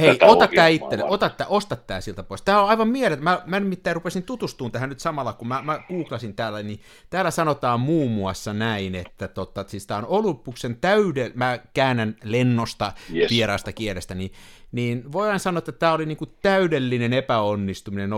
Hei, 0.00 0.18
ota 0.20 0.48
tämä 0.54 0.68
itselle, 0.68 1.04
ota 1.04 1.30
tää, 1.30 1.46
osta 1.46 1.76
tämä 1.76 2.00
siltä 2.00 2.22
pois. 2.22 2.42
Tämä 2.42 2.62
on 2.62 2.68
aivan 2.68 2.88
mieletön. 2.88 3.24
Mä, 3.24 3.42
mä 3.46 3.60
nimittäin 3.60 3.94
rupesin 3.96 4.22
tutustumaan 4.22 4.72
tähän 4.72 4.88
nyt 4.88 5.00
samalla, 5.00 5.32
kun 5.32 5.48
mä, 5.48 5.62
mä 5.62 5.80
googlasin 5.88 6.34
täällä, 6.34 6.62
niin 6.62 6.80
täällä 7.10 7.30
sanotaan 7.30 7.80
muun 7.80 8.10
muassa 8.10 8.52
näin, 8.52 8.94
että 8.94 9.28
tota, 9.28 9.64
siis 9.66 9.86
tämä 9.86 9.98
on 9.98 10.06
Olympuksen 10.06 10.76
täydel... 10.76 11.30
Mä 11.34 11.58
käännän 11.74 12.16
lennosta 12.24 12.92
Yes. 13.14 13.30
vieraasta 13.30 13.72
kielestä, 13.72 14.14
niin, 14.14 14.32
niin 14.72 15.12
voidaan 15.12 15.40
sanoa, 15.40 15.58
että 15.58 15.72
tämä 15.72 15.92
oli 15.92 16.06
niinku 16.06 16.26
täydellinen 16.26 17.12
epäonnistuminen 17.12 18.10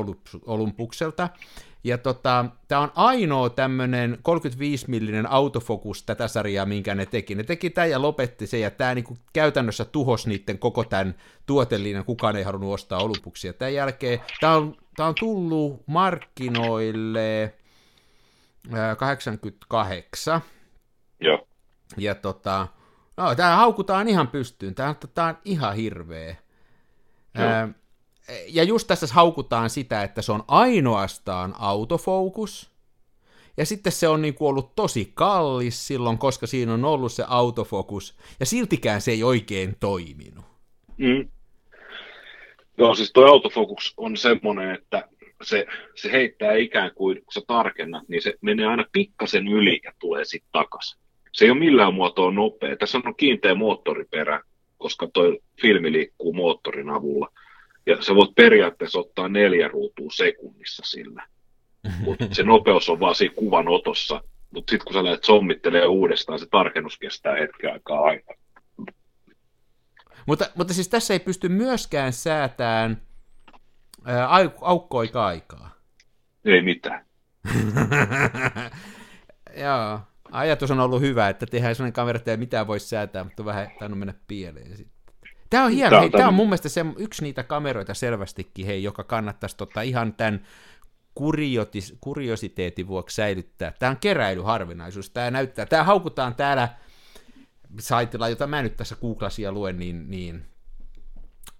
Olympukselta. 0.46 1.28
Ja 1.86 1.98
tota, 1.98 2.44
tämä 2.68 2.80
on 2.80 2.92
ainoa 2.94 3.50
tämmöinen 3.50 4.18
35-millinen 4.18 5.30
autofokus 5.30 6.02
tätä 6.02 6.28
sarjaa, 6.28 6.66
minkä 6.66 6.94
ne 6.94 7.06
teki. 7.06 7.34
Ne 7.34 7.42
teki 7.42 7.70
tämän 7.70 7.90
ja 7.90 8.02
lopetti 8.02 8.46
sen, 8.46 8.60
ja 8.60 8.70
tämä 8.70 8.94
niinku 8.94 9.16
käytännössä 9.32 9.84
tuhos 9.84 10.26
niiden 10.26 10.58
koko 10.58 10.84
tämän 10.84 11.14
tuotelinjan. 11.46 12.04
Kukaan 12.04 12.36
ei 12.36 12.42
halunnut 12.42 12.74
ostaa 12.74 13.02
Olympuksia. 13.02 13.52
Tämän 13.52 13.74
jälkeen 13.74 14.20
tämä 14.40 14.56
on, 14.56 14.76
tää 14.96 15.06
on 15.06 15.14
tullut 15.20 15.82
markkinoille 15.86 17.54
ää, 18.72 18.96
88, 18.96 20.40
Joo, 21.20 21.48
ja 21.96 22.14
tota, 22.14 22.68
no, 23.16 23.34
tää 23.34 23.56
haukutaan 23.56 24.08
ihan 24.08 24.28
pystyyn. 24.28 24.74
Tää, 24.74 24.88
on- 24.88 24.96
tää 25.14 25.26
on 25.26 25.38
ihan 25.44 25.76
hirveä. 25.76 26.36
Joo. 27.38 27.48
Ää, 27.48 27.68
ja 28.48 28.62
just 28.62 28.88
tässä 28.88 29.06
haukutaan 29.14 29.70
sitä, 29.70 30.02
että 30.02 30.22
se 30.22 30.32
on 30.32 30.44
ainoastaan 30.48 31.54
autofokus, 31.58 32.70
ja 33.56 33.66
sitten 33.66 33.92
se 33.92 34.08
on 34.08 34.22
niin 34.22 34.34
kuin 34.34 34.48
ollut 34.48 34.74
tosi 34.74 35.12
kallis 35.14 35.86
silloin, 35.86 36.18
koska 36.18 36.46
siinä 36.46 36.74
on 36.74 36.84
ollut 36.84 37.12
se 37.12 37.24
autofokus, 37.28 38.16
ja 38.40 38.46
siltikään 38.46 39.00
se 39.00 39.10
ei 39.10 39.22
oikein 39.22 39.76
toiminut. 39.80 40.44
Mm. 40.96 41.28
Joo, 42.78 42.94
siis 42.94 43.12
tuo 43.12 43.26
autofokus 43.26 43.94
on 43.96 44.16
semmoinen, 44.16 44.74
että 44.74 45.08
se, 45.42 45.66
se 45.94 46.12
heittää 46.12 46.54
ikään 46.54 46.90
kuin, 46.94 47.16
kun 47.16 47.32
sä 47.32 47.40
tarkennat, 47.46 48.08
niin 48.08 48.22
se 48.22 48.34
menee 48.40 48.66
aina 48.66 48.84
pikkasen 48.92 49.48
yli 49.48 49.80
ja 49.84 49.92
tulee 49.98 50.24
sitten 50.24 50.52
takaisin. 50.52 51.00
Se 51.32 51.44
ei 51.44 51.50
ole 51.50 51.58
millään 51.58 51.94
muotoa 51.94 52.30
nopea. 52.30 52.76
Tässä 52.76 52.98
on 52.98 53.14
kiinteä 53.16 53.54
moottoriperä, 53.54 54.40
koska 54.78 55.08
tuo 55.12 55.24
filmi 55.62 55.92
liikkuu 55.92 56.32
moottorin 56.32 56.90
avulla. 56.90 57.28
Ja 57.86 58.02
sä 58.02 58.14
voit 58.14 58.34
periaatteessa 58.34 58.98
ottaa 58.98 59.28
neljä 59.28 59.68
ruutua 59.68 60.10
sekunnissa 60.10 60.82
sillä. 60.86 61.26
Mutta 62.00 62.24
se 62.32 62.42
nopeus 62.42 62.88
on 62.88 63.00
vaan 63.00 63.14
siinä 63.14 63.34
kuvan 63.34 63.68
otossa. 63.68 64.22
Mutta 64.50 64.70
sitten 64.70 64.84
kun 64.84 64.94
sä 64.94 65.04
lähdet 65.04 65.24
sommittelee 65.24 65.86
uudestaan, 65.86 66.38
se 66.38 66.46
tarkennus 66.50 66.98
kestää 66.98 67.34
hetken 67.34 67.72
aikaa 67.72 68.00
aina. 68.00 68.22
Mutta, 70.26 70.50
mutta 70.54 70.74
siis 70.74 70.88
tässä 70.88 71.14
ei 71.14 71.20
pysty 71.20 71.48
myöskään 71.48 72.12
säätään 72.12 73.02
aukkoika 74.60 75.26
aikaa. 75.26 75.76
Ei 76.44 76.62
mitään. 76.62 77.06
Joo. 79.64 80.00
Ajatus 80.30 80.70
on 80.70 80.80
ollut 80.80 81.00
hyvä, 81.00 81.28
että 81.28 81.46
tehdään 81.46 81.74
sellainen 81.74 81.92
kamera, 81.92 82.16
että 82.16 82.30
ei 82.30 82.36
mitään 82.36 82.66
voi 82.66 82.80
säätää, 82.80 83.24
mutta 83.24 83.44
vähän 83.44 83.70
tainnut 83.78 83.98
mennä 83.98 84.14
pieleen 84.26 84.76
sitten. 84.76 84.95
Tämä 85.50 85.64
on 85.64 85.70
hieno, 85.70 85.90
tämä, 85.90 86.00
hei, 86.00 86.10
tämä 86.10 86.28
on 86.28 86.34
mun 86.34 86.46
mielestä 86.46 86.68
se, 86.68 86.84
yksi 86.96 87.22
niitä 87.22 87.42
kameroita 87.42 87.94
selvästikin, 87.94 88.66
hei, 88.66 88.82
joka 88.82 89.04
kannattaisi 89.04 89.56
tota, 89.56 89.82
ihan 89.82 90.14
tämän 90.14 90.46
kuriotis, 91.14 91.98
kuriositeetin 92.00 92.88
vuoksi 92.88 93.16
säilyttää. 93.16 93.72
Tämä 93.78 93.90
on 93.90 93.96
keräilyharvinaisuus. 93.96 95.10
Tämä 95.10 95.30
näyttää, 95.30 95.66
tämä 95.66 95.84
haukutaan 95.84 96.34
täällä 96.34 96.68
saitilla, 97.80 98.28
jota 98.28 98.46
mä 98.46 98.62
nyt 98.62 98.76
tässä 98.76 98.96
googlasin 99.00 99.54
luen, 99.54 99.78
niin, 99.78 100.10
niin 100.10 100.44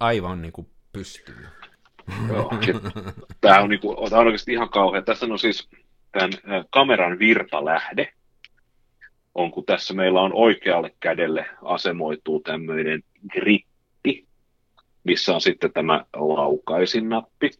aivan 0.01 0.43
niin 0.43 0.53
kuin 0.53 0.67
pystyy. 0.93 1.47
Joo, 2.29 2.51
tämä 3.41 3.61
on, 3.61 3.71
niin 3.71 3.81
kuin, 3.81 4.11
tämä 4.11 4.21
on 4.21 4.27
oikeasti 4.27 4.53
ihan 4.53 4.69
kauhea. 4.69 5.03
Tässä 5.03 5.27
on 5.27 5.39
siis 5.39 5.69
tämän 6.13 6.31
kameran 6.71 7.19
virtalähde, 7.19 8.13
on 9.35 9.51
kun 9.51 9.65
tässä 9.65 9.95
meillä 9.95 10.21
on 10.21 10.31
oikealle 10.35 10.95
kädelle 11.01 11.47
asemoituu 11.63 12.41
tämmöinen 12.41 13.03
grippi, 13.33 13.76
missä 15.07 15.35
on 15.35 15.41
sitten 15.41 15.73
tämä 15.73 16.05
laukaisin 16.15 17.09
nappi, 17.09 17.51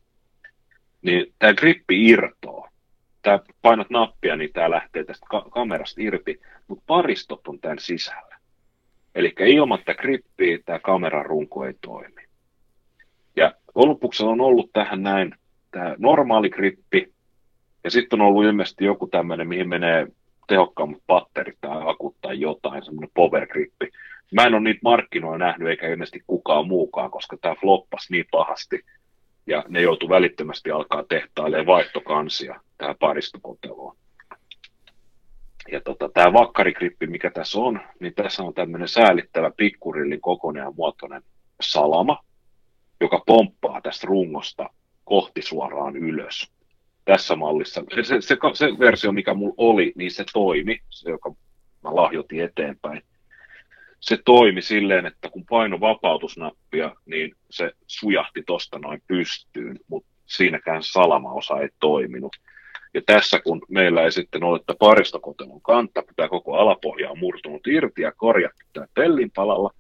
niin 1.03 1.33
tämä 1.39 1.55
grippi 1.55 2.07
irtoaa. 2.07 2.71
Tämä 3.23 3.41
painat 3.63 3.91
nappia, 3.91 4.37
niin 4.37 4.53
tämä 4.53 4.71
lähtee 4.71 5.05
tästä 5.05 5.27
ka- 5.31 5.47
kamerasta 5.51 6.01
irti, 6.03 6.41
mutta 6.69 6.85
paristot 6.87 7.49
on 7.49 7.61
tämän 7.61 7.79
sisällä. 7.79 8.37
Eli 9.15 9.35
ilman 9.39 9.79
tätä 9.79 9.95
grippiä 9.95 10.59
tämä 10.67 10.79
kameran 10.79 11.27
runko 11.27 11.65
ei 11.65 11.75
toimi. 11.81 12.23
Ja 13.37 13.55
Olympuksella 13.75 14.33
on 14.33 14.41
ollut 14.41 14.71
tähän 14.73 15.03
näin 15.03 15.35
tämä 15.71 15.95
normaali 15.99 16.51
grippi, 16.51 17.13
ja 17.85 17.91
sitten 17.91 18.21
on 18.21 18.27
ollut 18.27 18.45
ilmeisesti 18.45 18.85
joku 18.85 19.07
tämmöinen, 19.07 19.49
mihin 19.49 19.69
menee 19.69 20.07
tehokkaammat 20.49 21.03
patterit 21.07 21.59
tai 21.61 21.83
akut 21.87 22.17
tai 22.21 22.41
jotain, 22.41 22.85
semmoinen 22.85 23.11
power 23.15 23.47
grippi. 23.47 23.91
Mä 24.37 24.45
en 24.45 24.55
ole 24.55 24.63
niitä 24.63 24.81
markkinoilla 24.83 25.39
nähnyt, 25.39 25.69
eikä 25.69 25.89
ilmeisesti 25.89 26.23
kukaan 26.27 26.69
muukaan, 26.69 27.11
koska 27.11 27.37
tämä 27.41 27.55
floppasi 27.55 28.13
niin 28.13 28.25
pahasti, 28.31 28.81
ja 29.47 29.65
ne 29.69 29.81
joutuu 29.81 30.09
välittömästi 30.09 30.71
alkaa 30.71 31.05
tehtailemaan 31.09 31.67
vaihtokansia 31.67 32.61
tähän 32.79 32.97
paristokoteloon. 33.01 33.97
Ja 35.73 35.81
tota, 35.81 36.09
tämä 36.15 36.33
vakkarikrippi, 36.33 37.07
mikä 37.07 37.31
tässä 37.31 37.59
on, 37.59 37.81
niin 38.01 38.15
tässä 38.15 38.43
on 38.43 38.55
tämmöinen 38.55 38.89
säälittävä 38.89 39.51
pikkurillin 39.57 40.21
kokoinen 40.21 40.61
ja 40.61 40.73
muotoinen 40.77 41.23
salama, 41.61 42.25
joka 43.01 43.23
pomppaa 43.27 43.81
tästä 43.81 44.07
rungosta 44.07 44.71
kohti 45.05 45.43
suoraan 45.43 45.97
ylös. 45.97 46.53
Tässä 47.05 47.37
mallissa. 47.37 47.85
Se, 47.95 48.03
se, 48.03 48.21
se, 48.21 48.37
se 48.55 48.67
versio, 48.79 49.13
mikä 49.13 49.35
mulla 49.35 49.55
oli, 49.57 49.93
niin 49.97 50.11
se 50.11 50.25
toimi, 50.33 50.79
se 50.91 51.11
joka 51.11 51.35
mä 51.83 51.95
lahjoitin 51.95 52.45
eteenpäin. 52.45 53.03
Se 54.01 54.19
toimi 54.25 54.63
silleen, 54.63 55.07
että 55.07 55.31
kun 55.31 55.45
paino 55.51 55.81
vapautusnappia, 55.81 56.95
niin 57.07 57.35
se 57.51 57.73
sujahti 57.87 58.43
tosta 58.47 58.79
noin 58.79 59.03
pystyyn, 59.07 59.79
mutta 59.89 60.09
siinäkään 60.27 60.83
salamaosa 60.83 61.61
ei 61.61 61.69
toiminut. 61.81 62.37
Ja 62.95 63.03
tässä 63.07 63.41
kun 63.41 63.63
meillä 63.69 64.03
ei 64.03 64.13
sitten 64.13 64.45
ole, 64.45 64.57
että 64.57 64.75
paristokotelon 64.79 65.61
kanta, 65.61 66.03
tämä 66.17 66.29
koko 66.29 66.57
alapohja 66.57 67.11
on 67.11 67.19
murtunut 67.19 67.67
irti 67.67 68.03
ja 68.03 68.13
korjattu 68.13 68.67
tämä 68.73 68.87
pellin 68.95 69.31
palalla, 69.31 69.71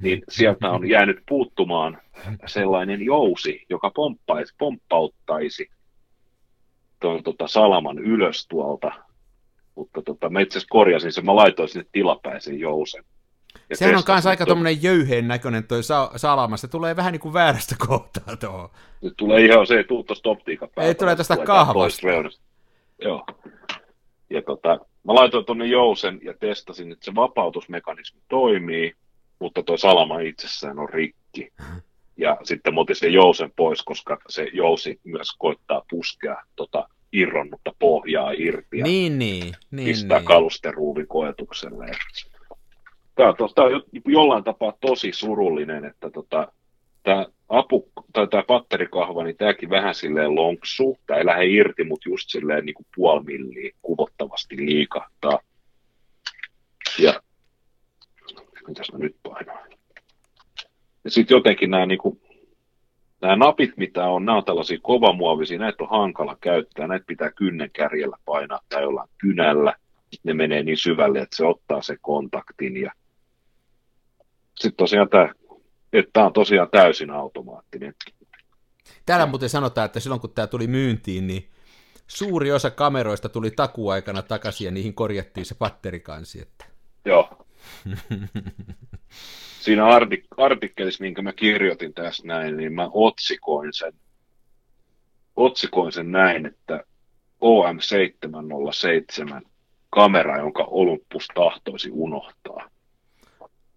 niin 0.00 0.22
sieltä 0.28 0.70
on 0.70 0.88
jäänyt 0.88 1.22
puuttumaan 1.28 1.98
sellainen 2.46 3.02
jousi, 3.02 3.66
joka 3.68 3.90
pomppaisi, 3.94 4.54
pomppauttaisi 4.58 5.70
tuon 7.00 7.22
tota, 7.22 7.46
salaman 7.46 7.98
ylös 7.98 8.46
tuolta. 8.48 8.92
Mutta 9.74 10.02
tota, 10.02 10.30
mä 10.30 10.40
itse 10.40 10.58
asiassa 10.58 10.72
korjasin 10.72 11.12
sen, 11.12 11.26
mä 11.26 11.36
laitoin 11.36 11.68
sinne 11.68 11.86
tilapäisen 11.92 12.58
jousen. 12.58 13.04
Ja 13.70 13.76
Sehän 13.76 13.96
on 13.96 14.02
myös 14.08 14.26
aika 14.26 14.46
tuommoinen 14.46 14.82
jöyheen 14.82 15.28
näköinen 15.28 15.64
toi 15.64 15.82
sa- 15.82 16.10
salama, 16.16 16.56
se 16.56 16.68
tulee 16.68 16.96
vähän 16.96 17.12
niin 17.12 17.20
kuin 17.20 17.32
väärästä 17.32 17.74
kohtaa 17.88 18.36
tuohon. 18.36 18.68
Nyt 19.02 19.14
tulee 19.16 19.44
ihan, 19.44 19.66
se 19.66 19.74
ei 19.74 19.84
tule 19.84 20.04
tuosta 20.04 20.30
optiikan 20.30 20.68
päältä. 20.74 20.88
Ei 20.88 20.94
tule 20.94 21.16
tästä 21.16 21.36
kahvasta. 21.36 22.06
Joo. 23.02 23.26
Ja 24.30 24.42
tota, 24.42 24.78
mä 25.04 25.14
laitoin 25.14 25.44
tuonne 25.44 25.66
jousen 25.66 26.20
ja 26.22 26.34
testasin, 26.40 26.92
että 26.92 27.04
se 27.04 27.14
vapautusmekanismi 27.14 28.20
toimii, 28.28 28.94
mutta 29.38 29.62
tuo 29.62 29.76
salama 29.76 30.20
itsessään 30.20 30.78
on 30.78 30.88
rikki. 30.88 31.52
Ja 32.16 32.36
sitten 32.42 32.74
mä 32.74 32.80
otin 32.80 32.96
sen 32.96 33.12
jousen 33.12 33.52
pois, 33.56 33.82
koska 33.82 34.18
se 34.28 34.48
jousi 34.52 35.00
myös 35.04 35.28
koittaa 35.38 35.82
puskea 35.90 36.36
tota 36.56 36.88
irronnutta 37.12 37.74
pohjaa 37.78 38.30
irti 38.30 38.78
ja 38.78 38.84
niin, 38.84 39.18
niin, 39.18 39.54
niin, 39.70 39.86
pistää 39.86 40.18
niin. 40.18 40.26
kalusteruuvin 40.26 41.06
koetukselle. 41.06 41.86
Tämä 43.20 43.34
on, 43.38 43.50
tämä 43.54 43.66
on 43.66 43.82
jollain 44.06 44.44
tapaa 44.44 44.72
tosi 44.80 45.12
surullinen, 45.12 45.84
että 45.84 46.10
tota, 46.10 46.52
tämä 47.02 47.26
apu, 47.48 47.92
tai 48.12 48.28
tämä 48.28 48.42
patterikahva, 48.42 49.24
niin 49.24 49.36
tämäkin 49.36 49.70
vähän 49.70 49.94
silleen 49.94 50.34
lonksuu. 50.34 50.98
Tämä 51.06 51.18
ei 51.18 51.26
lähde 51.26 51.46
irti, 51.46 51.84
mutta 51.84 52.08
just 52.08 52.30
silleen 52.30 52.66
niin 52.66 52.74
kuin 52.74 52.86
puoli 52.96 53.24
milliä 53.24 53.70
kuvottavasti 53.82 54.56
liikahtaa. 54.56 55.38
Ja 56.98 57.22
mitäs 58.68 58.92
mä 58.92 58.98
nyt 58.98 59.16
painoin? 59.22 59.70
Ja 61.04 61.10
sitten 61.10 61.34
jotenkin 61.34 61.70
nämä, 61.70 61.86
niin 61.86 61.98
kuin, 61.98 62.20
nämä 63.22 63.36
napit, 63.36 63.76
mitä 63.76 64.06
on, 64.06 64.24
nämä 64.24 64.38
on 64.38 64.44
tällaisia 64.44 64.78
kovamuovisia, 64.82 65.58
näitä 65.58 65.84
on 65.84 65.90
hankala 65.90 66.36
käyttää, 66.40 66.86
näitä 66.86 67.04
pitää 67.06 67.32
kynnen 67.32 67.70
kärjellä 67.72 68.16
painaa 68.24 68.60
tai 68.68 68.82
jollain 68.82 69.08
kynällä. 69.18 69.74
Ne 70.24 70.34
menee 70.34 70.62
niin 70.62 70.76
syvälle, 70.76 71.18
että 71.18 71.36
se 71.36 71.46
ottaa 71.46 71.82
se 71.82 71.96
kontaktin. 72.00 72.76
Ja 72.76 72.92
sitten 74.60 74.76
tosiaan 74.76 75.08
tämä, 75.08 75.32
että 75.92 76.10
tämä 76.12 76.26
on 76.26 76.32
tosiaan 76.32 76.68
täysin 76.70 77.10
automaattinen. 77.10 77.94
Täällä 79.06 79.26
muuten 79.26 79.48
sanotaan, 79.48 79.86
että 79.86 80.00
silloin 80.00 80.20
kun 80.20 80.30
tämä 80.34 80.46
tuli 80.46 80.66
myyntiin, 80.66 81.26
niin 81.26 81.50
suuri 82.06 82.52
osa 82.52 82.70
kameroista 82.70 83.28
tuli 83.28 83.50
takuaikana 83.50 84.22
takaisin 84.22 84.64
ja 84.64 84.70
niihin 84.70 84.94
korjattiin 84.94 85.46
se 85.46 85.54
patterikansi. 85.54 86.42
Että... 86.42 86.64
Joo. 87.04 87.46
Siinä 89.60 89.82
artik- 89.84 90.44
artikkelissa, 90.44 91.04
minkä 91.04 91.22
mä 91.22 91.32
kirjoitin 91.32 91.94
tässä 91.94 92.26
näin, 92.26 92.56
niin 92.56 92.72
mä 92.72 92.88
otsikoin 92.92 93.72
sen, 93.72 93.92
otsikoin 95.36 95.92
sen 95.92 96.12
näin, 96.12 96.46
että 96.46 96.84
OM707 97.44 99.42
kamera, 99.90 100.38
jonka 100.38 100.64
Olympus 100.64 101.28
tahtoisi 101.34 101.90
unohtaa. 101.92 102.70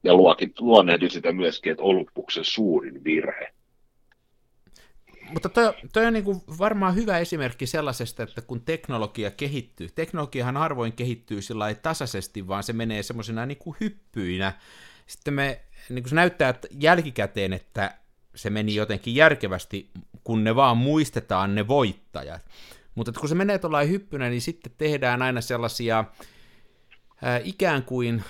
Ja 0.03 0.15
luokin, 0.15 0.53
luonnehdin 0.59 1.11
sitä 1.11 1.31
myöskin, 1.31 1.71
että 1.71 1.83
Olympuksen 1.83 2.45
suurin 2.45 3.03
virhe. 3.03 3.53
Mutta 5.33 5.49
toi, 5.49 5.73
toi 5.93 6.05
on 6.05 6.13
niin 6.13 6.23
kuin 6.23 6.41
varmaan 6.59 6.95
hyvä 6.95 7.17
esimerkki 7.17 7.65
sellaisesta, 7.65 8.23
että 8.23 8.41
kun 8.41 8.61
teknologia 8.61 9.31
kehittyy, 9.31 9.89
teknologiahan 9.95 10.57
harvoin 10.57 10.93
kehittyy 10.93 11.41
sillä 11.41 11.73
tasaisesti, 11.73 12.47
vaan 12.47 12.63
se 12.63 12.73
menee 12.73 13.03
semmoisena 13.03 13.45
niin 13.45 13.57
kuin 13.57 13.77
hyppyinä. 13.79 14.53
Sitten 15.07 15.33
me, 15.33 15.61
niin 15.89 16.03
kuin 16.03 16.09
se 16.09 16.15
näyttää 16.15 16.49
että 16.49 16.67
jälkikäteen, 16.79 17.53
että 17.53 17.95
se 18.35 18.49
meni 18.49 18.75
jotenkin 18.75 19.15
järkevästi, 19.15 19.89
kun 20.23 20.43
ne 20.43 20.55
vaan 20.55 20.77
muistetaan 20.77 21.55
ne 21.55 21.67
voittajat. 21.67 22.45
Mutta 22.95 23.11
kun 23.19 23.29
se 23.29 23.35
menee 23.35 23.59
tuollain 23.59 23.89
hyppynä, 23.89 24.29
niin 24.29 24.41
sitten 24.41 24.73
tehdään 24.77 25.21
aina 25.21 25.41
sellaisia 25.41 26.05
ää, 27.21 27.41
ikään 27.43 27.83
kuin 27.83 28.23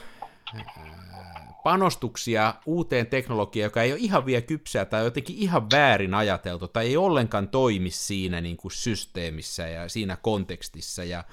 panostuksia 1.63 2.54
uuteen 2.65 3.08
teknologiaan, 3.08 3.65
joka 3.65 3.82
ei 3.82 3.91
ole 3.91 3.99
ihan 3.99 4.26
vielä 4.26 4.41
kypsää 4.41 4.86
tai 4.86 5.04
jotenkin 5.04 5.36
ihan 5.36 5.67
väärin 5.71 6.13
ajateltu 6.13 6.67
tai 6.67 6.88
ei 6.88 6.97
ollenkaan 6.97 7.49
toimi 7.49 7.89
siinä 7.89 8.41
niin 8.41 8.58
kuin 8.58 8.71
systeemissä 8.71 9.67
ja 9.67 9.89
siinä 9.89 10.17
kontekstissa. 10.21 11.04
Ja, 11.04 11.23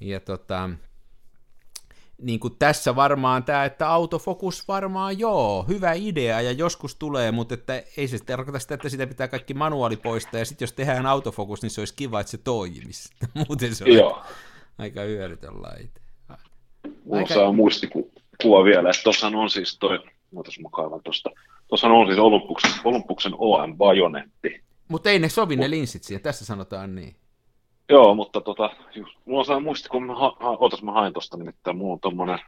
ja 0.00 0.20
tota, 0.20 0.70
niin 2.22 2.40
kuin 2.40 2.56
tässä 2.58 2.96
varmaan 2.96 3.44
tämä, 3.44 3.64
että 3.64 3.88
autofokus 3.88 4.68
varmaan 4.68 5.18
joo, 5.18 5.64
hyvä 5.68 5.92
idea 5.92 6.40
ja 6.40 6.52
joskus 6.52 6.96
tulee, 6.96 7.32
mutta 7.32 7.54
että 7.54 7.82
ei 7.96 8.08
se 8.08 8.18
tarkoita 8.18 8.58
sitä, 8.58 8.74
että 8.74 8.88
sitä 8.88 9.06
pitää 9.06 9.28
kaikki 9.28 9.54
manuaali 9.54 9.96
poistaa 9.96 10.38
ja 10.38 10.44
sitten 10.44 10.66
jos 10.66 10.72
tehdään 10.72 11.06
autofokus, 11.06 11.62
niin 11.62 11.70
se 11.70 11.80
olisi 11.80 11.94
kiva, 11.94 12.20
että 12.20 12.30
se 12.30 12.38
toimisi. 12.38 13.10
Muuten 13.48 13.74
se 13.74 13.84
on 13.84 13.92
Joo. 13.92 14.22
aika 14.78 15.00
hyödytön 15.00 15.62
laite. 15.62 16.00
Mulla 17.04 17.18
Aika- 17.18 17.34
saa 17.34 17.52
muistikuva 18.34 18.64
vielä, 18.64 18.90
että 18.90 19.02
tuossahan 19.02 19.34
on 19.34 19.50
siis 19.50 19.78
toi, 19.78 19.98
ootas 20.36 20.58
mä 20.60 20.68
kaivan 20.72 21.00
tosta, 21.04 21.30
tuossahan 21.68 21.96
on 21.96 22.06
siis 22.06 22.18
Olympuksen, 22.18 22.70
Olympuksen 22.84 23.32
OM 23.38 23.76
Bajonetti. 23.76 24.62
Mutta 24.88 25.10
ei 25.10 25.18
ne 25.18 25.28
sovi 25.28 25.56
ne 25.56 25.70
linssit 25.70 26.02
siihen, 26.04 26.22
tässä 26.22 26.44
sanotaan 26.44 26.94
niin. 26.94 27.16
Joo, 27.88 28.14
mutta 28.14 28.40
tota, 28.40 28.70
just, 28.94 29.16
mulla 29.24 29.38
on 29.38 29.44
saa 29.44 29.60
muistikuva, 29.60 30.06
mä, 30.06 30.14
ha, 30.14 30.36
ha, 30.40 30.50
ootas 30.50 30.82
mä 30.82 30.92
hain 30.92 31.12
tosta 31.12 31.36
nimittäin, 31.36 31.76
mulla 31.76 31.92
on 31.92 32.00
tommonen 32.00 32.38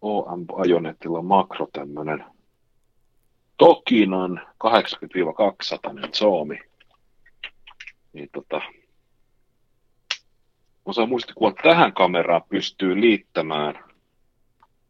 OM 0.00 0.46
Bajonettilla 0.46 1.22
makro 1.22 1.68
tämmönen 1.72 2.24
Tokinan 3.56 4.40
80-200 4.64 4.68
Zoomi. 6.12 6.58
Niin 8.12 8.28
tota, 8.32 8.60
mä 10.86 10.92
saan 10.92 11.08
muistikuva, 11.08 11.52
tähän 11.62 11.92
kameraan 11.92 12.42
pystyy 12.48 13.00
liittämään 13.00 13.91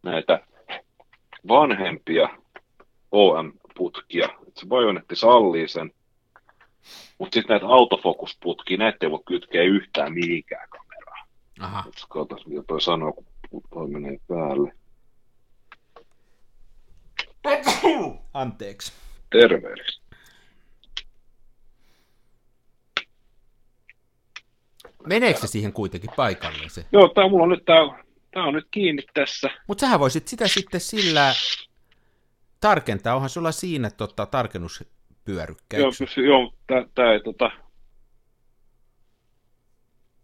näitä 0.03 0.47
vanhempia 1.49 2.29
OM-putkia. 3.12 4.29
Se 4.55 4.67
bajonetti 4.67 5.17
sallii 5.17 5.69
sen, 5.69 5.93
mutta 7.19 7.35
sitten 7.35 7.55
näitä 7.55 7.67
autofokusputkia, 7.67 8.77
näitä 8.79 8.99
ei 9.01 9.11
voi 9.11 9.23
kytkeä 9.27 9.62
yhtään 9.62 10.12
mihinkään 10.12 10.69
kameraan. 10.69 11.29
Aha. 11.61 11.83
Katsotaan, 11.83 12.41
mitä 12.47 12.62
toi 12.67 12.81
sanoo, 12.81 13.12
kun 13.51 13.62
toi 13.75 13.88
menee 13.88 14.19
päälle. 14.29 14.73
Anteeksi. 18.35 18.93
Tervehdys. 19.31 20.03
Meneekö 25.07 25.41
se 25.41 25.47
siihen 25.47 25.73
kuitenkin 25.73 26.11
paikalleen 26.17 26.71
se? 26.71 26.87
Joo, 26.93 27.09
tää 27.09 27.29
mulla 27.29 27.43
on 27.43 27.49
nyt, 27.49 27.65
tää, 27.65 28.02
tää 28.33 28.42
on 28.42 28.55
nyt 28.55 28.68
kiinni 28.71 29.03
tässä. 29.14 29.51
Mutta 29.66 29.81
sähän 29.81 30.01
voisit 30.01 30.29
sitä 30.29 30.49
sitten 30.49 30.81
sillä 30.81 31.35
tarkentaa, 32.61 33.14
onhan 33.14 33.31
sulla 33.31 33.53
siinä 33.53 33.90
tota, 33.90 34.27
tarkennuspyörykkä. 34.27 35.77
Joo, 35.77 35.90
joo 36.16 36.55
tää 36.95 37.12
ei 37.12 37.21
tota... 37.21 37.51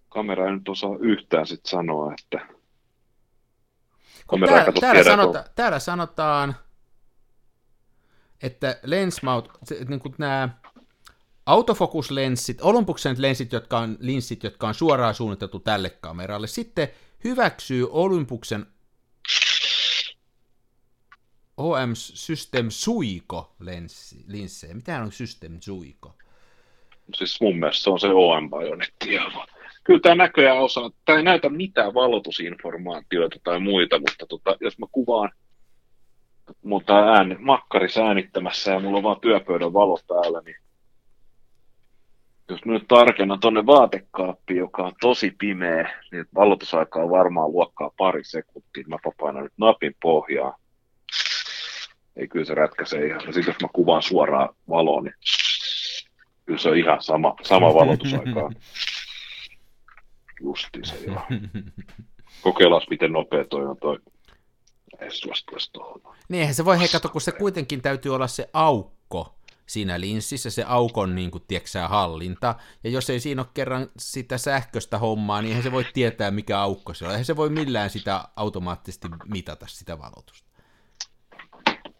Kamera 0.08 0.46
ei 0.46 0.52
nyt 0.52 0.68
osaa 0.68 0.96
yhtään 1.00 1.46
sit 1.46 1.66
sanoa, 1.66 2.12
että... 2.12 2.48
Kamera 4.26 4.52
täällä, 4.52 4.72
täällä, 4.80 5.04
sanota, 5.04 5.44
täällä 5.54 5.78
sanotaan, 5.78 6.56
että 8.42 8.80
lens 8.82 9.22
mount, 9.22 9.48
se, 9.64 9.84
niin 9.88 10.00
kuin 10.00 10.14
nämä 10.18 10.48
autofokuslenssit, 11.46 12.62
Olympuksen 12.62 13.16
lenssit, 13.18 13.52
jotka 13.52 13.78
on, 13.78 13.96
linssit, 14.00 14.42
jotka 14.42 14.68
on 14.68 14.74
suoraan 14.74 15.14
suunniteltu 15.14 15.60
tälle 15.60 15.90
kameralle, 15.90 16.46
sitten 16.46 16.88
hyväksyy 17.24 17.86
Olympuksen 17.90 18.66
OM 21.56 21.90
System 21.94 22.66
Suiko 22.68 23.56
linssejä. 24.28 24.74
Mitähän 24.74 25.02
on 25.02 25.12
System 25.12 25.60
Suiko? 25.60 26.14
siis 27.14 27.40
mun 27.40 27.58
mielestä 27.58 27.82
se 27.82 27.90
on 27.90 28.00
se 28.00 28.08
OM 28.08 28.50
Bajonetti. 28.50 29.08
Kyllä 29.84 30.00
tämä 30.00 30.14
näköjään 30.14 30.58
osaa, 30.58 30.90
tämä 31.04 31.18
ei 31.18 31.24
näytä 31.24 31.48
mitään 31.48 31.94
valotusinformaatioita 31.94 33.36
tai 33.44 33.60
muita, 33.60 33.98
mutta 33.98 34.26
tota, 34.28 34.56
jos 34.60 34.78
mä 34.78 34.86
kuvaan 34.92 35.30
mutta 36.62 36.98
ääni, 36.98 37.36
makkarissa 37.38 38.06
äänittämässä 38.06 38.72
ja 38.72 38.80
mulla 38.80 38.96
on 38.96 39.02
vaan 39.02 39.20
työpöydän 39.20 39.72
valo 39.72 39.98
päällä, 40.08 40.40
niin 40.44 40.56
jos 42.48 42.64
nyt 42.64 42.88
tarkennan 42.88 43.40
tonne 43.40 43.66
vaatekaappiin, 43.66 44.58
joka 44.58 44.82
on 44.82 44.92
tosi 45.00 45.34
pimeä, 45.38 46.02
niin 46.12 46.24
valotusaika 46.34 47.02
on 47.02 47.10
varmaan 47.10 47.52
luokkaa 47.52 47.90
pari 47.96 48.24
sekuntia. 48.24 48.84
Mä 48.88 48.96
painan 49.20 49.42
nyt 49.42 49.52
napin 49.56 49.94
pohjaan. 50.02 50.54
Ei 52.16 52.28
kyllä 52.28 52.44
se 52.44 52.54
rätkäse 52.54 53.06
ihan. 53.06 53.20
Ja 53.26 53.32
sitten 53.32 53.52
jos 53.52 53.62
mä 53.62 53.68
kuvaan 53.72 54.02
suoraan 54.02 54.48
valoon, 54.68 55.04
niin 55.04 55.14
kyllä 56.46 56.58
se 56.58 56.68
on 56.68 56.76
ihan 56.76 57.02
sama, 57.02 57.36
sama 57.42 57.74
valotusaika. 57.74 58.50
Justiin 60.40 60.84
se 60.84 60.96
joo. 61.06 61.20
Kokeillaan, 62.42 62.82
miten 62.90 63.12
nopea 63.12 63.44
toi 63.44 63.66
on 63.66 63.76
toi. 63.76 63.98
Ei 65.00 65.10
suostuisi 65.10 65.72
tuohon. 65.72 66.00
Niin 66.28 66.40
eihän 66.40 66.54
se 66.54 66.64
voi, 66.64 66.78
hei 66.78 66.88
kato, 66.88 67.08
kun 67.08 67.20
se 67.20 67.32
kuitenkin 67.32 67.82
täytyy 67.82 68.14
olla 68.14 68.26
se 68.26 68.50
aukko 68.52 69.37
siinä 69.68 70.00
linssissä, 70.00 70.50
se 70.50 70.64
aukon 70.66 71.14
niin 71.14 71.30
kuin, 71.30 71.44
tieksää, 71.48 71.88
hallinta, 71.88 72.54
ja 72.84 72.90
jos 72.90 73.10
ei 73.10 73.20
siinä 73.20 73.42
ole 73.42 73.50
kerran 73.54 73.90
sitä 73.98 74.38
sähköistä 74.38 74.98
hommaa, 74.98 75.42
niin 75.42 75.48
eihän 75.48 75.62
se 75.62 75.72
voi 75.72 75.84
tietää, 75.94 76.30
mikä 76.30 76.60
aukko 76.60 76.94
se 76.94 77.04
on, 77.04 77.10
eihän 77.10 77.24
se 77.24 77.36
voi 77.36 77.50
millään 77.50 77.90
sitä 77.90 78.24
automaattisesti 78.36 79.08
mitata 79.32 79.66
sitä 79.68 79.98
valotusta. 79.98 80.48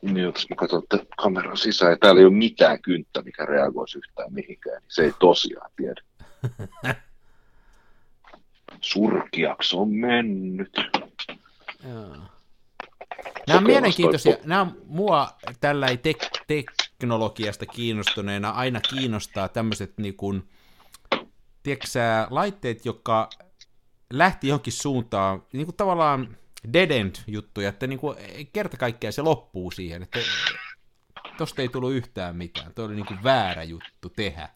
Niin, 0.02 0.18
jos 0.18 0.46
mä 0.50 0.57
katson 0.57 0.83
kameran 1.16 1.57
sisään, 1.57 1.92
ja 1.92 1.96
täällä 2.00 2.18
ei 2.18 2.24
ole 2.24 2.35
mitään 2.35 2.83
kynttä, 2.83 3.22
mikä 3.22 3.44
reagoisi 3.44 3.98
yhtään 3.98 4.33
mihinkään, 4.33 4.83
niin 4.83 4.90
se 4.90 5.02
ei 5.02 5.12
tosiaan 5.20 5.70
tiedä. 5.76 6.00
Surkiaksi 8.81 9.76
on 9.76 9.90
mennyt. 9.90 10.72
Joo. 11.88 12.16
Nämä 13.46 13.59
on 13.59 13.64
mielenkiintoisia, 13.64 14.37
nämä 14.44 14.61
on 14.61 14.76
mua 14.87 15.28
tällä 15.61 15.87
tek- 15.87 16.42
teknologiasta 16.46 17.66
kiinnostuneena 17.66 18.50
aina 18.50 18.81
kiinnostaa 18.81 19.48
tämmöiset 19.48 19.98
niin 19.98 20.16
kuin, 20.16 20.48
tiedätkö 21.62 21.87
laitteet, 22.31 22.85
jotka 22.85 23.28
lähti 24.12 24.48
johonkin 24.48 24.72
suuntaan, 24.72 25.42
niin 25.52 25.66
kuin 25.66 25.76
tavallaan 25.76 26.37
dead 26.72 26.90
end 26.90 27.14
juttuja, 27.26 27.68
että 27.68 27.87
niin 27.87 27.98
kuin 27.98 28.16
kerta 28.52 28.76
kaikkiaan 28.76 29.12
se 29.12 29.22
loppuu 29.22 29.70
siihen, 29.70 30.02
että 30.02 30.18
tosta 31.38 31.62
ei 31.62 31.68
tullut 31.68 31.92
yhtään 31.92 32.37
mitään, 32.37 32.74
tuo 32.74 32.85
oli 32.85 32.94
niin 32.94 33.07
kuin 33.07 33.24
väärä 33.24 33.62
juttu 33.62 34.09
tehdä. 34.16 34.48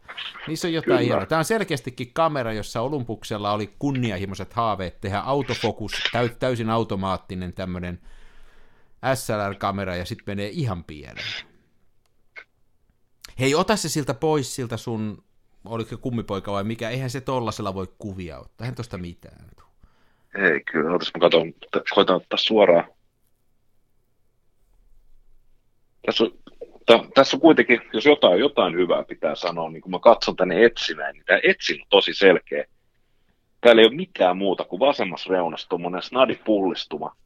Niissä 0.46 0.68
on 0.68 0.74
jotain 0.74 0.86
Kyllä. 0.88 1.00
hienoa. 1.00 1.26
Tämä 1.26 1.38
on 1.38 1.44
selkeästikin 1.44 2.12
kamera, 2.12 2.52
jossa 2.52 2.80
Olympuksella 2.80 3.52
oli 3.52 3.74
kunnianhimoiset 3.78 4.52
haaveet 4.52 5.00
tehdä 5.00 5.18
autofokus, 5.18 5.92
täy- 6.12 6.36
täysin 6.38 6.70
automaattinen 6.70 7.52
tämmöinen 7.52 8.00
SLR-kamera 9.14 9.96
ja 9.96 10.04
sitten 10.04 10.24
menee 10.26 10.48
ihan 10.48 10.84
pieleen. 10.84 11.46
Hei, 13.40 13.54
ota 13.54 13.76
se 13.76 13.88
siltä 13.88 14.14
pois 14.14 14.54
siltä 14.54 14.76
sun, 14.76 15.24
oliko 15.64 15.96
kummipoika 15.96 16.52
vai 16.52 16.64
mikä, 16.64 16.90
eihän 16.90 17.10
se 17.10 17.20
tollasella 17.20 17.74
voi 17.74 17.86
kuvia 17.98 18.38
ottaa, 18.38 18.64
eihän 18.64 18.74
tosta 18.74 18.98
mitään. 18.98 19.52
Ei 20.34 20.60
kyllä, 20.60 20.94
otas 20.94 21.10
mä 21.14 21.20
katson, 21.20 21.52
t- 21.52 21.90
koitan 21.94 22.16
ottaa 22.16 22.36
suoraan. 22.36 22.84
Tässä 26.06 26.24
on, 26.24 26.30
t- 26.86 27.14
tässä 27.14 27.36
on 27.36 27.40
kuitenkin, 27.40 27.80
jos 27.92 28.06
jotain, 28.06 28.40
jotain 28.40 28.74
hyvää 28.74 29.02
pitää 29.02 29.34
sanoa, 29.34 29.70
niin 29.70 29.82
kun 29.82 29.90
mä 29.90 29.98
katson 29.98 30.36
tänne 30.36 30.64
etsinään, 30.64 31.14
niin 31.14 31.24
tämä 31.26 31.40
etsin 31.42 31.80
on 31.80 31.86
tosi 31.90 32.14
selkeä. 32.14 32.64
Täällä 33.60 33.82
ei 33.82 33.88
ole 33.88 33.96
mitään 33.96 34.36
muuta 34.36 34.64
kuin 34.64 34.80
vasemmassa 34.80 35.30
reunassa 35.30 35.68
tuommoinen 35.68 36.02
snadi 36.02 36.34
pullistuma, 36.44 37.16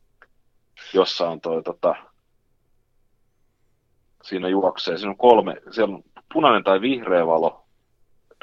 jossa 0.95 1.29
on 1.29 1.41
toi 1.41 1.63
tota, 1.63 1.95
siinä 4.23 4.49
juoksee, 4.49 4.97
siinä 4.99 5.11
on 5.11 5.17
kolme, 5.17 5.63
siellä 5.71 5.95
on 5.95 6.03
punainen 6.33 6.65
tai 6.65 6.81
vihreä 6.81 7.27
valo, 7.27 7.67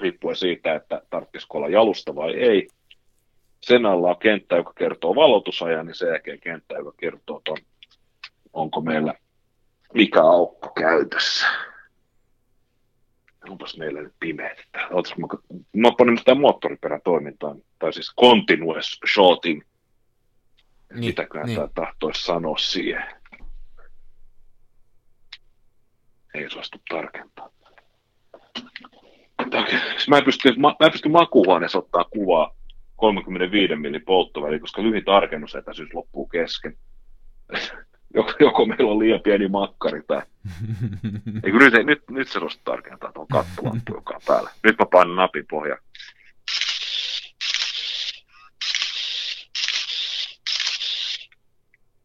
riippuen 0.02 0.36
siitä, 0.36 0.76
että 0.76 1.02
tarvitsisiko 1.10 1.58
olla 1.58 1.70
jalusta 1.70 2.16
vai 2.16 2.34
ei. 2.34 2.68
Sen 3.62 3.86
alla 3.86 4.10
on 4.10 4.20
kenttä, 4.20 4.56
joka 4.56 4.74
kertoo 4.74 5.16
valotusajan, 5.16 5.86
niin 5.86 5.96
sen 5.96 6.10
jälkeen 6.10 6.40
kenttä, 6.40 6.76
joka 6.76 6.94
kertoo 6.98 7.42
ton, 7.44 7.58
onko 8.54 8.82
meillä 8.82 9.14
mikä 9.94 10.22
aukko 10.22 10.70
käytössä. 10.70 11.48
Onpas 13.50 13.78
meillä 13.78 14.02
nyt 14.02 14.14
pimeät. 14.20 14.58
täällä. 14.72 15.02
Mä, 15.18 15.28
mä 15.76 15.92
panin 15.98 16.20
tämän 16.26 16.42
moottoriperän 16.42 17.02
toimintaan, 17.04 17.62
tai 17.80 17.94
siis 17.94 18.14
continuous 18.22 19.00
shorting, 19.14 19.62
Niin, 20.94 21.06
mitäköhän 21.06 21.48
niin. 21.48 21.56
tämä 21.56 21.68
tahtoisi 21.76 22.24
sanoa 22.24 22.58
siihen. 22.58 23.04
Ei 26.34 26.50
suostu 26.50 26.78
tarkentaa. 26.90 27.50
Siis 29.70 30.08
Mä 30.08 30.18
en 30.18 30.24
pysty, 30.24 30.54
mä, 30.58 30.68
mä 30.68 30.86
en 30.86 30.92
pysty 30.92 31.10
makuuhuoneessa 31.10 31.78
ottaa 31.78 32.04
kuvaa 32.04 32.56
35 32.96 33.76
millin 33.76 34.06
polttoväli, 34.06 34.60
koska 34.60 34.84
lyhin 34.84 35.06
tarkennusetäisyys 35.06 35.94
loppuu 35.94 36.28
kesken. 36.28 36.78
joko, 38.16 38.32
joko 38.40 38.66
meillä 38.66 38.92
on 38.92 39.00
liian 39.00 39.22
pieni 39.22 39.48
makkari 39.48 40.02
tai... 40.08 40.22
Eikö 41.44 41.58
nyt, 41.58 41.86
nyt, 41.86 42.04
nyt 42.10 42.28
se 42.28 42.40
tarkentaa 42.64 43.12
tuon 43.12 43.28
kattolamppu, 43.28 43.96
joka 43.96 44.16
on 44.16 44.22
päällä. 44.28 44.50
Nyt 44.64 44.76
mä 44.80 44.86
painan 44.92 45.16
napin 45.16 45.46
pohjaan. 45.50 45.82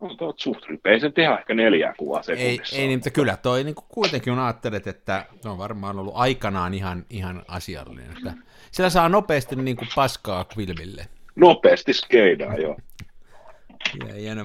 No, 0.01 0.35
suht 0.37 0.65
ei 0.85 1.01
sen 1.01 1.13
tehdä 1.13 1.39
ehkä 1.39 1.55
neljää 1.55 1.95
kuvaa 1.99 2.21
Ei, 2.21 2.25
sekunnissa. 2.25 2.77
ei 2.77 2.87
niin, 2.87 2.99
mutta 2.99 3.11
kyllä 3.11 3.37
toi 3.37 3.65
niin 3.65 3.75
kuitenkin 3.89 4.33
on 4.33 4.39
ajattelet, 4.39 4.87
että 4.87 5.27
se 5.41 5.49
on 5.49 5.59
varmaan 5.59 5.99
ollut 5.99 6.15
aikanaan 6.17 6.75
ihan, 6.75 7.05
ihan 7.11 7.43
asiallinen. 7.49 8.17
Että 8.17 8.35
sillä 8.71 8.91
saa 8.91 9.09
nopeasti 9.09 9.57
niin 9.57 9.77
kuin 9.77 9.89
paskaa 9.95 10.45
kvilmille. 10.45 11.07
Nopeasti 11.37 11.93
skeidaa 11.93 12.55
jo. 12.55 12.77
Ja 14.09 14.15
hieno 14.15 14.45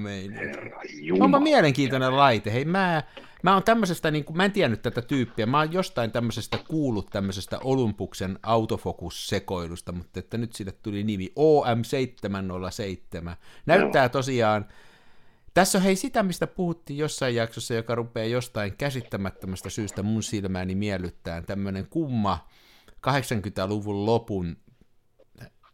Onpa 1.20 1.40
mielenkiintoinen 1.40 2.18
laite. 2.18 2.54
Hei, 2.54 2.66
mä, 2.66 3.04
mä 3.44 3.54
oon 3.54 3.64
tämmöisestä, 3.64 4.12
niin 4.12 4.26
kuin, 4.26 4.38
mä 4.38 4.46
en 4.46 4.52
tiennyt 4.52 4.82
tätä 4.82 5.02
tyyppiä, 5.02 5.46
mä 5.46 5.60
oon 5.60 5.74
jostain 5.74 6.12
tämmöisestä 6.12 6.58
kuullut 6.68 7.10
tämmöisestä 7.10 7.60
Olympuksen 7.64 8.40
autofokus-sekoilusta, 8.44 9.92
mutta 9.92 10.20
että 10.20 10.38
nyt 10.38 10.54
sille 10.54 10.72
tuli 10.72 11.04
nimi 11.04 11.34
OM707. 11.40 13.36
Näyttää 13.66 14.10
tosiaan, 14.10 14.66
tässä 15.54 15.78
on 15.78 15.84
hei 15.84 15.96
sitä, 15.96 16.24
mistä 16.24 16.48
puhuttiin 16.48 16.98
jossain 16.98 17.36
jaksossa, 17.36 17.74
joka 17.74 17.96
rupeaa 17.96 18.28
jostain 18.28 18.78
käsittämättömästä 18.78 19.70
syystä 19.70 20.04
mun 20.04 20.24
silmääni 20.24 20.76
miellyttää, 20.76 21.42
tämmöinen 21.42 21.88
kumma 21.90 22.48
80-luvun 23.08 24.06
lopun 24.06 24.58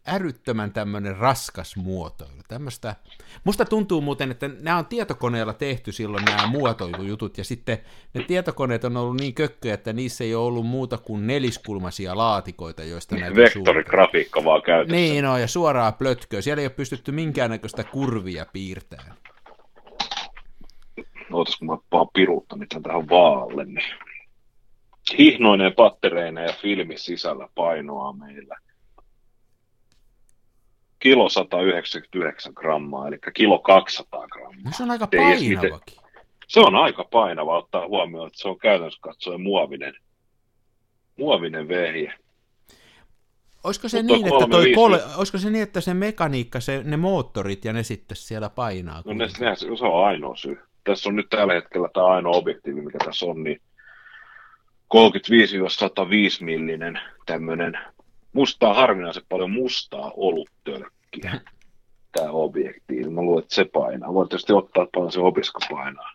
älyttömän 0.07 0.73
tämmöinen 0.73 1.17
raskas 1.17 1.75
muotoilu. 1.75 2.41
Tämmöistä, 2.47 2.95
musta 3.43 3.65
tuntuu 3.65 4.01
muuten, 4.01 4.31
että 4.31 4.49
nämä 4.61 4.77
on 4.77 4.85
tietokoneella 4.85 5.53
tehty 5.53 5.91
silloin 5.91 6.25
nämä 6.25 6.47
muotoilujutut, 6.47 7.37
ja 7.37 7.43
sitten 7.43 7.77
ne 8.13 8.23
tietokoneet 8.23 8.83
on 8.83 8.97
ollut 8.97 9.19
niin 9.19 9.33
kökköjä, 9.33 9.73
että 9.73 9.93
niissä 9.93 10.23
ei 10.23 10.35
ole 10.35 10.45
ollut 10.45 10.65
muuta 10.65 10.97
kuin 10.97 11.27
neliskulmaisia 11.27 12.17
laatikoita, 12.17 12.83
joista 12.83 13.15
näitä 13.15 13.35
Vektorigrafiikka 13.35 14.43
vaan 14.43 14.61
käytössä. 14.61 14.95
Niin 14.95 15.25
on, 15.25 15.41
ja 15.41 15.47
suoraa 15.47 15.91
plötköä. 15.91 16.41
Siellä 16.41 16.61
ei 16.61 16.67
ole 16.67 16.73
pystytty 16.75 17.11
minkäännäköistä 17.11 17.83
kurvia 17.83 18.45
piirtämään. 18.53 19.17
Ootas, 21.31 21.55
kun 21.55 21.67
mä 21.67 21.77
vaan 21.91 22.07
piruuttan 22.13 22.59
niitä 22.59 22.79
tähän 22.83 23.09
vaalle. 23.09 23.65
Niin. 23.65 23.85
Hihnoinen 25.17 25.73
pattereina 25.73 26.41
ja 26.41 26.53
filmi 26.53 26.97
sisällä 26.97 27.47
painoa 27.55 28.13
meillä. 28.13 28.57
Kilo 30.99 31.29
199 31.29 32.53
grammaa, 32.55 33.07
eli 33.07 33.17
kilo 33.33 33.59
200 33.59 34.27
grammaa. 34.27 34.61
No 34.65 34.71
se 34.77 34.83
on 34.83 34.91
aika 34.91 35.07
painavakin. 35.07 35.97
Se 36.47 36.59
on 36.59 36.75
aika 36.75 37.03
painava 37.03 37.57
ottaa 37.57 37.87
huomioon, 37.87 38.27
että 38.27 38.39
se 38.39 38.47
on 38.47 38.59
käytännössä 38.59 38.99
katsoen 39.01 39.41
muovinen, 39.41 39.93
muovinen 41.17 41.67
vehje. 41.67 42.13
Olisiko 43.63 43.89
se, 43.89 43.97
Mutta 43.97 44.15
niin, 44.15 44.27
että 44.27 44.47
toi 44.47 44.73
350. 44.73 44.75
pol- 45.07 45.19
olisiko 45.19 45.37
se 45.37 45.49
niin, 45.49 45.63
että 45.63 45.81
se 45.81 45.93
mekaniikka, 45.93 46.59
se, 46.59 46.83
ne 46.83 46.97
moottorit 46.97 47.65
ja 47.65 47.73
ne 47.73 47.83
sitten 47.83 48.17
siellä 48.17 48.49
painaa? 48.49 49.01
No 49.05 49.13
ne, 49.13 49.27
se 49.29 49.65
on 49.85 50.05
ainoa 50.05 50.35
syy. 50.35 50.68
Tässä 50.83 51.09
on 51.09 51.15
nyt 51.15 51.29
tällä 51.29 51.53
hetkellä 51.53 51.89
tämä 51.93 52.05
ainoa 52.05 52.37
objektiivi, 52.37 52.81
mikä 52.81 52.97
tässä 53.05 53.25
on, 53.25 53.43
niin 53.43 53.61
35-105 54.95 54.99
millinen 56.41 56.99
tämmöinen 57.25 57.79
mustaa, 58.33 58.73
harvinaisen 58.73 59.23
paljon 59.29 59.51
mustaa 59.51 60.11
oluttölkkiä. 60.15 61.41
Tämä 62.11 62.31
objektiivi. 62.31 63.09
Mä 63.09 63.21
luulen, 63.21 63.43
että 63.43 63.55
se 63.55 63.65
painaa. 63.65 64.13
Voi 64.13 64.27
tietysti 64.27 64.53
ottaa, 64.53 64.83
että 64.83 64.91
paljon 64.95 65.11
se 65.11 65.19
opiska 65.19 65.59
painaa. 65.69 66.11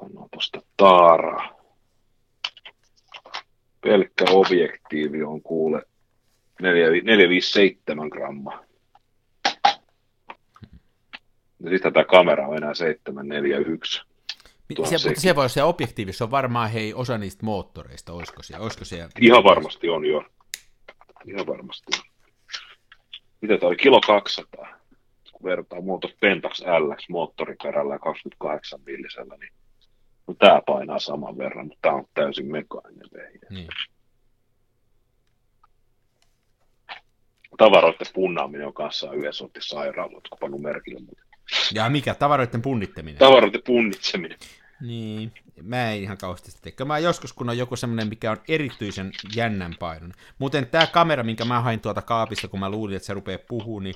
Pannaan 0.00 0.28
tuosta 0.32 0.62
taaraa. 0.76 1.50
Pelkkä 3.80 4.24
objektiivi 4.30 5.22
on 5.22 5.42
kuule 5.42 5.82
4, 6.62 7.02
457 7.02 8.08
grammaa. 8.08 8.65
Ja 11.60 11.70
sitten 11.70 11.92
tämä 11.92 12.04
kamera 12.04 12.48
on 12.48 12.56
enää 12.56 12.74
741. 12.74 14.02
Mi- 14.68 14.74
tuo 14.74 14.86
se, 14.86 15.14
se 15.14 15.36
voi 15.36 15.50
se 15.50 15.62
objektiivissa 15.62 16.24
on 16.24 16.30
varmaan 16.30 16.70
hei 16.70 16.94
osa 16.94 17.18
niistä 17.18 17.46
moottoreista, 17.46 18.12
olisiko 18.12 18.42
siellä? 18.42 18.64
Olisiko 18.64 18.84
siellä 18.84 19.08
Ihan 19.20 19.44
varmasti 19.44 19.88
on 19.88 20.06
jo. 20.06 20.24
Ihan 21.24 21.46
varmasti 21.46 21.86
on. 21.98 22.10
Mitä 23.40 23.58
tämä 23.58 23.68
oli? 23.68 23.76
Kilo 23.76 24.00
200. 24.00 24.68
Kun 25.32 25.44
vertaa 25.44 25.80
muuta 25.80 26.08
Pentax 26.20 26.60
LX 26.60 27.08
moottoriperällä 27.08 27.94
ja 27.94 27.98
28 27.98 28.80
millisellä, 28.86 29.36
niin 29.36 29.52
no, 30.26 30.34
tämä 30.34 30.62
painaa 30.66 30.98
saman 30.98 31.38
verran, 31.38 31.66
mutta 31.66 31.78
tämä 31.82 31.94
on 31.94 32.04
täysin 32.14 32.52
mekaaninen 32.52 33.08
vehje. 33.14 33.38
Niin. 33.50 33.68
Tavaroiden 37.58 38.06
punnaaminen 38.14 38.66
on 38.66 38.74
kanssa 38.74 39.12
yhdessä 39.12 39.44
otti 39.44 39.60
sairaala, 39.62 40.20
kun 40.28 40.38
pannut 40.40 40.62
merkille. 40.62 41.00
Mutta 41.00 41.25
Ja 41.74 41.88
mikä? 41.88 42.14
Tavaroiden 42.14 42.62
punnittaminen? 42.62 43.18
tavaroiden 43.18 43.62
punnitseminen. 43.66 44.38
Niin, 44.80 45.32
mä 45.62 45.92
en 45.92 46.02
ihan 46.02 46.18
kauheasti 46.18 46.50
sitä 46.50 46.70
tee. 46.76 46.86
Mä 46.86 46.98
joskus, 46.98 47.32
kun 47.32 47.50
on 47.50 47.58
joku 47.58 47.76
semmoinen, 47.76 48.08
mikä 48.08 48.30
on 48.30 48.40
erityisen 48.48 49.12
jännän 49.34 49.74
painon. 49.78 50.12
Muuten 50.38 50.66
tämä 50.66 50.86
kamera, 50.86 51.22
minkä 51.22 51.44
mä 51.44 51.60
hain 51.60 51.80
tuolta 51.80 52.02
kaapista, 52.02 52.48
kun 52.48 52.60
mä 52.60 52.70
luulin, 52.70 52.96
että 52.96 53.06
se 53.06 53.14
rupeaa 53.14 53.38
puhumaan, 53.48 53.84
niin 53.84 53.94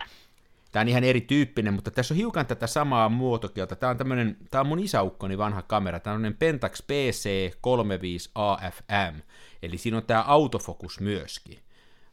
tämä 0.72 0.80
on 0.80 0.88
ihan 0.88 1.04
erityyppinen, 1.04 1.74
mutta 1.74 1.90
tässä 1.90 2.14
on 2.14 2.18
hiukan 2.18 2.46
tätä 2.46 2.66
samaa 2.66 3.08
muotokieltä. 3.08 3.76
Tämä 3.76 3.90
on 3.90 3.96
tämmöinen, 3.96 4.36
tämä 4.50 4.60
on 4.60 4.66
mun 4.66 4.78
isäukkoni 4.78 5.38
vanha 5.38 5.62
kamera, 5.62 6.00
tämä 6.00 6.14
on 6.14 6.16
tämmöinen 6.16 6.38
Pentax 6.38 6.82
PC35 6.82 8.30
AFM, 8.34 9.20
eli 9.62 9.78
siinä 9.78 9.96
on 9.96 10.06
tämä 10.06 10.24
autofokus 10.26 11.00
myöskin. 11.00 11.58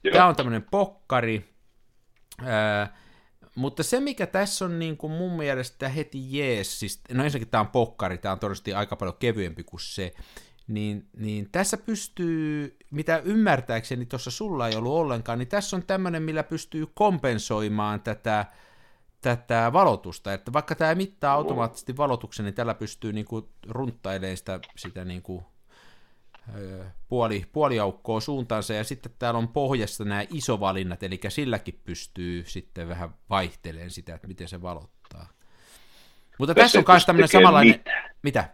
Joo. 0.03 0.13
Tämä 0.13 0.27
on 0.27 0.35
tämmöinen 0.35 0.65
pokkari, 0.71 1.49
ää, 2.45 2.97
mutta 3.57 3.83
se, 3.83 3.99
mikä 3.99 4.27
tässä 4.27 4.65
on 4.65 4.79
niin 4.79 4.97
kuin 4.97 5.11
mun 5.11 5.37
mielestä 5.37 5.89
heti 5.89 6.37
jees, 6.37 6.79
siis, 6.79 7.01
no 7.13 7.23
ensinnäkin 7.23 7.51
tämä 7.51 7.61
on 7.61 7.67
pokkari, 7.67 8.17
tämä 8.17 8.33
on 8.33 8.39
todennäköisesti 8.39 8.73
aika 8.73 8.95
paljon 8.95 9.17
kevyempi 9.19 9.63
kuin 9.63 9.79
se, 9.81 10.13
niin, 10.67 11.07
niin 11.17 11.49
tässä 11.51 11.77
pystyy, 11.77 12.77
mitä 12.91 13.17
ymmärtääkseni 13.17 14.05
tuossa 14.05 14.31
sulla 14.31 14.67
ei 14.67 14.75
ollut 14.75 14.93
ollenkaan, 14.93 15.39
niin 15.39 15.47
tässä 15.47 15.75
on 15.75 15.83
tämmöinen, 15.83 16.23
millä 16.23 16.43
pystyy 16.43 16.87
kompensoimaan 16.93 18.01
tätä, 18.01 18.45
tätä 19.21 19.69
valotusta, 19.73 20.33
että 20.33 20.53
vaikka 20.53 20.75
tämä 20.75 20.95
mittaa 20.95 21.33
automaattisesti 21.33 21.97
valotuksen, 21.97 22.45
niin 22.45 22.55
tällä 22.55 22.73
pystyy 22.73 23.13
niinku 23.13 23.49
runttailemaan 23.69 24.37
sitä, 24.37 24.59
sitä 24.75 25.05
niinku, 25.05 25.43
ö, 25.43 25.56
puoli, 27.07 27.45
puoliaukkoa 27.51 28.19
suuntaansa, 28.19 28.73
ja 28.73 28.83
sitten 28.83 29.11
täällä 29.19 29.37
on 29.37 29.47
pohjassa 29.47 30.03
nämä 30.05 30.23
isovalinnat, 30.29 31.03
eli 31.03 31.19
silläkin 31.29 31.81
pystyy 31.85 32.43
sitten 32.47 32.89
vähän 32.89 33.09
vaihteleen 33.29 33.91
sitä, 33.91 34.15
että 34.15 34.27
miten 34.27 34.47
se 34.47 34.61
valottaa. 34.61 35.29
Mutta 36.39 36.55
tässä, 36.55 36.63
Tässä 36.81 36.91
on 36.91 36.93
myös 36.93 37.05
tämmöinen 37.05 37.27
samanlainen... 37.29 37.75
mitään. 37.77 38.09
Mitä? 38.23 38.49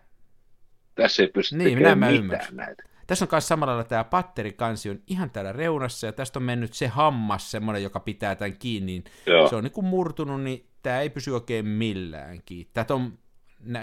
Tässä 0.95 1.23
ei 1.23 1.27
pysty 1.27 1.57
Niin, 1.57 1.77
minä 1.77 1.95
mä 1.95 2.09
ymmärrän. 2.09 2.55
näitä. 2.55 2.83
Tässä 3.07 3.25
on 3.25 3.29
myös 3.31 3.47
samalla 3.47 3.83
tämä 3.83 4.03
patterikansi 4.03 4.89
on 4.89 4.99
ihan 5.07 5.29
täällä 5.29 5.51
reunassa, 5.51 6.07
ja 6.07 6.13
tästä 6.13 6.39
on 6.39 6.43
mennyt 6.43 6.73
se 6.73 6.87
hammas, 6.87 7.51
semmoinen, 7.51 7.83
joka 7.83 7.99
pitää 7.99 8.35
tämän 8.35 8.57
kiinni, 8.57 8.91
niin 8.91 9.03
Joo. 9.25 9.49
se 9.49 9.55
on 9.55 9.63
niin 9.63 9.71
kuin 9.71 9.85
murtunut, 9.85 10.41
niin 10.41 10.67
tämä 10.83 10.99
ei 10.99 11.09
pysy 11.09 11.31
oikein 11.31 11.67
millään 11.67 12.39
kiinni. 12.45 12.69
Tätä 12.73 12.93
on, 12.93 13.19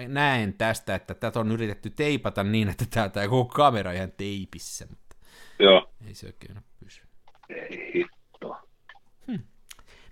näen 0.08 0.54
tästä, 0.54 0.94
että 0.94 1.14
tätä 1.14 1.40
on 1.40 1.52
yritetty 1.52 1.90
teipata 1.90 2.44
niin, 2.44 2.68
että 2.68 2.84
tämä, 2.90 3.08
tämä 3.08 3.28
koko 3.28 3.54
kamera 3.54 3.92
ihan 3.92 4.12
teipissä, 4.12 4.86
mutta 4.90 5.16
Joo. 5.58 5.90
ei 6.06 6.14
se 6.14 6.26
oikein 6.26 6.56
ole 6.56 6.62
pysy. 6.84 7.02
Ei 7.48 7.92
hitto. 7.94 8.20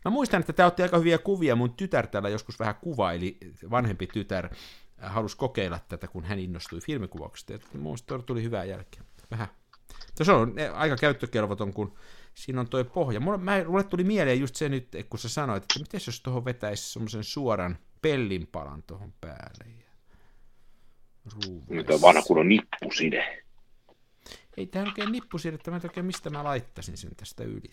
Mä 0.04 0.10
muistan, 0.10 0.40
että 0.40 0.52
tämä 0.52 0.66
otti 0.66 0.82
aika 0.82 0.98
hyviä 0.98 1.18
kuvia. 1.18 1.56
Mun 1.56 1.74
tytär 1.74 2.06
täällä 2.06 2.28
joskus 2.28 2.58
vähän 2.58 2.74
kuvaili, 2.74 3.38
vanhempi 3.70 4.06
tytär 4.06 4.44
äh, 4.44 5.12
halusi 5.12 5.36
kokeilla 5.36 5.78
tätä, 5.88 6.08
kun 6.08 6.24
hän 6.24 6.38
innostui 6.38 6.80
filmikuvauksesta. 6.80 7.52
Ja 7.52 7.58
mun 7.74 7.96
tuli 8.26 8.42
hyvää 8.42 8.64
jälkeä. 8.64 9.02
Vähän. 9.30 9.48
Se 10.14 10.32
on 10.32 10.54
aika 10.74 10.96
käyttökelvoton, 10.96 11.72
kun 11.72 11.94
siinä 12.34 12.60
on 12.60 12.68
toi 12.68 12.84
pohja. 12.84 13.20
Mulle, 13.20 13.38
mä, 13.38 13.64
mulle 13.66 13.84
tuli 13.84 14.04
mieleen 14.04 14.40
just 14.40 14.56
se 14.56 14.68
nyt, 14.68 14.88
kun 15.10 15.18
sä 15.18 15.28
sanoit, 15.28 15.62
että 15.62 15.80
miten 15.80 16.00
jos 16.06 16.20
tuohon 16.20 16.44
vetäisi 16.44 16.92
semmoisen 16.92 17.24
suoran 17.24 17.78
pellinpalan 18.02 18.82
tuohon 18.82 19.12
päälle. 19.20 19.64
Ja 19.78 19.90
ruuvaisi. 21.32 21.74
Mitä 21.74 22.00
vanha 22.00 22.22
kunnon 22.22 22.48
nippuside. 22.48 23.44
Ei 24.56 24.66
tämä 24.66 24.84
oikein 24.84 25.12
nippusiirrettä, 25.12 25.70
mä 25.70 25.76
en 25.76 25.82
oikein 25.84 26.06
mistä 26.06 26.30
mä 26.30 26.44
laittaisin 26.44 26.96
sen 26.96 27.16
tästä 27.16 27.44
yli. 27.44 27.70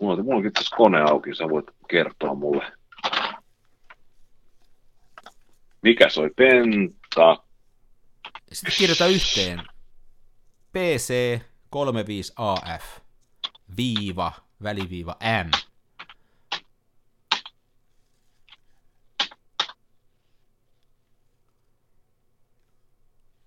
Mulla 0.00 0.14
on, 0.14 0.24
mulla 0.24 0.36
onkin 0.36 0.52
tässä 0.52 0.76
kone 0.76 1.00
auki, 1.00 1.34
sä 1.34 1.48
voit 1.48 1.66
kertoa 1.88 2.34
mulle. 2.34 2.72
Mikä 5.82 6.08
soi 6.08 6.30
penta? 6.36 7.44
Sitten 8.52 8.74
kirjoita 8.78 9.06
yhteen. 9.06 9.62
PC 10.72 11.40
35AF 11.76 13.00
viiva 13.76 14.32
väliviiva 14.62 15.16
M. 15.44 15.69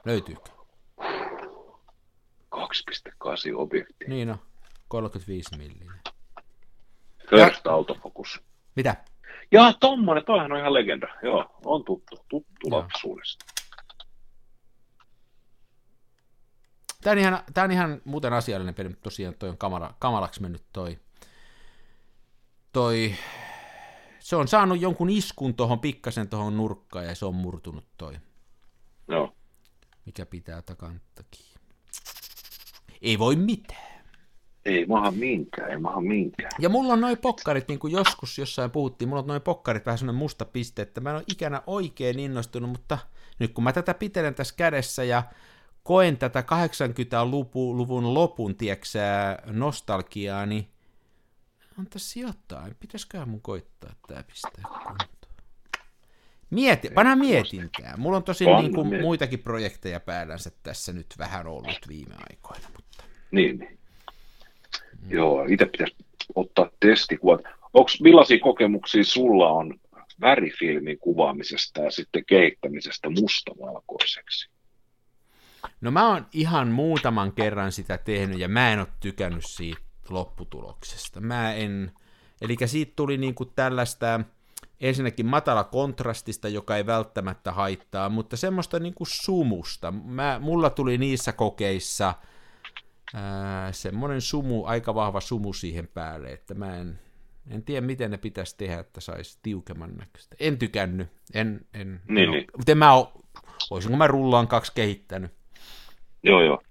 Löytyykö? 0.05 0.51
2.8 2.55 3.55
objekti. 3.55 4.05
Niin 4.07 4.29
on, 4.29 4.37
35 4.87 5.57
millinen. 5.57 5.99
First 7.29 7.67
autofocus. 7.67 8.41
Mitä? 8.75 8.95
Jaa, 9.51 9.73
tommonen, 9.73 10.25
toihan 10.25 10.51
on 10.51 10.59
ihan 10.59 10.73
legenda. 10.73 11.07
Joo, 11.23 11.55
on 11.65 11.83
tuttu, 11.83 12.15
tuttu 12.29 12.69
Joo. 12.69 12.79
lapsuudesta. 12.79 13.45
Tämä 17.01 17.11
on, 17.11 17.17
ihan, 17.17 17.39
tämä 17.53 17.65
on 17.65 17.71
ihan 17.71 18.01
muuten 18.05 18.33
asiallinen 18.33 18.73
peli, 18.73 18.89
mutta 18.89 19.03
tosiaan 19.03 19.35
toi 19.39 19.49
on 19.49 19.57
kamala, 19.57 19.93
kamalaksi 19.99 20.41
mennyt 20.41 20.63
toi, 20.73 20.99
toi, 22.73 23.15
se 24.19 24.35
on 24.35 24.47
saanut 24.47 24.81
jonkun 24.81 25.09
iskun 25.09 25.53
tuohon 25.53 25.79
pikkasen 25.79 26.29
tuohon 26.29 26.57
nurkkaan 26.57 27.05
ja 27.05 27.15
se 27.15 27.25
on 27.25 27.35
murtunut 27.35 27.85
toi. 27.97 28.13
Mikä 30.05 30.25
pitää 30.25 30.61
takantakin. 30.61 31.45
Ei 33.01 33.19
voi 33.19 33.35
mitään. 33.35 33.93
Ei 34.65 34.85
maha 34.85 35.11
minkään, 35.11 35.71
ei 35.71 35.77
maha 35.77 36.01
minkään. 36.01 36.51
Ja 36.59 36.69
mulla 36.69 36.93
on 36.93 37.01
noin 37.01 37.17
pokkarit, 37.17 37.67
niin 37.67 37.79
kuin 37.79 37.93
joskus 37.93 38.37
jossain 38.37 38.71
puhuttiin, 38.71 39.09
mulla 39.09 39.21
on 39.21 39.27
noin 39.27 39.41
pokkarit 39.41 39.85
vähän 39.85 39.97
semmoinen 39.97 40.19
musta 40.19 40.45
piste, 40.45 40.81
että 40.81 41.01
mä 41.01 41.09
en 41.09 41.15
ole 41.15 41.23
ikänä 41.31 41.61
oikein 41.67 42.19
innostunut, 42.19 42.69
mutta 42.69 42.97
nyt 43.39 43.53
kun 43.53 43.63
mä 43.63 43.73
tätä 43.73 43.93
pitelen 43.93 44.35
tässä 44.35 44.55
kädessä 44.57 45.03
ja 45.03 45.23
koen 45.83 46.17
tätä 46.17 46.41
80-luvun 46.41 48.13
lopun, 48.13 48.55
tieksää, 48.55 49.43
nostalgiaa, 49.45 50.45
niin 50.45 50.67
on 51.79 51.87
tässä 51.87 52.19
jotain. 52.19 52.75
Pitäisiköhän 52.79 53.29
mun 53.29 53.41
koittaa 53.41 53.93
tää 54.07 54.23
pistää 54.23 54.63
kuntoon? 54.63 55.22
Mieti, 56.53 56.89
panna 56.89 57.15
mietintää. 57.15 57.97
Mulla 57.97 58.17
on 58.17 58.23
Panna 58.23 58.61
niin 58.61 58.73
kuin 58.73 59.01
muitakin 59.01 59.39
projekteja 59.39 59.99
päällänsä 59.99 60.51
tässä 60.63 60.93
nyt 60.93 61.07
vähän 61.17 61.47
ollut 61.47 61.87
viime 61.87 62.15
aikoina, 62.29 62.67
mutta 62.75 63.03
Niin, 63.31 63.59
niin. 63.59 63.77
Joo, 65.09 65.45
itse 65.49 65.65
pitäisi 65.65 65.95
ottaa 66.35 66.69
testikuvat. 66.79 67.41
Onks, 67.73 68.01
millaisia 68.01 68.39
kokemuksia 68.39 69.03
sulla 69.03 69.49
on 69.49 69.79
värifilmin 70.21 70.99
kuvaamisesta 70.99 71.81
ja 71.81 71.91
sitten 71.91 72.25
kehittämisestä 72.25 73.09
mustavalkoiseksi? 73.09 74.49
No 75.81 75.91
mä 75.91 76.09
oon 76.09 76.25
ihan 76.33 76.67
muutaman 76.67 77.31
kerran 77.31 77.71
sitä 77.71 77.97
tehnyt 77.97 78.39
ja 78.39 78.47
mä 78.47 78.73
en 78.73 78.79
ole 78.79 78.87
tykännyt 78.99 79.45
siitä 79.45 79.81
lopputuloksesta. 80.09 81.21
Mä 81.21 81.53
en, 81.53 81.91
eli 82.41 82.55
siitä 82.65 82.93
tuli 82.95 83.17
niinku 83.17 83.45
tällaista 83.45 84.19
ensinnäkin 84.83 85.25
matala 85.25 85.63
kontrastista, 85.63 86.47
joka 86.47 86.77
ei 86.77 86.85
välttämättä 86.85 87.51
haittaa, 87.51 88.09
mutta 88.09 88.37
semmoista 88.37 88.79
niinku 88.79 89.05
sumusta. 89.05 89.91
Mä, 89.91 90.39
mulla 90.41 90.69
tuli 90.69 90.97
niissä 90.97 91.31
kokeissa 91.31 92.13
ää, 93.13 93.71
semmoinen 93.71 94.21
sumu, 94.21 94.65
aika 94.65 94.95
vahva 94.95 95.21
sumu 95.21 95.53
siihen 95.53 95.87
päälle, 95.87 96.29
että 96.29 96.53
mä 96.53 96.77
en, 96.77 96.99
en 97.49 97.63
tiedä 97.63 97.85
miten 97.85 98.11
ne 98.11 98.17
pitäisi 98.17 98.57
tehdä, 98.57 98.79
että 98.79 99.01
saisi 99.01 99.39
tiukemman 99.41 99.97
näköistä. 99.97 100.35
En 100.39 100.57
tykännyt, 100.57 101.07
en, 101.33 101.61
en, 101.73 102.01
Niin, 102.07 102.23
en 102.23 102.31
niin. 102.31 102.47
Mutta 102.57 102.71
en 102.71 102.77
mä 102.77 102.93
oo, 102.93 103.23
olisinko 103.71 103.97
mä 103.97 104.07
rullaan 104.07 104.47
kaksi 104.47 104.71
kehittänyt. 104.75 105.31
Joo, 106.23 106.41
joo. 106.41 106.61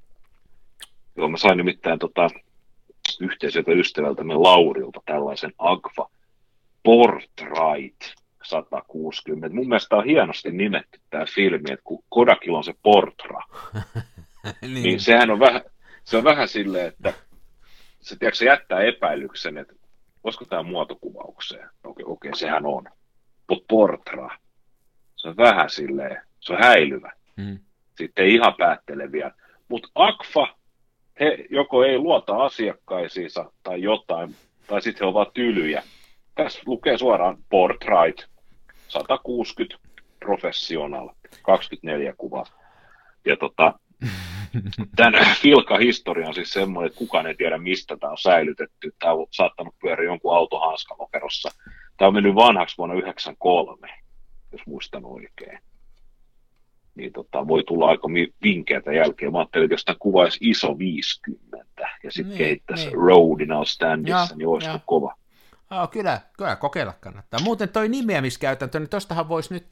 Joo, 1.17 1.29
mä 1.29 1.37
sain 1.37 1.57
nimittäin 1.57 1.99
tota, 1.99 2.31
yhteiseltä 3.21 3.73
ystävältämme 3.73 4.35
Laurilta 4.35 5.01
tällaisen 5.07 5.53
Agfa 5.59 6.09
Portrait 6.83 8.15
160. 8.43 9.57
Mun 9.57 9.69
mielestä 9.69 9.97
on 9.97 10.05
hienosti 10.05 10.51
nimetty 10.51 11.01
tämä 11.11 11.25
filmi, 11.35 11.73
että 11.73 11.85
kun 11.85 12.05
Kodakilla 12.09 12.59
on 12.59 12.65
se 12.65 12.75
Portra, 12.83 13.41
niin. 14.63 14.83
niin 14.83 15.01
sehän 15.01 15.31
on 15.31 15.41
vähän, 15.41 15.63
se 16.05 16.17
on 16.17 16.25
vähän 16.25 16.49
silleen, 16.49 16.87
että 16.87 17.15
se, 18.01 18.17
tiedätkö, 18.17 18.39
se 18.39 18.45
jättää 18.45 18.81
epäilyksen, 18.81 19.59
että 19.59 19.75
olisiko 20.25 20.45
tämä 20.45 20.63
muotokuvaukseen. 20.63 21.69
Okei, 21.85 22.05
okei, 22.07 22.37
sehän 22.37 22.67
on. 22.67 22.85
Mutta 23.49 23.65
Portra, 23.69 24.39
se 25.17 25.29
on 25.29 25.37
vähän 25.37 25.71
silleen, 25.71 26.23
se 26.41 26.53
on 26.53 26.59
häilyvä. 26.63 27.13
Mm. 27.37 27.59
Sitten 27.97 28.25
ei 28.25 28.35
ihan 28.35 28.55
päätteleviä. 28.59 29.31
Mutta 29.69 29.89
Akfa, 29.95 30.57
he 31.21 31.47
joko 31.51 31.85
ei 31.85 31.99
luota 31.99 32.37
asiakkaisiinsa 32.37 33.53
tai 33.63 33.83
jotain, 33.83 34.35
tai 34.67 34.83
sitten 34.83 35.05
he 35.05 35.11
ovat 35.11 35.35
tylyjä. 35.35 35.83
Tässä 36.35 36.61
lukee 36.67 36.99
suoraan 36.99 37.39
Portrait 37.51 38.27
160 38.89 39.77
Professional 40.25 41.09
24 41.43 42.15
kuvaa. 42.19 42.45
Ja 43.25 43.37
tota, 43.37 43.79
tämän 44.97 45.15
Filka-historia 45.41 46.29
on 46.29 46.35
siis 46.35 46.53
semmoinen, 46.53 46.87
että 46.87 46.99
kukaan 46.99 47.27
ei 47.27 47.35
tiedä, 47.35 47.59
mistä 47.59 47.97
tämä 47.97 48.11
on 48.11 48.19
säilytetty. 48.19 48.95
Tämä 48.99 49.13
on 49.13 49.27
saattanut 49.31 49.75
pyöriä 49.83 50.07
jonkun 50.07 50.37
autohanskalokerossa. 50.37 51.51
Tämä 51.97 52.07
on 52.09 52.15
mennyt 52.15 52.35
vanhaksi 52.35 52.79
vuonna 52.79 52.95
1993, 52.95 53.89
jos 54.53 54.67
muistan 54.67 55.05
oikein 55.05 55.59
niin 56.95 57.13
tota, 57.13 57.49
voi 57.49 57.65
tulla 57.65 57.87
aika 57.89 58.09
vinkeätä 58.43 58.93
jälkeen. 58.93 59.33
Mä 59.33 59.39
ajattelin, 59.39 59.65
että 59.65 59.75
jos 59.75 59.85
tämän 59.85 59.99
kuvaisi 59.99 60.39
iso 60.41 60.79
50 60.79 61.89
ja 62.05 62.13
sitten 62.13 62.29
Niin, 62.29 62.39
kehittäisi 62.39 62.87
niin. 62.87 62.99
Roadina 62.99 63.65
standissa, 63.65 64.27
Joo, 64.31 64.39
niin 64.39 64.49
olisi 64.49 64.69
joo. 64.69 64.79
kova. 64.87 65.15
Oh, 65.73 65.91
kyllä, 65.91 66.21
kyllä, 66.39 66.57
kokeilla 66.57 66.93
kannattaa. 67.01 67.41
Muuten 67.41 67.69
toi 67.69 67.89
nimeämiskäytäntö, 67.89 68.81
niin 68.81 68.89
tostahan 68.89 69.29
voisi 69.29 69.55
nyt 69.55 69.67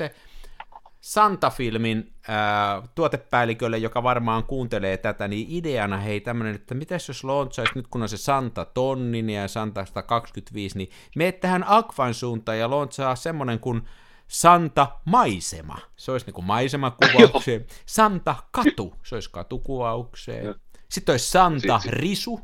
Santa-filmin 1.00 2.12
ää, 2.28 2.82
tuotepäällikölle, 2.94 3.78
joka 3.78 4.02
varmaan 4.02 4.44
kuuntelee 4.44 4.96
tätä, 4.96 5.28
niin 5.28 5.46
ideana 5.50 5.96
hei 5.96 6.20
tämmönen, 6.20 6.54
että 6.54 6.74
mitäs 6.74 7.08
jos 7.08 7.24
launchaisi 7.24 7.72
nyt 7.74 7.86
kun 7.86 8.02
on 8.02 8.08
se 8.08 8.16
Santa 8.16 8.64
tonnin 8.64 9.30
ja 9.30 9.48
Santa 9.48 9.84
125, 9.84 10.78
niin 10.78 10.90
meet 11.16 11.40
tähän 11.40 11.64
Aquan 11.66 12.14
suuntaan 12.14 12.58
ja 12.58 12.70
launchaa 12.70 13.16
semmonen 13.16 13.58
kuin 13.58 13.82
Santa 14.28 14.88
Maisema. 15.04 15.78
Se 15.96 16.12
olisi 16.12 16.26
niinku 16.26 16.42
maisemakuvaukseen. 16.42 17.66
Santa 17.86 18.36
Katu, 18.50 18.94
se 19.02 19.14
olisi 19.14 19.30
katukuvaukseen. 19.30 20.54
Sitten 20.88 21.12
olisi 21.12 21.30
Santa 21.30 21.80
Risu, 21.86 22.40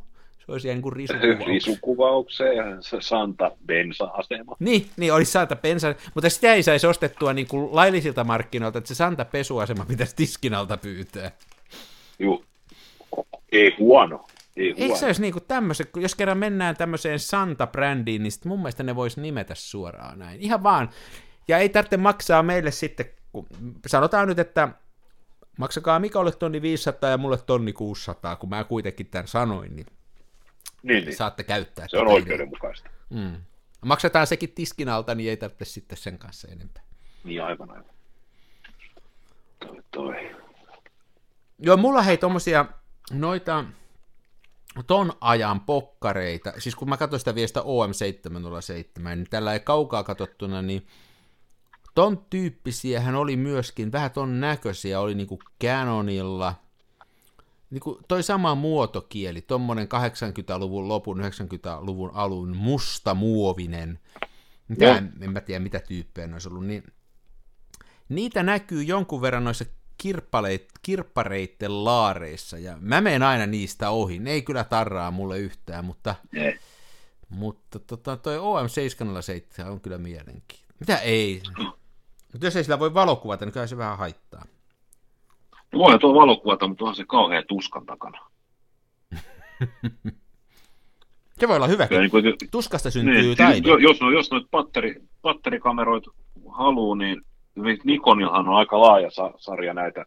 se 0.47 0.53
olisi 0.53 0.69
niin 0.69 0.83
kuin 0.83 0.93
risukuvaukseen. 0.93 1.47
Risukuvaukseen 1.47 2.57
ja 2.57 2.65
se 2.81 2.97
Santa 3.01 3.51
Bensa-asema. 3.67 4.57
Niin, 4.59 4.91
niin 4.97 5.15
olisi 5.15 5.33
Santa 5.33 5.57
Pensa, 5.57 5.95
mutta 6.15 6.31
sitä 6.31 6.55
ei 6.55 6.63
saisi 6.63 6.87
ostettua 6.87 7.33
niin 7.33 7.47
kuin 7.47 7.77
laillisilta 7.77 8.25
markkinoilta, 8.25 8.79
että 8.79 8.89
se 8.89 8.95
Santa 8.95 9.25
Pesuasema 9.25 9.85
pitäisi 9.85 10.17
tiskin 10.17 10.55
alta 10.55 10.77
pyytää. 10.77 11.31
Juu. 12.19 12.45
Ei 13.53 13.77
huono. 13.79 14.27
Ei 14.57 14.71
huono. 14.71 14.85
Eikö 14.85 14.97
se 14.97 15.07
olisi 15.07 15.21
niin 15.21 15.33
kuin 15.33 15.45
tämmöisen, 15.49 15.87
jos 15.97 16.15
kerran 16.15 16.39
mennään 16.39 16.77
tämmöiseen 16.77 17.19
Santa-brändiin, 17.19 18.23
niin 18.23 18.33
mun 18.45 18.59
mielestä 18.59 18.83
ne 18.83 18.97
voisi 18.97 19.21
nimetä 19.21 19.55
suoraan 19.55 20.19
näin. 20.19 20.41
Ihan 20.41 20.63
vaan. 20.63 20.91
Ja 21.49 21.59
ei 21.59 21.69
tarvitse 21.69 21.97
maksaa 21.97 22.43
meille 22.43 22.71
sitten, 22.71 23.07
kun 23.33 23.47
sanotaan 23.87 24.29
nyt, 24.29 24.39
että 24.39 24.69
maksakaa 25.59 25.99
Mikalle 25.99 26.33
tonni 26.33 26.63
500 26.63 27.11
ja 27.11 27.19
mulle 27.19 27.39
tonni 27.47 27.73
600, 27.73 28.37
kun 28.37 28.49
mä 28.49 28.65
kuitenkin 28.65 29.07
tämän 29.07 29.29
sanoin, 29.29 29.77
niin 29.77 29.87
niin, 30.87 31.05
niin. 31.05 31.17
saatte 31.17 31.43
käyttää. 31.45 31.89
Se 31.89 31.99
on 31.99 32.09
oikeudenmukaista. 32.09 32.91
Mm. 33.11 33.37
Maksetaan 33.85 34.27
sekin 34.27 34.53
tiskin 34.53 34.89
alta, 34.89 35.15
niin 35.15 35.31
ei 35.31 35.37
tarvitse 35.37 35.65
sitten 35.65 35.99
sen 35.99 36.19
kanssa 36.19 36.49
enempää. 36.49 36.83
Niin 37.25 37.43
aivan 37.43 37.71
aivan. 37.71 37.91
Toi, 39.61 39.83
toi. 39.91 40.37
Joo, 41.59 41.77
mulla 41.77 42.03
hei 42.03 42.17
tommosia 42.17 42.67
noita 43.13 43.65
ton 44.87 45.13
ajan 45.21 45.61
pokkareita, 45.61 46.53
siis 46.59 46.75
kun 46.75 46.89
mä 46.89 46.97
katsoin 46.97 47.21
sitä 47.21 47.35
viestä 47.35 47.61
OM707, 47.61 49.03
niin 49.03 49.27
tällä 49.31 49.53
ei 49.53 49.61
kaukaa 49.61 50.03
katsottuna, 50.03 50.63
niin 50.63 50.87
ton 51.95 52.25
tyyppisiä 52.31 53.01
hän 53.01 53.15
oli 53.15 53.37
myöskin, 53.37 53.93
vähän 53.93 54.11
ton 54.11 54.41
näköisiä, 54.41 55.01
oli 55.01 55.15
niinku 55.15 55.39
Canonilla, 55.65 56.55
niinku 57.71 58.01
toi 58.09 58.23
sama 58.23 58.55
muotokieli, 58.55 59.43
tommonen 59.43 59.89
80-luvun 59.89 60.89
lopun, 60.89 61.21
90-luvun 61.21 62.11
alun 62.15 62.57
musta 62.57 63.15
muovinen, 63.15 63.99
mitä, 64.69 64.97
en, 64.97 65.13
en 65.21 65.33
mä 65.33 65.41
tiedä 65.41 65.61
mitä 65.61 65.81
tyyppejä 65.81 66.27
ne 66.27 66.33
olisi 66.33 66.49
ollut, 66.49 66.67
niin 66.67 66.85
niitä 68.09 68.43
näkyy 68.43 68.83
jonkun 68.83 69.23
verran 69.23 69.45
noissa 69.45 69.65
kirppaleit, 69.99 70.69
kirppareitten 70.83 71.85
laareissa, 71.85 72.59
ja 72.59 72.77
mä 72.81 73.01
menen 73.01 73.23
aina 73.23 73.47
niistä 73.47 73.91
ohi. 73.91 74.19
Ne 74.19 74.31
ei 74.31 74.43
kyllä 74.43 74.65
tarraa 74.65 75.11
mulle 75.11 75.39
yhtään, 75.39 75.85
mutta. 75.85 76.15
Mutta 77.29 77.79
tota, 77.79 78.17
toi 78.17 78.39
OM707 78.39 79.71
on 79.71 79.81
kyllä 79.81 79.99
mielenkiintoinen. 79.99 80.77
Mitä 80.81 80.99
ei? 80.99 81.43
Mutta 82.33 82.47
jos 82.47 82.57
ei 82.57 82.65
sillä 82.65 82.79
voi 82.79 82.95
valokuvata, 82.95 83.45
niin 83.45 83.53
kyllä 83.53 83.67
se 83.67 83.77
vähän 83.77 83.99
haittaa. 83.99 84.45
No 85.73 85.79
voihan 85.79 86.01
tuo 86.01 86.15
valokuvata, 86.15 86.69
mutta 86.69 86.85
onhan 86.85 86.97
se 86.97 87.05
kauhean 87.09 87.45
tuskan 87.49 87.87
takana. 87.87 88.19
Se 91.39 91.49
voi 91.49 91.57
olla. 91.57 91.69
Kyllä, 91.69 92.01
niin 92.01 92.11
kuin, 92.11 92.25
Tuskasta 92.51 92.91
syntyy 92.91 93.15
niin, 93.23 93.37
taide. 93.37 93.69
jo- 93.69 93.77
jos, 93.77 94.01
no, 94.01 94.11
jos 94.11 94.31
noita 94.31 94.49
batteri, 94.51 94.95
batterikameroita 95.23 96.11
haluaa, 96.53 96.97
niin 96.97 97.23
Nikonillahan 97.85 98.49
on 98.49 98.55
aika 98.55 98.81
laaja 98.81 99.11
sa- 99.11 99.35
sarja 99.37 99.75
näitä. 99.75 100.07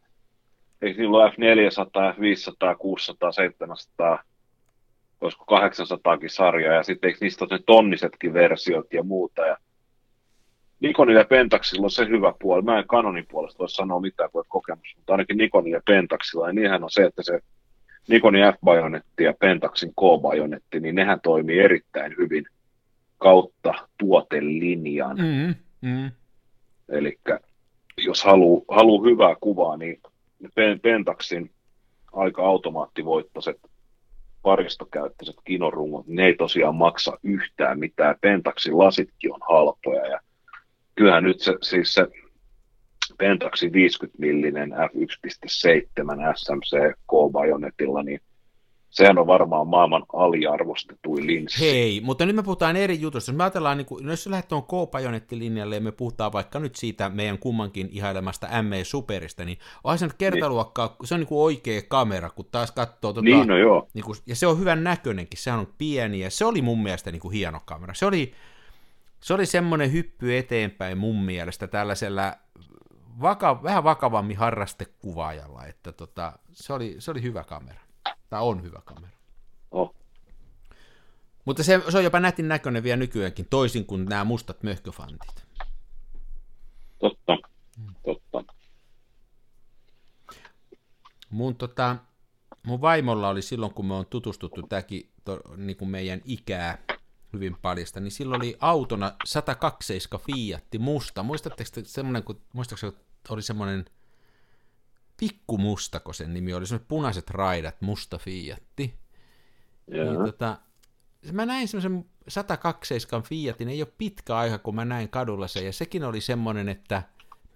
Ei 0.81 0.93
silloin 0.93 1.31
F400, 1.33 2.13
F500, 2.15 2.75
600, 2.77 3.31
700, 3.31 4.23
olisiko 5.21 5.45
800kin 5.45 6.29
sarjaa, 6.29 6.73
ja 6.73 6.83
sitten 6.83 7.07
eikö 7.07 7.17
niistä 7.21 7.45
ole 7.45 7.57
ne 7.57 7.63
tonnisetkin 7.65 8.33
versiot 8.33 8.93
ja 8.93 9.03
muuta. 9.03 9.41
Ja 9.45 9.57
Nikonin 10.79 11.15
ja 11.15 11.25
Pentaxilla 11.25 11.85
on 11.85 11.91
se 11.91 12.07
hyvä 12.07 12.33
puoli. 12.41 12.61
Mä 12.61 12.79
en 12.79 12.87
Canonin 12.87 13.25
puolesta 13.31 13.59
voi 13.59 13.69
sanoa 13.69 13.99
mitään, 13.99 14.31
kun 14.31 14.43
kokemus, 14.47 14.93
mutta 14.95 15.13
ainakin 15.13 15.37
Nikonin 15.37 15.73
ja 15.73 15.81
Pentaxilla, 15.85 16.47
ja 16.47 16.53
niinhän 16.53 16.83
on 16.83 16.91
se, 16.91 17.03
että 17.03 17.23
se 17.23 17.39
Nikonin 18.07 18.43
F-bajonetti 18.43 19.23
ja 19.23 19.33
Pentaxin 19.39 19.89
K-bajonetti, 19.89 20.79
niin 20.79 20.95
nehän 20.95 21.21
toimii 21.21 21.59
erittäin 21.59 22.15
hyvin 22.17 22.45
kautta 23.17 23.73
tuotelinjan. 23.97 25.17
Mm, 25.17 25.55
mm. 25.81 26.11
Eli 26.89 27.19
jos 27.97 28.23
haluaa 28.23 28.63
haluu 28.67 29.03
hyvää 29.03 29.35
kuvaa, 29.41 29.77
niin 29.77 30.01
Pentaxin 30.81 31.51
aika 32.13 32.45
automaattivoittoiset 32.45 33.57
paristokäyttöiset 34.41 35.35
kinorungot, 35.43 36.07
ne 36.07 36.25
ei 36.25 36.35
tosiaan 36.35 36.75
maksa 36.75 37.17
yhtään 37.23 37.79
mitään. 37.79 38.15
Pentaxin 38.21 38.77
lasitkin 38.77 39.33
on 39.33 39.39
halpoja 39.49 40.07
ja 40.07 40.19
kyllähän 40.99 41.23
nyt 41.23 41.39
se, 41.39 41.55
siis 41.61 41.93
se 41.93 42.07
Pentaxin 43.17 43.73
50 43.73 44.19
millinen 44.19 44.71
F1.7 44.71 46.35
SMC 46.35 46.93
K-bajonetilla, 47.07 48.03
niin 48.03 48.21
sehän 48.89 49.17
on 49.17 49.27
varmaan 49.27 49.67
maailman 49.67 50.05
aliarvostetuin 50.13 51.27
linssi. 51.27 51.61
Hei, 51.61 52.01
mutta 52.01 52.25
nyt 52.25 52.35
me 52.35 52.43
puhutaan 52.43 52.75
eri 52.75 53.01
jutusta. 53.01 53.31
Jos 53.31 53.37
me 53.37 53.43
ajatellaan, 53.43 53.77
niin 53.77 53.85
kuin, 53.85 54.05
no 54.05 54.11
jos 54.11 54.27
lähdet 54.27 54.47
tuon 54.47 54.63
K-bajonettilinjalle 54.63 55.75
ja 55.75 55.81
me 55.81 55.91
puhutaan 55.91 56.33
vaikka 56.33 56.59
nyt 56.59 56.75
siitä 56.75 57.09
meidän 57.09 57.37
kummankin 57.37 57.89
ihailemasta 57.91 58.63
ME 58.63 58.83
Superista, 58.83 59.45
niin 59.45 59.57
onhan 59.83 59.97
se 59.99 60.05
nyt 60.05 60.17
kertaluokkaa, 60.17 60.87
niin. 60.87 61.07
se 61.07 61.13
on 61.13 61.19
niin 61.19 61.27
kuin 61.27 61.41
oikea 61.41 61.81
kamera, 61.87 62.29
kun 62.29 62.45
taas 62.51 62.71
katsoo 62.71 62.97
tuota, 63.01 63.21
niin, 63.21 63.47
no 63.47 63.57
joo. 63.57 63.87
Niin 63.93 64.05
kuin, 64.05 64.17
ja 64.25 64.35
se 64.35 64.47
on 64.47 64.59
hyvän 64.59 64.83
näköinenkin, 64.83 65.39
sehän 65.39 65.59
on 65.59 65.73
pieni, 65.77 66.19
ja 66.19 66.29
se 66.29 66.45
oli 66.45 66.61
mun 66.61 66.83
mielestä 66.83 67.11
niin 67.11 67.21
kuin 67.21 67.33
hieno 67.33 67.59
kamera. 67.65 67.93
Se 67.93 68.05
oli, 68.05 68.33
se 69.19 69.33
oli 69.33 69.45
semmoinen 69.45 69.91
hyppy 69.91 70.37
eteenpäin 70.37 70.97
mun 70.97 71.23
mielestä 71.23 71.67
tällaisella 71.67 72.33
vaka, 73.21 73.63
vähän 73.63 73.83
vakavammin 73.83 74.37
harrastekuvaajalla, 74.37 75.65
että 75.65 75.91
tota, 75.91 76.39
se, 76.51 76.73
oli, 76.73 76.95
se 76.99 77.11
oli 77.11 77.21
hyvä 77.21 77.43
kamera. 77.43 77.81
Tämä 78.29 78.41
on 78.41 78.63
hyvä 78.63 78.81
kamera. 78.85 79.13
Oh. 79.71 79.95
Mutta 81.45 81.63
se, 81.63 81.81
se 81.89 81.97
on 81.97 82.03
jopa 82.03 82.19
nätin 82.19 82.47
näköinen 82.47 82.83
vielä 82.83 82.97
nykyäänkin, 82.97 83.47
toisin 83.49 83.85
kuin 83.85 84.05
nämä 84.05 84.23
mustat 84.23 84.63
möhköfantit. 84.63 85.45
Totta, 86.99 87.37
totta. 88.05 88.53
Mun, 91.29 91.55
tota, 91.55 91.95
mun 92.63 92.81
vaimolla 92.81 93.29
oli 93.29 93.41
silloin, 93.41 93.73
kun 93.73 93.85
me 93.85 93.93
on 93.93 94.05
tutustuttu 94.05 94.61
tämäkin 94.61 95.11
to, 95.25 95.41
niin 95.57 95.77
kuin 95.77 95.89
meidän 95.89 96.21
ikää 96.25 96.77
hyvin 97.33 97.57
paljasta, 97.61 97.99
niin 97.99 98.11
silloin 98.11 98.41
oli 98.41 98.57
autona 98.59 99.11
127 99.25 100.25
Fiatti 100.25 100.79
musta. 100.79 101.23
Muistatteko 101.23 101.69
semmoinen, 101.83 102.23
kun, 102.23 102.41
muistatko, 102.53 102.91
oli 103.29 103.41
semmoinen– 103.41 103.85
Pikkumustako 105.19 106.13
sen 106.13 106.33
nimi 106.33 106.53
oli, 106.53 106.65
semmoiset 106.65 106.87
punaiset 106.87 107.29
raidat, 107.29 107.81
musta 107.81 108.17
Fiatti. 108.17 108.99
Niin, 109.87 110.25
tota, 110.25 110.57
mä 111.31 111.45
näin 111.45 111.67
semmoisen 111.67 112.05
127 112.27 113.23
Fiatin, 113.23 113.69
ei 113.69 113.81
ole 113.81 113.93
pitkä 113.97 114.37
aika, 114.37 114.57
kun 114.57 114.75
mä 114.75 114.85
näin 114.85 115.09
kadulla 115.09 115.47
sen, 115.47 115.65
ja 115.65 115.73
sekin 115.73 116.03
oli 116.03 116.21
semmoinen, 116.21 116.69
että 116.69 117.03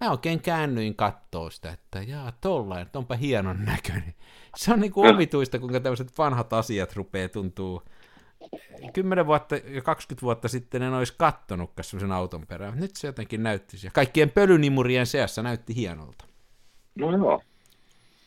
mä 0.00 0.10
oikein 0.10 0.40
käännyin 0.40 0.96
kattoo 0.96 1.50
sitä, 1.50 1.70
että 1.70 2.02
jaa, 2.02 2.32
tollain, 2.32 2.82
että 2.82 2.98
onpa 2.98 3.16
hienon 3.16 3.64
näköinen. 3.64 4.14
Se 4.56 4.72
on 4.72 4.80
niinku 4.80 5.06
omituista, 5.06 5.58
kuinka 5.58 5.80
tämmöiset 5.80 6.18
vanhat 6.18 6.52
asiat 6.52 6.96
rupeaa 6.96 7.28
tuntuu. 7.28 7.82
10 8.92 9.26
vuotta 9.26 9.56
ja 9.56 9.82
20 9.82 10.22
vuotta 10.22 10.48
sitten 10.48 10.82
en 10.82 10.92
olisi 10.92 11.14
kattonutkaan 11.18 11.84
semmoisen 11.84 12.12
auton 12.12 12.46
perään. 12.46 12.80
Nyt 12.80 12.96
se 12.96 13.06
jotenkin 13.06 13.42
näytti, 13.42 13.76
ja 13.84 13.90
kaikkien 13.90 14.30
pölynimurien 14.30 15.06
seassa 15.06 15.42
näytti 15.42 15.74
hienolta. 15.76 16.24
No 16.94 17.16
joo 17.16 17.40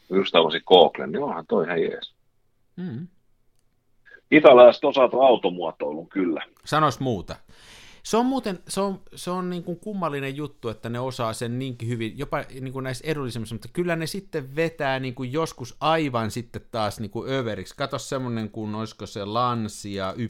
just 0.09 0.35
avasin 0.35 0.61
Googlen, 0.65 1.11
niin 1.11 1.23
onhan 1.23 1.45
toi 1.47 1.65
ihan 1.65 1.81
jees. 1.81 2.13
Mm. 2.75 3.07
Italialaiset 4.31 4.83
osaavat 4.83 5.13
automuotoilun 5.13 6.09
kyllä. 6.09 6.45
Sanois 6.65 6.99
muuta. 6.99 7.35
Se 8.07 8.17
on 8.17 8.25
muuten, 8.25 8.59
se 8.67 8.81
on, 8.81 9.01
se 9.15 9.31
on 9.31 9.49
niin 9.49 9.63
kuin 9.63 9.79
kummallinen 9.79 10.35
juttu, 10.35 10.69
että 10.69 10.89
ne 10.89 10.99
osaa 10.99 11.33
sen 11.33 11.59
niinkin 11.59 11.89
hyvin, 11.89 12.17
jopa 12.17 12.43
niin 12.61 12.73
kuin 12.73 12.83
näissä 12.83 13.07
edullisemmissa, 13.07 13.55
mutta 13.55 13.67
kyllä 13.73 13.95
ne 13.95 14.07
sitten 14.07 14.55
vetää 14.55 14.99
niin 14.99 15.15
kuin 15.15 15.33
joskus 15.33 15.77
aivan 15.79 16.31
sitten 16.31 16.61
taas 16.71 16.99
niin 16.99 17.11
kuin 17.11 17.31
överiksi. 17.31 17.75
Kato 17.75 17.99
semmoinen 17.99 18.49
kuin, 18.49 18.75
olisiko 18.75 19.05
se 19.05 19.25
Lancia 19.25 20.13
Y. 20.17 20.29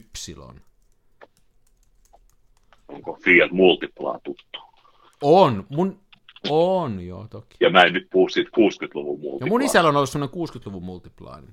Onko 2.88 3.18
Fiat 3.24 3.50
Multipla 3.50 4.20
tuttu? 4.24 4.58
On. 5.22 5.66
Mun, 5.68 6.00
on, 6.50 7.00
joo, 7.00 7.26
toki. 7.30 7.56
Ja 7.60 7.70
mä 7.70 7.82
en 7.82 7.92
nyt 7.92 8.08
puhu 8.10 8.28
siitä 8.28 8.50
60-luvun 8.50 9.20
multiplaani. 9.20 9.46
Ja 9.46 9.46
mun 9.46 9.62
isällä 9.62 9.88
on 9.88 9.96
ollut 9.96 10.10
semmoinen 10.10 10.38
60-luvun 10.48 10.84
multiplaani. 10.84 11.46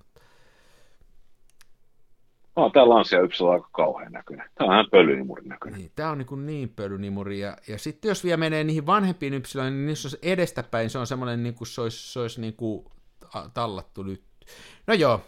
No, 2.56 2.70
tää 2.70 2.90
Lancia 2.90 3.22
Ypsillä 3.22 3.52
aika 3.52 3.70
kauhean 3.72 4.12
näköinen. 4.12 4.50
Tää 4.56 4.68
on 4.68 4.74
ihan 4.74 4.88
pölynimurin 4.92 5.50
näköinen. 5.50 5.80
Niin, 5.80 5.92
tää 5.96 6.12
on 6.12 6.18
niin, 6.18 6.46
niin 6.46 6.70
pölynimuri. 6.70 7.40
Ja, 7.40 7.58
ja 7.68 7.78
sitten 7.78 8.10
jos 8.10 8.24
vielä 8.24 8.38
menee 8.38 8.64
niihin 8.64 8.86
vanhempiin 8.86 9.34
Ypsiloihin, 9.34 9.74
niin 9.74 9.86
niissä 9.86 10.08
on 10.08 10.20
edestäpäin, 10.22 10.90
se 10.90 10.98
on 10.98 11.08
semmoinen 11.08 11.44
niin 11.44 11.56
kuin 11.56 11.68
se 11.68 11.82
olisi, 11.82 12.14
se 12.14 12.20
olisi 12.20 12.42
niin 12.42 12.54
kuin 12.54 12.86
tallattu 13.54 14.04
nyt. 14.04 14.24
No 14.88 14.94
joo, 14.94 15.22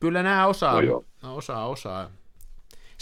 kyllä 0.00 0.22
nämä 0.22 0.46
osaa, 0.46 0.82
no 1.22 1.36
osaa, 1.36 1.68
osaa 1.68 2.10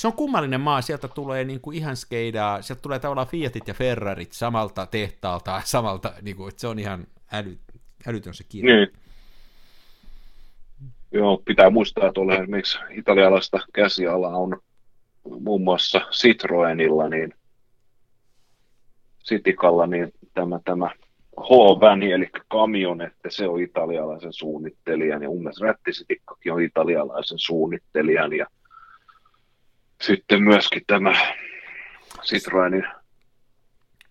se 0.00 0.06
on 0.06 0.12
kummallinen 0.12 0.60
maa, 0.60 0.80
sieltä 0.82 1.08
tulee 1.08 1.44
niin 1.44 1.60
kuin 1.60 1.76
ihan 1.76 1.96
skeidaa, 1.96 2.62
sieltä 2.62 2.82
tulee 2.82 2.98
tavallaan 2.98 3.26
Fiatit 3.26 3.68
ja 3.68 3.74
Ferrarit 3.74 4.32
samalta 4.32 4.86
tehtaalta, 4.86 5.62
samalta, 5.64 6.12
niin 6.22 6.36
kuin, 6.36 6.48
että 6.48 6.60
se 6.60 6.66
on 6.66 6.78
ihan 6.78 7.06
äly, 7.32 7.58
älytön 8.06 8.34
se 8.34 8.44
kirja. 8.44 8.76
Niin. 8.76 8.92
Joo, 11.12 11.42
pitää 11.44 11.70
muistaa, 11.70 12.08
että 12.08 12.20
olen 12.20 12.42
esimerkiksi 12.42 12.78
italialaista 12.90 13.58
käsialaa 13.72 14.36
on 14.36 14.60
muun 15.40 15.62
muassa 15.62 16.00
Citroenilla, 16.10 17.08
niin 17.08 17.34
Sitikalla, 19.18 19.86
niin 19.86 20.12
tämä, 20.34 20.60
tämä 20.64 20.90
H-väni, 21.40 22.12
eli 22.12 22.30
kamion, 22.48 23.00
että 23.00 23.30
se 23.30 23.48
on 23.48 23.60
italialaisen 23.60 24.32
suunnittelijan, 24.32 25.22
ja 25.22 25.28
mun 25.28 25.42
mielestä 25.42 25.64
Rättisitikkakin 25.64 26.52
on 26.52 26.62
italialaisen 26.62 27.38
suunnittelijan, 27.38 28.32
ja 28.32 28.46
sitten 30.00 30.42
myöskin 30.42 30.82
tämä 30.86 31.14
Citroenin 32.22 32.84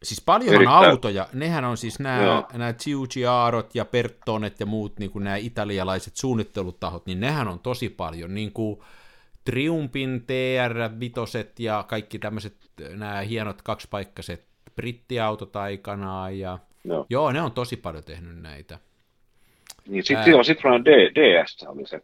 Siis 0.04 0.22
paljon 0.22 0.56
Erittäin. 0.56 0.89
autoja, 0.89 1.28
nehän 1.34 1.66
on 1.66 1.78
siis 1.78 2.00
nämä, 2.00 2.43
nämä 2.54 2.74
Giugiarot 2.74 3.76
ja 3.76 3.86
Pertonet 3.86 4.60
ja 4.60 4.66
muut 4.66 5.00
niin 5.00 5.12
kuin 5.12 5.24
nämä 5.24 5.36
italialaiset 5.36 6.16
suunnittelutahot, 6.16 7.06
niin 7.06 7.20
nehän 7.20 7.47
on 7.47 7.60
tosi 7.60 7.89
paljon, 7.89 8.34
niin 8.34 8.52
kuin 8.52 8.80
Triumpin 9.45 10.24
TR-vitoset 10.28 11.60
ja 11.60 11.86
kaikki 11.88 12.20
tämmöiset 12.20 12.56
nämä 12.89 13.22
hienot 13.22 13.62
kaksipaikkaiset 13.62 14.45
brittiautot 14.76 15.56
aikanaan, 15.56 16.39
ja 16.39 16.60
joo. 16.84 17.06
joo, 17.10 17.32
ne 17.32 17.41
on 17.41 17.52
tosi 17.52 17.78
paljon 17.78 18.04
tehnyt 18.04 18.41
näitä. 18.41 18.80
Niin, 19.88 20.04
sitten 20.04 20.36
Ää... 20.36 20.43
Citroen 20.43 20.86
D, 20.86 20.88
DS 20.88 21.66
oli 21.68 21.88
se, 21.88 22.02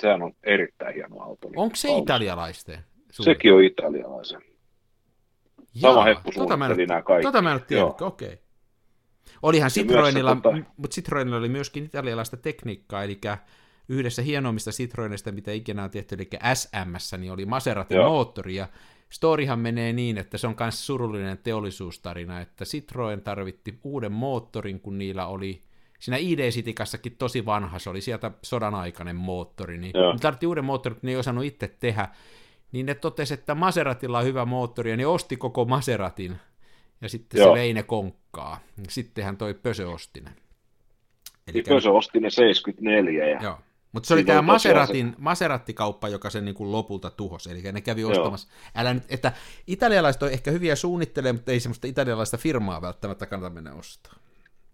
sehän 0.00 0.22
on 0.22 0.32
erittäin 0.42 0.94
hieno 0.94 1.20
auto. 1.20 1.48
Onko 1.56 1.76
se 1.76 1.88
italialaisten? 1.98 2.78
Suuri. 3.10 3.32
Sekin 3.32 3.52
on 3.54 3.64
italialaisen. 3.64 4.51
Sama 5.80 6.04
heppu 6.04 6.30
tota 6.32 6.56
nämä 6.56 7.02
kaikki. 7.02 7.22
Tota 7.22 7.42
mä 7.42 7.52
en 7.52 7.60
tiennyt, 7.66 8.02
okei. 8.02 8.28
Okay. 8.28 8.38
Olihan 9.42 9.70
Citroenilla, 9.70 10.36
tota... 10.36 10.56
mutta 10.76 10.94
Citroenilla 10.94 11.36
oli 11.36 11.48
myöskin 11.48 11.84
italialaista 11.84 12.36
tekniikkaa, 12.36 13.04
eli 13.04 13.20
yhdessä 13.88 14.22
hienoimmista 14.22 14.70
Citroenista, 14.70 15.32
mitä 15.32 15.52
ikinä 15.52 15.84
on 15.84 15.90
tehty, 15.90 16.14
eli 16.14 16.28
SMS, 16.54 17.12
niin 17.18 17.32
oli 17.32 17.46
Maseratin 17.46 17.96
Joo. 17.96 18.08
moottori, 18.08 18.54
ja 18.54 18.68
Storihan 19.10 19.58
menee 19.58 19.92
niin, 19.92 20.18
että 20.18 20.38
se 20.38 20.46
on 20.46 20.56
myös 20.60 20.86
surullinen 20.86 21.38
teollisuustarina, 21.38 22.40
että 22.40 22.64
Citroen 22.64 23.20
tarvitti 23.20 23.78
uuden 23.84 24.12
moottorin, 24.12 24.80
kun 24.80 24.98
niillä 24.98 25.26
oli 25.26 25.62
siinä 25.98 26.16
ID-sitikassakin 26.16 27.16
tosi 27.18 27.46
vanha, 27.46 27.78
se 27.78 27.90
oli 27.90 28.00
sieltä 28.00 28.30
sodan 28.42 28.74
aikainen 28.74 29.16
moottori, 29.16 29.78
niin 29.78 29.92
ne 30.12 30.18
tarvitti 30.20 30.46
uuden 30.46 30.64
moottorin, 30.64 30.96
mutta 30.96 31.06
ne 31.06 31.10
ei 31.12 31.16
osannut 31.16 31.44
itse 31.44 31.68
tehdä, 31.80 32.08
niin 32.72 32.86
ne 32.86 32.94
totesi, 32.94 33.34
että 33.34 33.54
Maseratilla 33.54 34.18
on 34.18 34.24
hyvä 34.24 34.44
moottori, 34.44 34.90
ja 34.90 34.96
ne 34.96 35.06
osti 35.06 35.36
koko 35.36 35.64
Maseratin, 35.64 36.36
ja 37.00 37.08
sitten 37.08 37.38
Joo. 37.38 37.54
se 37.54 37.60
vei 37.60 37.72
ne 37.72 37.82
konkkaa. 37.82 38.60
Sittenhän 38.88 39.36
toi 39.36 39.54
Pösö 39.54 39.90
osti 39.90 40.20
ne. 40.20 40.30
Eli 41.46 41.54
niin 41.54 41.64
Pösö 41.68 41.90
osti 41.90 42.20
ne 42.20 42.30
74. 42.30 43.28
Ja... 43.28 43.42
Joo. 43.42 43.58
Mutta 43.92 44.06
se 44.06 44.14
oli 44.14 44.24
tämä 44.24 44.42
Maseratin, 44.42 45.10
se... 45.10 45.14
Maseratti-kauppa, 45.18 46.08
joka 46.08 46.30
sen 46.30 46.44
niin 46.44 46.54
kuin 46.54 46.72
lopulta 46.72 47.10
tuhosi, 47.10 47.50
eli 47.50 47.72
ne 47.72 47.80
kävi 47.80 48.04
ostamassa. 48.04 48.48
Älä 48.74 48.94
nyt, 48.94 49.02
että 49.08 49.32
italialaiset 49.66 50.22
on 50.22 50.30
ehkä 50.30 50.50
hyviä 50.50 50.76
suunnittelemaan, 50.76 51.36
mutta 51.36 51.52
ei 51.52 51.60
semmoista 51.60 51.86
italialaista 51.86 52.36
firmaa 52.36 52.82
välttämättä 52.82 53.26
kannata 53.26 53.54
mennä 53.54 53.74
ostaa. 53.74 54.12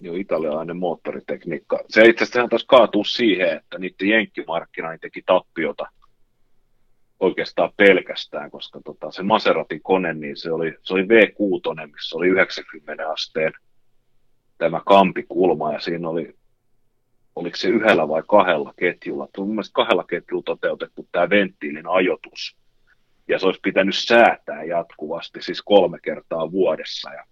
Joo, 0.01 0.15
italialainen 0.15 0.77
moottoritekniikka. 0.77 1.81
Se 1.89 2.03
itse 2.03 2.25
asiassa 2.25 2.49
taas 2.49 2.65
kaatuu 2.65 3.05
siihen, 3.05 3.57
että 3.57 3.79
niiden 3.79 4.09
jenkkimarkkina 4.09 4.99
teki 4.99 5.23
tappiota 5.27 5.87
oikeastaan 7.21 7.71
pelkästään, 7.77 8.51
koska 8.51 8.81
tota, 8.85 9.11
se 9.11 9.23
Maseratin 9.23 9.83
kone, 9.83 10.15
niin 10.15 10.37
se 10.37 10.53
oli, 10.53 10.75
se 10.83 10.95
oli 10.95 11.03
V6, 11.03 11.87
missä 11.93 12.17
oli 12.17 12.29
90 12.29 13.11
asteen 13.11 13.53
tämä 14.59 14.81
kampikulma, 14.87 15.73
ja 15.73 15.81
siinä 15.81 16.09
oli, 16.09 16.35
oliko 17.37 17.57
se 17.57 17.69
yhdellä 17.69 18.09
vai 18.09 18.23
kahdella 18.29 18.75
ketjulla, 18.79 19.29
mun 19.39 19.49
mielestä 19.49 19.73
kahdella 19.73 20.05
ketjulla 20.05 20.43
toteutettu 20.43 21.09
tämä 21.13 21.31
venttiilin 21.31 21.87
ajoitus, 21.87 22.57
ja 23.29 23.39
se 23.39 23.47
olisi 23.47 23.61
pitänyt 23.63 23.97
säätää 23.97 24.65
jatkuvasti, 24.65 25.43
siis 25.43 25.63
kolme 25.63 25.99
kertaa 26.03 26.53
vuodessa. 26.53 27.11
Ja, 27.13 27.25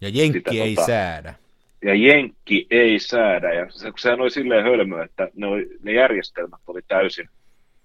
ja 0.00 0.08
Jenkki 0.08 0.38
sitä, 0.38 0.64
ei 0.64 0.74
tota, 0.74 0.86
säädä. 0.86 1.34
Ja 1.82 1.94
Jenkki 1.94 2.66
ei 2.70 2.98
säädä, 2.98 3.52
ja 3.52 3.66
se, 3.70 3.92
sehän 3.98 4.20
oli 4.20 4.30
silleen 4.30 4.64
hölmö, 4.64 5.04
että 5.04 5.28
ne, 5.34 5.46
oli, 5.46 5.78
ne 5.82 5.92
järjestelmät 5.92 6.60
oli 6.66 6.80
täysin 6.88 7.28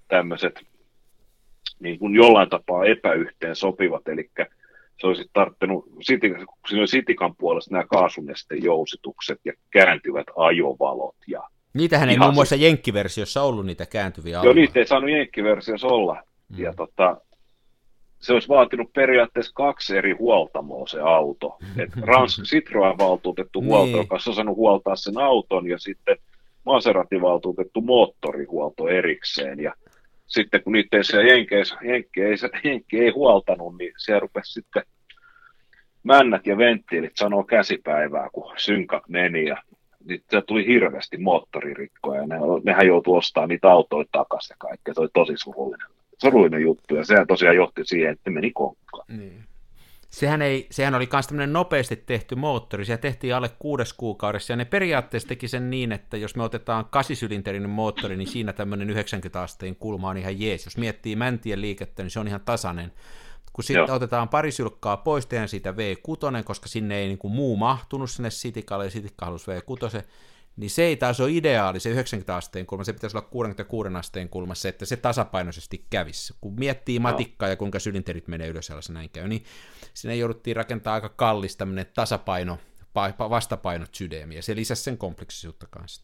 tämmöiset 0.07 0.61
niin 1.79 1.99
kuin 1.99 2.15
jollain 2.15 2.49
tapaa 2.49 2.85
epäyhteen 2.85 3.55
sopivat, 3.55 4.07
eli 4.07 4.29
se 4.99 5.07
olisi 5.07 5.29
tarttunut, 5.33 5.85
siinä 6.01 6.37
oli 6.77 6.87
Sitikan 6.87 7.35
puolesta 7.35 7.71
nämä 7.71 7.85
kaasunesten 7.87 8.63
jousitukset 8.63 9.39
ja 9.45 9.53
kääntyvät 9.71 10.27
ajovalot. 10.35 11.15
Ja 11.27 11.43
Niitähän 11.73 12.09
ei 12.09 12.17
muun 12.17 12.33
muassa 12.33 12.55
Jenkkiversiossa 12.55 13.41
ollut 13.41 13.65
niitä 13.65 13.85
kääntyviä 13.85 14.39
Joo, 14.43 14.53
niitä 14.53 14.79
ei 14.79 14.87
saanut 14.87 15.09
Jenkkiversiossa 15.09 15.87
olla. 15.87 16.23
Mm. 16.49 16.63
Ja 16.63 16.73
tota, 16.73 17.21
se 18.19 18.33
olisi 18.33 18.47
vaatinut 18.47 18.93
periaatteessa 18.93 19.51
kaksi 19.55 19.97
eri 19.97 20.11
huoltamoa 20.11 20.87
se 20.87 20.99
auto. 21.01 21.57
Et 21.83 21.89
Rans, 22.01 22.41
Citroen 22.45 22.97
valtuutettu 22.97 23.61
huolto, 23.61 23.85
niin. 23.85 23.97
joka 23.97 24.15
on 24.15 24.33
saanut 24.33 24.55
huoltaa 24.55 24.95
sen 24.95 25.17
auton, 25.17 25.67
ja 25.67 25.79
sitten 25.79 26.17
Maserati 26.65 27.21
valtuutettu 27.21 27.81
moottorihuolto 27.81 28.87
erikseen. 28.87 29.59
Ja 29.59 29.73
sitten 30.27 30.63
kun 30.63 30.73
niitä 30.73 30.97
ei 30.97 31.03
siellä 31.03 31.29
Jenkeissä, 31.29 31.75
Jenkki 31.83 32.21
ei, 32.21 32.35
Jenkki 32.63 32.99
ei 32.99 33.09
huoltanut, 33.09 33.77
niin 33.77 33.93
siellä 33.97 34.19
rupesi 34.19 34.53
sitten 34.53 34.83
männät 36.03 36.47
ja 36.47 36.57
venttiilit 36.57 37.15
sanoo 37.15 37.43
käsipäivää, 37.43 38.29
kun 38.33 38.53
synkat 38.57 39.03
meni 39.09 39.45
ja 39.45 39.57
niin 40.05 40.23
tuli 40.47 40.67
hirveästi 40.67 41.17
moottoririkkoja 41.17 42.21
ja 42.21 42.27
ne, 42.27 42.35
nehän 42.63 42.87
joutui 42.87 43.17
ostamaan 43.17 43.49
niitä 43.49 43.71
autoja 43.71 44.05
takaisin 44.11 44.53
ja 44.53 44.55
kaikkea. 44.59 44.93
Se 44.93 45.01
oli 45.01 45.09
tosi 45.13 45.33
surullinen, 45.35 45.87
surullinen 46.21 46.61
juttu 46.61 46.95
ja 46.95 47.05
sehän 47.05 47.27
tosiaan 47.27 47.55
johti 47.55 47.81
siihen, 47.85 48.13
että 48.13 48.29
meni 48.29 48.51
konkkaan. 48.51 49.05
Niin. 49.07 49.43
Sehän, 50.15 50.41
ei, 50.41 50.67
sehän 50.71 50.95
oli 50.95 51.09
myös 51.13 51.27
tämmöinen 51.27 51.53
nopeasti 51.53 51.95
tehty 51.95 52.35
moottori, 52.35 52.85
se 52.85 52.97
tehtiin 52.97 53.35
alle 53.35 53.49
kuudes 53.59 53.93
kuukaudessa, 53.93 54.53
ja 54.53 54.57
ne 54.57 54.65
periaatteessa 54.65 55.29
teki 55.29 55.47
sen 55.47 55.69
niin, 55.69 55.91
että 55.91 56.17
jos 56.17 56.35
me 56.35 56.43
otetaan 56.43 56.85
kasisylinterinen 56.85 57.69
moottori, 57.69 58.17
niin 58.17 58.27
siinä 58.27 58.53
tämmöinen 58.53 58.89
90 58.89 59.41
asteen 59.41 59.75
kulma 59.75 60.09
on 60.09 60.17
ihan 60.17 60.39
jees. 60.39 60.65
Jos 60.65 60.77
miettii 60.77 61.15
mäntien 61.15 61.61
liikettä, 61.61 62.03
niin 62.03 62.11
se 62.11 62.19
on 62.19 62.27
ihan 62.27 62.41
tasainen. 62.41 62.91
Kun 63.53 63.63
sitten 63.63 63.85
Joo. 63.87 63.95
otetaan 63.95 64.29
pari 64.29 64.51
sylkkaa 64.51 64.97
pois, 64.97 65.25
tehdään 65.25 65.49
siitä 65.49 65.71
V6, 65.71 66.43
koska 66.43 66.67
sinne 66.67 66.97
ei 66.97 67.07
niin 67.07 67.17
kuin 67.17 67.33
muu 67.33 67.57
mahtunut 67.57 68.11
sinne 68.11 68.29
Sitikalle, 68.29 68.85
ja 68.85 68.91
Sitikka 68.91 69.25
halusi 69.25 69.51
V6, 69.51 70.03
niin 70.57 70.69
se 70.69 70.83
ei 70.83 70.95
taas 70.95 71.19
ole 71.19 71.31
ideaali, 71.31 71.79
se 71.79 71.89
90 71.89 72.35
asteen 72.35 72.65
kulma, 72.65 72.83
se 72.83 72.93
pitäisi 72.93 73.17
olla 73.17 73.27
66 73.27 73.89
asteen 73.95 74.29
kulmassa, 74.29 74.69
että 74.69 74.85
se 74.85 74.97
tasapainoisesti 74.97 75.85
kävisi. 75.89 76.33
Kun 76.41 76.55
miettii 76.59 76.99
matikkaa 76.99 77.49
ja 77.49 77.55
kuinka 77.55 77.79
sylinterit 77.79 78.27
menee 78.27 78.47
ylös 78.47 78.69
ja 78.69 78.75
näin 78.89 79.09
käy, 79.09 79.27
niin 79.27 79.43
sinne 79.93 80.15
jouduttiin 80.15 80.55
rakentaa 80.55 80.93
aika 80.93 81.09
kallis 81.09 81.57
tämmöinen 81.57 81.85
tasapaino, 81.93 82.57
vastapainot 83.29 83.95
sydämiä, 83.95 84.41
se 84.41 84.55
lisäsi 84.55 84.83
sen 84.83 84.97
kompleksisuutta 84.97 85.67
kanssa. 85.69 86.01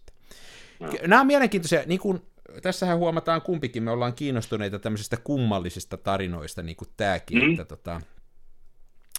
No. 0.79 0.89
Nämä 1.07 1.21
on 1.21 1.27
mielenkiintoisia, 1.27 1.83
niin 1.85 1.99
kuin 1.99 2.21
tässähän 2.61 2.97
huomataan 2.97 3.41
kumpikin, 3.41 3.83
me 3.83 3.91
ollaan 3.91 4.13
kiinnostuneita 4.13 4.79
tämmöisistä 4.79 5.17
kummallisista 5.17 5.97
tarinoista, 5.97 6.61
niin 6.61 6.75
kuin 6.75 6.89
tämäkin, 6.97 7.43
mm. 7.43 7.51
että 7.51 7.65
tota, 7.65 8.01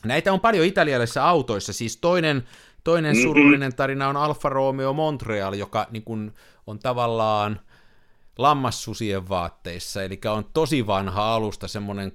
näitä 0.04 0.32
on 0.32 0.40
paljon 0.40 0.66
italialaisissa 0.66 1.24
autoissa, 1.24 1.72
siis 1.72 1.96
toinen 1.96 2.44
Toinen 2.84 3.12
mm-hmm. 3.12 3.22
surullinen 3.22 3.74
tarina 3.74 4.08
on 4.08 4.16
Alfa 4.16 4.48
Romeo 4.48 4.92
Montreal, 4.92 5.52
joka 5.52 5.86
niin 5.90 6.04
kuin, 6.04 6.34
on 6.66 6.78
tavallaan 6.78 7.60
lammassusien 8.38 9.28
vaatteissa, 9.28 10.02
eli 10.02 10.20
on 10.36 10.44
tosi 10.52 10.86
vanha 10.86 11.34
alusta, 11.34 11.68
semmoinen 11.68 12.12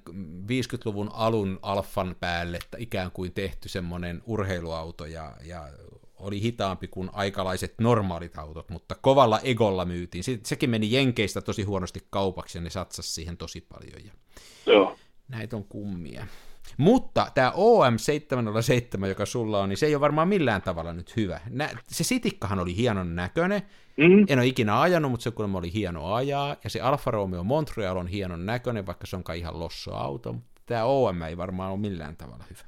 50-luvun 0.48 1.10
alun 1.14 1.60
Alfan 1.62 2.16
päälle 2.20 2.58
että 2.58 2.78
ikään 2.80 3.12
kuin 3.12 3.34
tehty 3.34 3.70
semmoinen 3.70 4.22
urheiluauto, 4.26 5.06
ja, 5.06 5.34
ja 5.46 5.68
oli 6.20 6.42
hitaampi 6.42 6.88
kuin 6.88 7.10
aikalaiset 7.14 7.74
normaalit 7.82 8.38
autot, 8.38 8.70
mutta 8.70 8.96
kovalla 9.02 9.40
egolla 9.40 9.86
myytiin. 9.86 10.24
Sekin 10.44 10.70
meni 10.70 10.92
Jenkeistä 10.92 11.42
tosi 11.42 11.64
huonosti 11.64 12.08
kaupaksi, 12.10 12.58
ja 12.58 12.62
ne 12.62 12.70
satsasi 12.70 13.14
siihen 13.14 13.38
tosi 13.38 13.62
paljon. 13.62 14.06
Ja 14.06 14.12
Joo. 14.66 14.98
Näitä 15.28 15.56
on 15.56 15.64
kummia. 15.64 16.28
Mutta 16.78 17.28
tämä 17.34 17.50
OM707, 17.50 19.06
joka 19.06 19.26
sulla 19.26 19.62
on, 19.62 19.70
niin 19.70 19.78
se 19.78 19.86
ei 19.86 19.96
ole 19.96 20.02
varmaan 20.02 20.28
millään 20.28 20.62
tavalla 20.62 20.94
nyt 20.94 21.16
hyvä. 21.16 21.40
Nä, 21.50 21.70
se 21.88 22.04
sitikkahan 22.04 22.60
oli 22.60 22.76
hienon 22.76 23.16
näköinen. 23.16 23.62
Mm. 23.98 24.26
En 24.30 24.40
ole 24.40 24.48
ikinä 24.48 24.82
ajanut, 24.82 25.12
mutta 25.12 25.24
se 25.24 25.32
kuulemma 25.32 25.58
oli 25.58 25.74
hieno 25.74 26.14
ajaa. 26.14 26.56
Ja 26.64 26.70
se 26.70 26.82
Alfa 26.82 27.12
Romeo 27.12 27.44
Montreal 27.44 27.98
on 27.98 28.08
hienon 28.08 28.46
näköinen, 28.46 28.86
vaikka 28.86 29.08
se 29.08 29.16
onkaan 29.16 29.38
ihan 29.38 29.60
losso 29.60 29.94
auto. 29.96 30.36
Tämä 30.66 30.84
OM 30.84 31.22
ei 31.22 31.38
varmaan 31.38 31.72
ole 31.72 31.80
millään 31.80 32.18
tavalla 32.18 32.44
hyvä. 32.50 32.62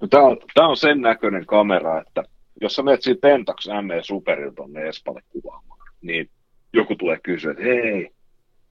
No, 0.00 0.08
tämä, 0.08 0.22
on, 0.24 0.36
tämä 0.54 0.68
on 0.68 0.76
sen 0.76 1.00
näköinen 1.00 1.46
kamera, 1.46 2.00
että 2.00 2.22
jos 2.60 2.74
sä 2.74 2.82
menet 2.82 3.02
siitä 3.02 3.20
Pentax 3.20 3.66
ME 3.82 4.02
Superilta 4.02 4.56
tuonne 4.56 4.88
Espalle 4.88 5.22
kuvaamaan, 5.28 5.92
niin 6.02 6.30
joku 6.72 6.96
tulee 6.96 7.18
kysyä, 7.22 7.50
että 7.50 7.62
hei, 7.62 8.10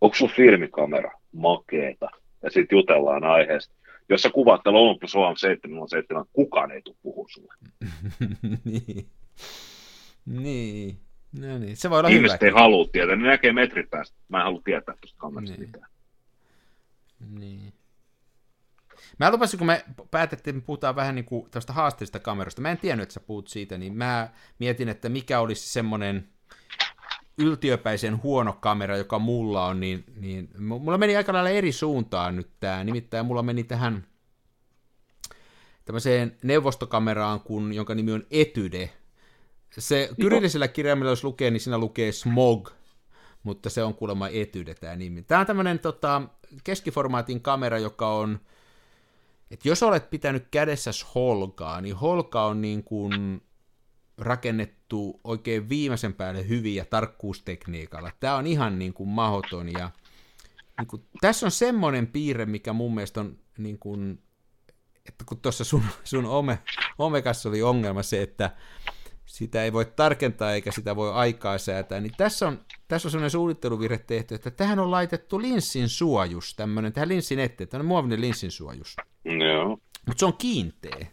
onko 0.01 0.15
sun 0.15 0.29
filmikamera 0.29 1.11
makeeta? 1.31 2.09
Ja 2.43 2.51
sitten 2.51 2.77
jutellaan 2.77 3.23
aiheesta 3.23 3.74
jos 4.09 4.21
sä 4.21 4.29
kuvaat 4.29 4.63
tällä 4.63 4.79
Olympus 4.79 5.15
OM 5.15 5.35
707, 5.35 6.25
kukaan 6.33 6.71
ei 6.71 6.81
tule 6.81 6.95
puhua 7.01 7.25
sulle. 7.29 7.53
niin. 8.65 9.09
niin. 10.25 10.99
No 11.39 11.57
niin, 11.57 11.77
se 11.77 11.89
voi 11.89 11.99
olla 11.99 12.09
Ihmiset 12.09 12.41
hyvä. 12.41 12.49
ei 12.49 12.61
halua 12.61 12.85
tietää, 12.91 13.15
ne 13.15 13.27
näkee 13.27 13.53
metrin 13.53 13.89
päästä. 13.89 14.17
Mä 14.29 14.37
en 14.37 14.43
halua 14.43 14.61
tietää 14.63 14.95
tuosta 15.01 15.17
kamerasta 15.17 15.57
niin. 15.57 15.69
mitään. 15.69 15.89
Niin. 17.39 17.73
Mä 19.19 19.31
lupasin, 19.31 19.57
kun 19.57 19.67
me 19.67 19.85
päätettiin, 20.11 20.55
että 20.55 20.65
puhutaan 20.65 20.95
vähän 20.95 21.15
niin 21.15 21.25
kuin 21.25 21.51
tästä 21.51 21.73
haasteista 21.73 22.19
kamerasta. 22.19 22.61
Mä 22.61 22.71
en 22.71 22.77
tiennyt, 22.77 23.03
että 23.03 23.13
sä 23.13 23.19
puhut 23.19 23.47
siitä, 23.47 23.77
niin 23.77 23.93
mä 23.93 24.29
mietin, 24.59 24.89
että 24.89 25.09
mikä 25.09 25.39
olisi 25.39 25.69
semmoinen 25.69 26.29
yltiöpäisen 27.37 28.23
huono 28.23 28.53
kamera, 28.53 28.97
joka 28.97 29.19
mulla 29.19 29.65
on, 29.65 29.79
niin, 29.79 30.03
niin 30.19 30.49
mulla 30.59 30.97
meni 30.97 31.15
aika 31.15 31.33
lailla 31.33 31.49
eri 31.49 31.71
suuntaan 31.71 32.35
nyt 32.35 32.49
tämä. 32.59 32.83
Nimittäin 32.83 33.25
mulla 33.25 33.43
meni 33.43 33.63
tähän 33.63 34.07
tämmöiseen 35.85 36.37
neuvostokameraan, 36.43 37.39
kun, 37.39 37.73
jonka 37.73 37.95
nimi 37.95 38.11
on 38.11 38.25
Etyde. 38.31 38.89
Se 39.79 40.09
kyrillisellä 40.21 40.67
kirjaimella, 40.67 41.11
jos 41.11 41.23
lukee, 41.23 41.51
niin 41.51 41.61
siinä 41.61 41.77
lukee 41.77 42.11
Smog, 42.11 42.69
mutta 43.43 43.69
se 43.69 43.83
on 43.83 43.93
kuulemma 43.93 44.27
Etyde 44.27 44.73
tämä 44.73 44.95
nimi. 44.95 45.21
Tämä 45.21 45.41
on 45.41 45.47
tämmöinen 45.47 45.79
tota, 45.79 46.21
keskiformaatin 46.63 47.41
kamera, 47.41 47.79
joka 47.79 48.09
on, 48.09 48.39
että 49.51 49.69
jos 49.69 49.83
olet 49.83 50.09
pitänyt 50.09 50.47
kädessä 50.51 50.91
holkaa, 51.15 51.81
niin 51.81 51.95
holka 51.95 52.45
on 52.45 52.61
niin 52.61 52.83
kuin 52.83 53.41
rakennettu 54.17 54.84
oikein 55.23 55.69
viimeisen 55.69 56.13
päälle 56.13 56.47
hyviä 56.47 56.85
tarkkuustekniikalla. 56.85 58.11
Tämä 58.19 58.35
on 58.35 58.47
ihan 58.47 58.79
niin 58.79 58.93
kuin 58.93 59.09
mahoton 59.09 59.73
ja 59.73 59.91
niin 60.77 60.87
kuin, 60.87 61.05
tässä 61.21 61.45
on 61.45 61.51
semmoinen 61.51 62.07
piirre, 62.07 62.45
mikä 62.45 62.73
mun 62.73 62.95
mielestä 62.95 63.19
on 63.19 63.37
niin 63.57 63.79
kuin, 63.79 64.19
että 65.07 65.25
kun 65.25 65.39
tuossa 65.39 65.63
sun, 65.63 65.83
sun 66.03 66.25
ome, 66.25 66.59
Omegassa 66.97 67.49
oli 67.49 67.61
ongelma 67.61 68.03
se, 68.03 68.21
että 68.21 68.51
sitä 69.25 69.63
ei 69.63 69.73
voi 69.73 69.85
tarkentaa 69.85 70.53
eikä 70.53 70.71
sitä 70.71 70.95
voi 70.95 71.13
aikaa 71.13 71.57
säätää, 71.57 71.99
niin 71.99 72.13
tässä 72.17 72.47
on, 72.47 72.65
tässä 72.87 73.07
on 73.07 73.11
sellainen 73.11 73.31
suunnitteluvirhe 73.31 73.97
tehty, 73.97 74.35
että 74.35 74.51
tähän 74.51 74.79
on 74.79 74.91
laitettu 74.91 75.41
linssin 75.41 75.89
suojus, 75.89 76.53
tämmöinen, 76.55 76.93
tähän 76.93 77.09
linssin 77.09 77.39
eteen, 77.39 77.67
tämmöinen 77.69 77.87
muovinen 77.87 78.21
linssin 78.21 78.51
suojus. 78.51 78.95
Joo. 79.25 79.69
Mutta 80.07 80.19
se 80.19 80.25
on 80.25 80.37
kiinteä. 80.37 81.07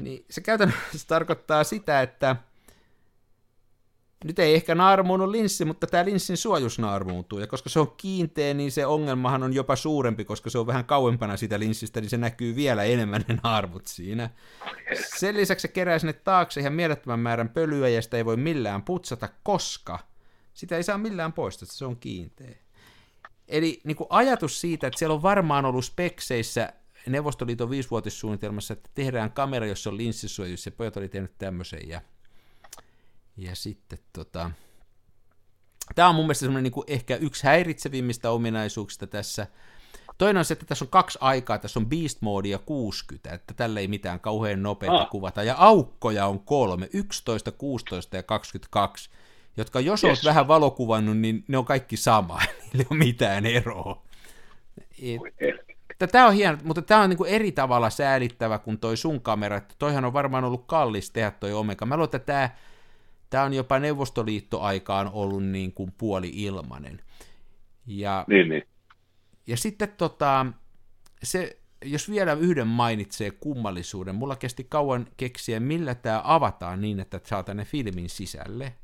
Niin 0.00 0.24
se 0.30 0.40
käytännössä 0.40 1.06
tarkoittaa 1.08 1.64
sitä, 1.64 2.02
että 2.02 2.36
nyt 4.24 4.38
ei 4.38 4.54
ehkä 4.54 4.74
naarmuunut 4.74 5.28
linssi, 5.28 5.64
mutta 5.64 5.86
tämä 5.86 6.04
linssin 6.04 6.36
suojus 6.36 6.78
naarmuuntuu, 6.78 7.38
ja 7.38 7.46
koska 7.46 7.68
se 7.68 7.80
on 7.80 7.94
kiinteä, 7.96 8.54
niin 8.54 8.72
se 8.72 8.86
ongelmahan 8.86 9.42
on 9.42 9.52
jopa 9.52 9.76
suurempi, 9.76 10.24
koska 10.24 10.50
se 10.50 10.58
on 10.58 10.66
vähän 10.66 10.84
kauempana 10.84 11.36
sitä 11.36 11.58
linssistä, 11.58 12.00
niin 12.00 12.10
se 12.10 12.16
näkyy 12.16 12.56
vielä 12.56 12.84
enemmän 12.84 13.24
ne 13.28 13.38
naarmut 13.42 13.86
siinä. 13.86 14.30
Sen 15.18 15.36
lisäksi 15.36 15.62
se 15.62 15.68
kerää 15.68 15.98
sinne 15.98 16.12
taakse 16.12 16.60
ihan 16.60 16.72
mielettömän 16.72 17.20
määrän 17.20 17.48
pölyä, 17.48 17.88
ja 17.88 18.02
sitä 18.02 18.16
ei 18.16 18.24
voi 18.24 18.36
millään 18.36 18.82
putsata, 18.82 19.28
koska 19.42 19.98
sitä 20.54 20.76
ei 20.76 20.82
saa 20.82 20.98
millään 20.98 21.32
poistaa, 21.32 21.68
se 21.70 21.84
on 21.84 21.96
kiinteä. 21.96 22.54
Eli 23.48 23.80
niin 23.84 23.96
kuin 23.96 24.06
ajatus 24.10 24.60
siitä, 24.60 24.86
että 24.86 24.98
siellä 24.98 25.14
on 25.14 25.22
varmaan 25.22 25.64
ollut 25.64 25.84
spekseissä 25.84 26.72
Neuvostoliiton 27.06 27.70
viisivuotissuunnitelmassa, 27.70 28.72
että 28.72 28.90
tehdään 28.94 29.32
kamera, 29.32 29.66
jossa 29.66 29.90
on 29.90 29.96
linssisuojus, 29.96 30.66
ja 30.66 30.72
pojat 30.72 30.96
oli 30.96 31.08
tehnyt 31.08 31.38
tämmöisen, 31.38 31.88
ja, 31.88 32.00
ja 33.36 33.56
sitten 33.56 33.98
tota, 34.12 34.50
Tämä 35.94 36.08
on 36.08 36.14
mun 36.14 36.24
mielestä 36.24 36.40
semmoinen 36.40 36.62
niin 36.62 36.72
kuin 36.72 36.84
ehkä 36.86 37.16
yksi 37.16 37.44
häiritsevimmistä 37.44 38.30
ominaisuuksista 38.30 39.06
tässä. 39.06 39.46
Toinen 40.18 40.38
on 40.38 40.44
se, 40.44 40.54
että 40.54 40.66
tässä 40.66 40.84
on 40.84 40.88
kaksi 40.88 41.18
aikaa, 41.20 41.58
tässä 41.58 41.80
on 41.80 41.86
Beast 41.86 42.22
Mode 42.22 42.48
ja 42.48 42.58
60, 42.58 43.30
että 43.30 43.54
tällä 43.54 43.80
ei 43.80 43.88
mitään 43.88 44.20
kauhean 44.20 44.62
nopeita 44.62 45.00
ah. 45.00 45.10
kuvata. 45.10 45.42
Ja 45.42 45.54
aukkoja 45.58 46.26
on 46.26 46.40
kolme, 46.40 46.88
11, 46.92 47.52
16 47.52 48.16
ja 48.16 48.22
22, 48.22 49.10
jotka 49.56 49.80
jos 49.80 50.04
yes. 50.04 50.10
olet 50.10 50.24
vähän 50.24 50.48
valokuvannut, 50.48 51.18
niin 51.18 51.44
ne 51.48 51.58
on 51.58 51.64
kaikki 51.64 51.96
sama, 51.96 52.40
niillä 52.72 52.80
ei 52.80 52.86
ole 52.90 52.98
mitään 52.98 53.46
eroa. 53.46 54.02
Tämä 56.06 56.26
on 56.26 56.34
hieno, 56.34 56.58
mutta 56.64 56.82
tämä 56.82 57.02
on 57.02 57.10
niin 57.10 57.16
kuin 57.16 57.30
eri 57.30 57.52
tavalla 57.52 57.90
säälittävä 57.90 58.58
kuin 58.58 58.78
toi 58.78 58.96
sun 58.96 59.20
kamera, 59.20 59.56
että 59.56 59.74
toihan 59.78 60.04
on 60.04 60.12
varmaan 60.12 60.44
ollut 60.44 60.64
kallis 60.66 61.10
tehdä 61.10 61.30
toi 61.30 61.52
Omega. 61.52 61.86
Mä 61.86 61.96
luulen, 61.96 62.04
että 62.06 62.18
tämä, 62.18 62.50
tämä 63.30 63.44
on 63.44 63.54
jopa 63.54 63.78
Neuvostoliittoaikaan 63.78 65.10
ollut 65.12 65.44
niin 65.44 65.72
kuin 65.72 65.92
puoli 65.98 66.30
ilmanen. 66.34 67.00
Ja, 67.86 68.24
niin, 68.28 68.48
niin. 68.48 68.62
ja 69.46 69.56
sitten 69.56 69.88
tota, 69.88 70.46
se, 71.22 71.60
jos 71.84 72.10
vielä 72.10 72.32
yhden 72.32 72.66
mainitsee 72.66 73.30
kummallisuuden, 73.30 74.14
mulla 74.14 74.36
kesti 74.36 74.64
kauan 74.64 75.06
keksiä, 75.16 75.60
millä 75.60 75.94
tämä 75.94 76.20
avataan 76.24 76.80
niin, 76.80 77.00
että 77.00 77.20
saa 77.24 77.42
tänne 77.42 77.64
filmin 77.64 78.08
sisälle. 78.08 78.74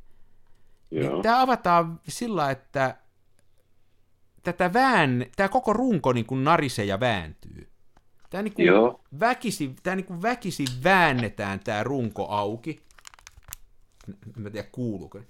Niin 0.90 1.22
tämä 1.22 1.40
avataan 1.40 2.00
sillä, 2.08 2.50
että 2.50 2.96
tätä 4.52 4.72
vään, 4.72 5.26
tämä 5.36 5.48
koko 5.48 5.72
runko 5.72 6.12
niin 6.12 6.26
kuin 6.26 6.44
narisee 6.44 6.84
ja 6.84 7.00
vääntyy. 7.00 7.68
Tämä 8.30 8.42
niin 8.42 8.54
kuin 8.54 8.66
Joo. 8.66 9.00
väkisi, 9.20 9.74
tämä 9.82 9.96
niin 9.96 10.06
kuin 10.06 10.22
väkisi 10.22 10.64
väännetään 10.84 11.60
tämä 11.60 11.82
runko 11.82 12.26
auki. 12.28 12.82
En 14.08 14.42
mä 14.42 14.50
tiedä, 14.50 14.68
kuuluuko. 14.72 15.20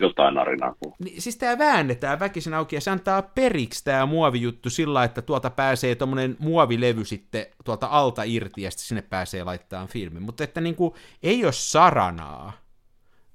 Jotain 0.00 0.34
narinaa 0.34 0.74
kuuluu. 0.80 0.96
Niin, 1.04 1.22
siis 1.22 1.36
tämä 1.36 1.58
väännetään 1.58 2.20
väkisin 2.20 2.54
auki 2.54 2.76
ja 2.76 2.80
se 2.80 2.90
antaa 2.90 3.22
periksi 3.22 3.84
tämä 3.84 4.06
muovijuttu 4.06 4.70
sillä, 4.70 5.04
että 5.04 5.22
tuolta 5.22 5.50
pääsee 5.50 5.94
tuommoinen 5.94 6.36
muovilevy 6.38 7.04
sitten 7.04 7.46
tuolta 7.64 7.86
alta 7.86 8.22
irti 8.22 8.62
ja 8.62 8.70
sitten 8.70 8.86
sinne 8.86 9.02
pääsee 9.02 9.44
laittamaan 9.44 9.88
filmi. 9.88 10.20
Mutta 10.20 10.44
että 10.44 10.60
niin 10.60 10.74
kuin, 10.74 10.94
ei 11.22 11.44
ole 11.44 11.52
saranaa, 11.52 12.52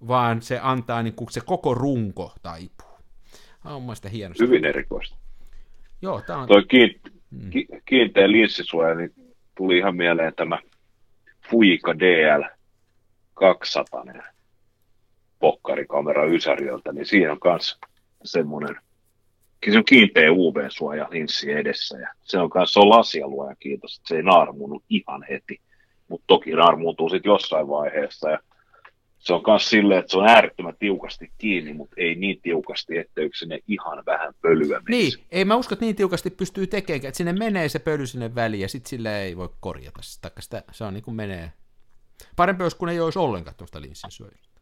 vaan 0.08 0.42
se 0.42 0.60
antaa 0.60 1.04
niin 1.04 1.16
kuin 1.16 1.32
se 1.32 1.42
koko 1.42 1.74
runko 1.74 2.34
taipuu. 2.42 2.91
Tämä 3.64 3.76
on 3.76 3.82
mielestäni 3.82 4.14
hienosti. 4.14 4.44
Hyvin 4.44 4.66
erikoista. 4.66 5.18
Joo, 6.02 6.22
tämä 6.22 6.40
on... 6.40 6.48
Toi 6.48 6.66
kiin, 6.66 7.02
mm. 7.32 7.50
ki, 7.50 7.68
kiinteä 7.86 8.32
linssisuoja, 8.32 8.96
niin 8.96 9.14
tuli 9.56 9.78
ihan 9.78 9.96
mieleen 9.96 10.34
tämä 10.36 10.60
Fuika 11.50 12.00
DL 12.00 12.44
200 13.34 14.06
pokkarikamera 15.40 16.26
Ysäriöltä, 16.26 16.94
niin 16.94 17.06
siinä 17.06 17.32
on 17.32 17.38
myös 17.44 17.80
semmoinen 18.24 18.76
se 19.70 19.78
on 19.78 19.86
kiinteä 19.86 20.32
UV-suoja 20.32 21.08
linssi 21.12 21.52
edessä 21.52 21.98
ja 21.98 22.10
se 22.24 22.40
on 22.40 22.50
myös 22.56 22.74
se 22.74 22.80
on 22.80 22.90
lasialuoja, 22.90 23.56
kiitos, 23.56 23.98
että 23.98 24.08
se 24.08 24.16
ei 24.16 24.24
naarmunut 24.24 24.84
ihan 24.90 25.26
heti, 25.30 25.62
mutta 26.08 26.24
toki 26.28 26.52
naarmuuntuu 26.52 27.10
sitten 27.10 27.30
jossain 27.30 27.68
vaiheessa 27.68 28.30
ja 28.30 28.40
se 29.22 29.34
on 29.34 29.44
myös 29.48 29.70
silleen, 29.70 30.00
että 30.00 30.12
se 30.12 30.18
on 30.18 30.28
äärettömän 30.28 30.76
tiukasti 30.80 31.32
kiinni, 31.38 31.74
mutta 31.74 31.96
ei 31.98 32.16
niin 32.16 32.42
tiukasti, 32.42 32.98
että 32.98 33.22
sinne 33.40 33.60
ihan 33.68 34.04
vähän 34.06 34.34
pölyä 34.42 34.82
menisi. 34.90 35.18
Niin, 35.18 35.28
ei 35.32 35.46
mä 35.46 35.56
usko, 35.56 35.76
että 35.76 35.86
niin 35.86 35.96
tiukasti 35.96 36.30
pystyy 36.30 36.68
tekemään, 36.68 37.06
että 37.06 37.18
sinne 37.18 37.34
menee 37.34 37.70
se 37.70 37.80
pöly 37.80 38.08
sinne 38.08 38.36
väliin 38.36 38.62
ja 38.62 38.70
sitten 38.70 38.90
sille 38.90 39.22
ei 39.24 39.38
voi 39.38 39.50
korjata 39.60 40.02
sitä, 40.02 40.32
sitä 40.40 40.64
se 40.72 40.84
on 40.84 40.94
niin 40.94 41.04
kuin 41.04 41.16
menee. 41.16 41.52
Parempi 42.36 42.64
olisi, 42.64 42.78
kun 42.78 42.90
ei 42.90 43.00
olisi 43.00 43.20
ollenkaan 43.20 43.56
tuosta 43.58 43.82
linssinsuojelusta. 43.82 44.62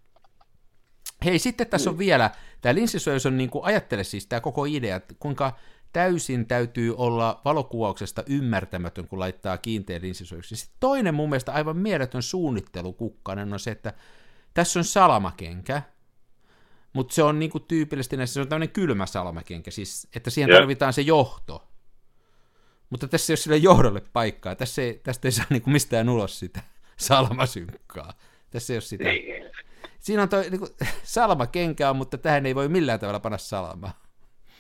Hei, 1.26 1.40
sitten 1.40 1.68
tässä 1.68 1.90
on 1.90 1.94
niin. 1.94 2.00
vielä, 2.00 2.32
tämä 2.62 2.76
linssisuojelus 2.76 3.26
on 3.26 3.38
niin 3.38 3.50
kuin, 3.50 3.66
ajattele 3.66 4.04
siis 4.04 4.28
tämä 4.28 4.40
koko 4.40 4.66
idea, 4.66 4.96
että 4.96 5.16
kuinka 5.20 5.58
täysin 5.94 6.46
täytyy 6.46 6.96
olla 6.98 7.42
valokuvauksesta 7.46 8.24
ymmärtämätön, 8.28 9.08
kun 9.08 9.20
laittaa 9.20 9.58
kiinteän 9.58 10.02
linssisuojeluksen. 10.02 10.58
Sitten 10.58 10.78
toinen 10.80 11.16
mun 11.16 11.30
mielestä 11.30 11.54
aivan 11.54 11.78
mieletön 11.78 12.24
suunnittelukukkanen 12.24 13.54
on 13.54 13.60
se, 13.60 13.72
että 13.72 13.94
tässä 14.54 14.80
on 14.80 14.84
salamakenkä, 14.84 15.82
mutta 16.94 17.16
se 17.16 17.24
on 17.24 17.40
niinku 17.40 17.60
tyypillisesti 17.60 18.18
näissä, 18.18 18.34
se 18.34 18.42
on 18.42 18.48
tämmöinen 18.48 18.70
kylmä 18.70 19.06
salamakenkä, 19.06 19.72
siis 19.72 20.08
että 20.16 20.30
siihen 20.30 20.50
yeah. 20.50 20.60
tarvitaan 20.60 20.94
se 20.94 21.02
johto. 21.02 21.68
Mutta 22.90 23.08
tässä 23.08 23.32
ei 23.32 23.34
ole 23.34 23.38
sille 23.38 23.58
johdolle 23.58 24.02
paikkaa, 24.14 24.56
tässä 24.56 24.82
ei, 24.82 25.00
tästä 25.04 25.28
ei 25.28 25.32
saa 25.32 25.46
niinku 25.50 25.70
mistään 25.70 26.10
ulos 26.10 26.40
sitä 26.40 26.62
salamasynkkaa. 26.98 28.14
Tässä 28.50 28.74
ei 28.74 28.76
ole 28.76 28.82
sitä. 28.82 29.04
Niin. 29.04 29.52
Siinä 30.00 30.24
on 30.24 30.30
toi 30.30 30.50
niinku, 30.50 30.68
salamakenkä, 31.04 31.94
mutta 31.94 32.18
tähän 32.18 32.46
ei 32.46 32.56
voi 32.56 32.70
millään 32.70 33.00
tavalla 33.00 33.20
panna 33.20 33.38
salamaa. 33.38 34.02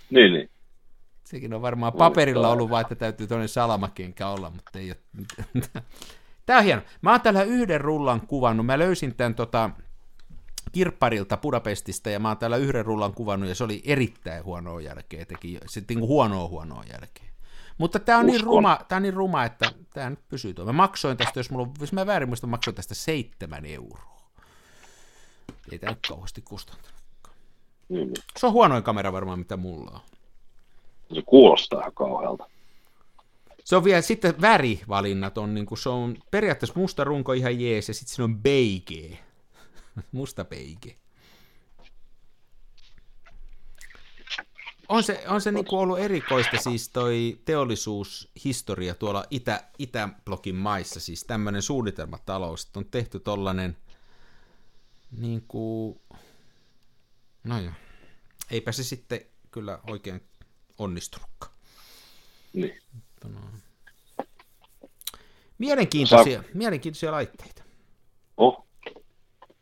Niin, 0.09 0.33
niin. 0.33 0.49
Sekin 1.23 1.53
on 1.53 1.61
varmaan 1.61 1.93
paperilla 1.93 2.49
ollut 2.49 2.69
vaan, 2.69 2.81
että 2.81 2.95
täytyy 2.95 3.27
toinen 3.27 3.49
salamakenkä 3.49 4.27
olla, 4.27 4.49
mutta 4.49 4.79
ei 4.79 4.91
ole... 4.91 4.97
Tämä 6.49 6.59
on 6.59 6.65
hieno. 6.65 6.81
Mä 7.01 7.11
oon 7.11 7.21
täällä 7.21 7.43
yhden 7.43 7.81
rullan 7.81 8.21
kuvannut. 8.27 8.65
Mä 8.65 8.79
löysin 8.79 9.15
tämän 9.15 9.35
tota, 9.35 9.69
kirpparilta 10.71 11.37
Budapestista 11.37 12.09
ja 12.09 12.19
mä 12.19 12.27
oon 12.27 12.37
täällä 12.37 12.57
yhden 12.57 12.85
rullan 12.85 13.13
kuvannut 13.13 13.49
ja 13.49 13.55
se 13.55 13.63
oli 13.63 13.81
erittäin 13.85 14.43
huonoa 14.43 14.81
jälkeä. 14.81 15.25
Teki 15.25 15.59
se 15.65 15.83
niin 15.89 15.99
huonoa 15.99 16.47
huonoa 16.47 16.83
jälkeä. 16.91 17.25
Mutta 17.77 17.99
tämä 17.99 18.19
on, 18.19 18.25
niin 18.25 18.43
ruma, 18.43 18.79
tää 18.87 18.95
on 18.95 19.03
niin 19.03 19.13
ruma, 19.13 19.45
että 19.45 19.71
tämä 19.93 20.09
nyt 20.09 20.19
pysyy 20.29 20.53
tuo. 20.53 20.65
Mä 20.65 20.71
maksoin 20.71 21.17
tästä, 21.17 21.39
jos, 21.39 21.49
mulla, 21.49 21.67
jos 21.79 21.93
mä 21.93 22.05
väärin 22.05 22.29
muista, 22.29 22.47
maksoin 22.47 22.75
tästä 22.75 22.95
seitsemän 22.95 23.65
euroa. 23.65 24.21
Ei 25.71 25.79
tämä 25.79 25.91
nyt 25.91 26.07
kauheasti 26.07 26.41
kustantanut. 26.41 26.99
Mm. 27.89 28.11
Se 28.37 28.45
on 28.47 28.53
huonoin 28.53 28.83
kamera 28.83 29.11
varmaan, 29.11 29.39
mitä 29.39 29.57
mulla 29.57 29.91
on. 29.91 30.01
Se 31.15 31.21
kuulostaa 31.25 31.91
kauhealta. 31.91 32.45
Se 33.69 33.75
on 33.75 33.83
vielä 33.83 34.01
sitten 34.01 34.41
värivalinnat 34.41 35.37
on, 35.37 35.53
niin 35.53 35.65
kuin, 35.65 35.77
se 35.77 35.89
on 35.89 36.17
periaatteessa 36.31 36.79
musta 36.79 37.03
runko 37.03 37.33
ihan 37.33 37.59
jees 37.59 37.87
ja 37.87 37.93
sitten 37.93 38.15
siinä 38.15 38.23
on 38.23 38.39
beige. 38.39 39.19
musta 40.11 40.45
beige. 40.45 40.97
On 44.87 45.03
se, 45.03 45.23
on 45.27 45.41
se 45.41 45.51
niin 45.51 45.65
kuin 45.65 45.79
ollut 45.79 45.99
erikoista 45.99 46.57
siis 46.57 46.89
toi 46.89 47.39
teollisuushistoria 47.45 48.95
tuolla 48.95 49.25
Itä, 49.29 49.63
Itäblogin 49.79 50.55
maissa, 50.55 50.99
siis 50.99 51.23
tämmöinen 51.23 51.61
suunnitelmatalous, 51.61 52.65
että 52.65 52.79
on 52.79 52.85
tehty 52.85 53.19
tollanen 53.19 53.77
niin 55.11 55.45
kuin, 55.47 56.01
no 57.43 57.59
joo, 57.59 57.73
eipä 58.51 58.71
se 58.71 58.83
sitten 58.83 59.21
kyllä 59.51 59.79
oikein 59.87 60.21
onnistunutkaan. 60.77 61.53
Niin. 62.53 62.81
No. 63.27 63.39
Mielenkiintoisia, 65.57 66.41
Saa... 66.41 66.51
mielenkiintoisia 66.53 67.11
laitteita. 67.11 67.63
Oh. 68.37 68.65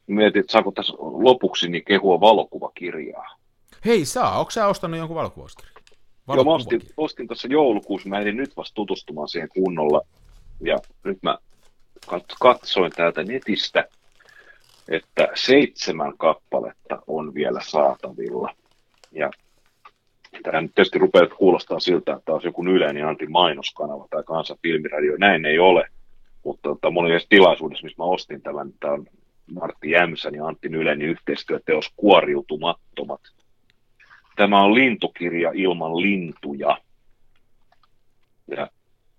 Mietin, 0.07 0.39
että 0.39 0.51
saako 0.51 0.71
tässä 0.71 0.93
lopuksi 0.97 1.69
niin 1.69 1.85
kehua 1.85 2.19
valokuvakirjaa. 2.19 3.37
Hei 3.85 4.05
saa, 4.05 4.39
onko 4.39 4.51
sä 4.51 4.67
ostanut 4.67 4.97
jonkun 4.97 5.15
valokuvauskirjan? 5.15 5.73
Joo, 6.27 6.43
mä 6.43 6.53
ostin, 6.53 6.81
ostin 6.97 7.27
tuossa 7.27 7.47
joulukuussa, 7.47 8.09
mä 8.09 8.19
en 8.19 8.37
nyt 8.37 8.57
vasta 8.57 8.75
tutustumaan 8.75 9.27
siihen 9.27 9.49
kunnolla. 9.49 10.01
Ja 10.61 10.77
nyt 11.03 11.17
mä 11.21 11.37
katsoin 12.39 12.91
täältä 12.91 13.23
netistä, 13.23 13.87
että 14.89 15.27
seitsemän 15.35 16.17
kappaletta 16.17 17.03
on 17.07 17.33
vielä 17.33 17.59
saatavilla. 17.63 18.55
Ja 19.11 19.31
Tämä 20.43 20.61
nyt 20.61 20.75
tietysti 20.75 20.99
rupeaa 20.99 21.27
kuulostaa 21.27 21.79
siltä, 21.79 22.13
että 22.13 22.33
olisi 22.33 22.47
joku 22.47 22.65
yleinen 22.65 23.07
anti-mainoskanava 23.07 24.07
tai 24.09 24.23
kansan 24.23 24.57
filmiradio. 24.61 25.17
Näin 25.17 25.45
ei 25.45 25.59
ole. 25.59 25.87
Mutta 26.43 26.69
tota, 26.69 26.91
mun 26.91 27.05
tilaisuudessa, 27.29 27.83
missä 27.83 28.03
mä 28.03 28.05
ostin 28.05 28.41
tämän, 28.41 28.73
tämä 28.79 28.93
on 28.93 29.05
Martti 29.53 29.91
Jämsän 29.91 30.35
ja 30.35 30.45
Antti 30.45 30.69
Nylenin 30.69 31.09
yhteistyöteos 31.09 31.93
Kuoriutumattomat. 31.95 33.21
Tämä 34.35 34.63
on 34.63 34.75
lintukirja 34.75 35.51
ilman 35.53 36.01
lintuja. 36.01 36.77
Ja 38.47 38.67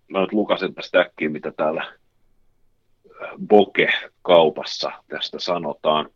mä 0.09 0.21
nyt 0.21 0.33
lukasen 0.33 0.75
tästä 0.75 1.01
äkkiä, 1.01 1.29
mitä 1.29 1.53
täällä 1.53 1.93
Boke-kaupassa 3.47 4.93
tästä 5.09 5.39
sanotaan. 5.39 6.11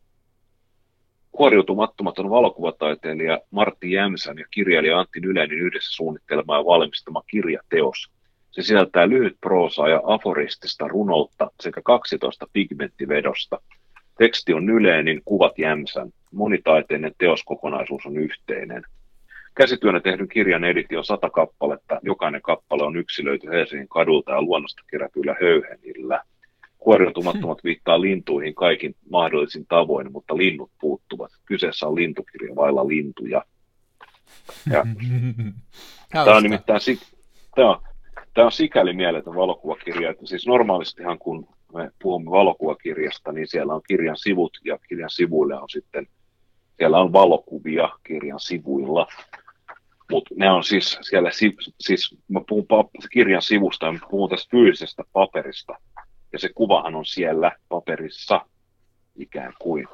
Kuoriutumattomat 1.33 2.19
on 2.19 2.31
valokuvataiteilija 2.31 3.39
Martti 3.51 3.93
Jämsän 3.93 4.39
ja 4.39 4.45
kirjailija 4.51 4.99
Antti 4.99 5.21
Nylänin 5.21 5.59
yhdessä 5.59 5.97
suunnittelema 5.97 6.57
ja 6.57 6.65
valmistama 6.65 7.23
kirjateos. 7.27 8.11
Se 8.51 8.63
sisältää 8.63 9.09
lyhyt 9.09 9.37
proosaa 9.41 9.89
ja 9.89 10.01
aforistista 10.05 10.89
runoutta 10.89 11.51
sekä 11.61 11.81
12 11.85 12.47
pigmenttivedosta. 12.53 13.61
Teksti 14.19 14.55
on 14.55 14.67
Nylenin, 14.67 15.23
kuvat 15.25 15.59
Jämsän. 15.59 16.11
Monitaiteinen 16.33 17.13
teoskokonaisuus 17.19 18.07
on 18.07 18.17
yhteinen. 18.17 18.83
Käsityönä 19.55 20.01
tehdyn 20.01 20.29
kirjan 20.29 20.65
editi 20.65 20.97
on 20.97 21.05
sata 21.05 21.31
kappaletta. 21.31 22.01
Jokainen 22.03 22.43
kappale 22.43 22.83
on 22.83 22.97
yksilöity 22.97 23.51
Helsingin 23.51 23.89
kadulta 23.89 24.33
ja 24.33 24.43
luonnosta 24.43 24.83
kerätyillä 24.91 25.37
höyhenillä. 25.41 26.23
Kuoriutumattomat 26.83 27.65
viittaa 27.65 28.01
lintuihin 28.01 28.55
kaikin 28.55 28.97
mahdollisin 29.11 29.67
tavoin, 29.67 30.13
mutta 30.13 30.37
linnut 30.37 30.71
puuttuvat. 30.81 31.31
Kyseessä 31.45 31.87
on 31.87 31.95
lintukirja 31.95 32.57
vailla 32.57 32.89
lintuja. 32.89 33.45
Ja 34.71 34.85
tämä 36.25 36.37
on 36.37 36.43
nimittäin 36.43 36.81
tämä 37.55 37.71
on, 37.71 37.83
tämä 38.35 38.45
on 38.45 38.53
sikäli 38.53 38.93
mieletön 38.93 39.35
valokuvakirja, 39.35 40.11
että 40.11 40.27
siis 40.27 40.47
normaalistihan 40.47 41.19
kun 41.19 41.49
me 41.75 41.91
puhumme 42.03 42.31
valokuvakirjasta, 42.31 43.33
niin 43.33 43.47
siellä 43.49 43.75
on 43.75 43.83
kirjan 43.89 44.17
sivut 44.17 44.59
ja 44.65 44.79
kirjan 44.89 45.11
sivuille 45.11 45.55
on 45.61 45.69
sitten, 45.69 46.07
siellä 46.77 46.99
on 46.99 47.13
valokuvia 47.13 47.89
kirjan 48.07 48.41
sivuilla. 48.41 49.07
Mutta 50.11 50.35
ne 50.37 50.51
on 50.51 50.65
siis 50.65 50.99
siellä, 51.01 51.31
siis 51.81 52.17
mä 52.29 52.41
puhun 52.49 52.67
kirjan 53.13 53.43
sivusta 53.43 53.87
ja 53.87 53.93
mä 53.93 53.99
puhun 54.11 54.31
tästä 54.31 54.51
fyysisestä 54.51 55.03
paperista. 55.13 55.73
Ja 56.33 56.39
se 56.39 56.49
kuvahan 56.55 56.95
on 56.95 57.05
siellä 57.05 57.53
paperissa 57.69 58.47
ikään 59.17 59.53
kuin. 59.59 59.89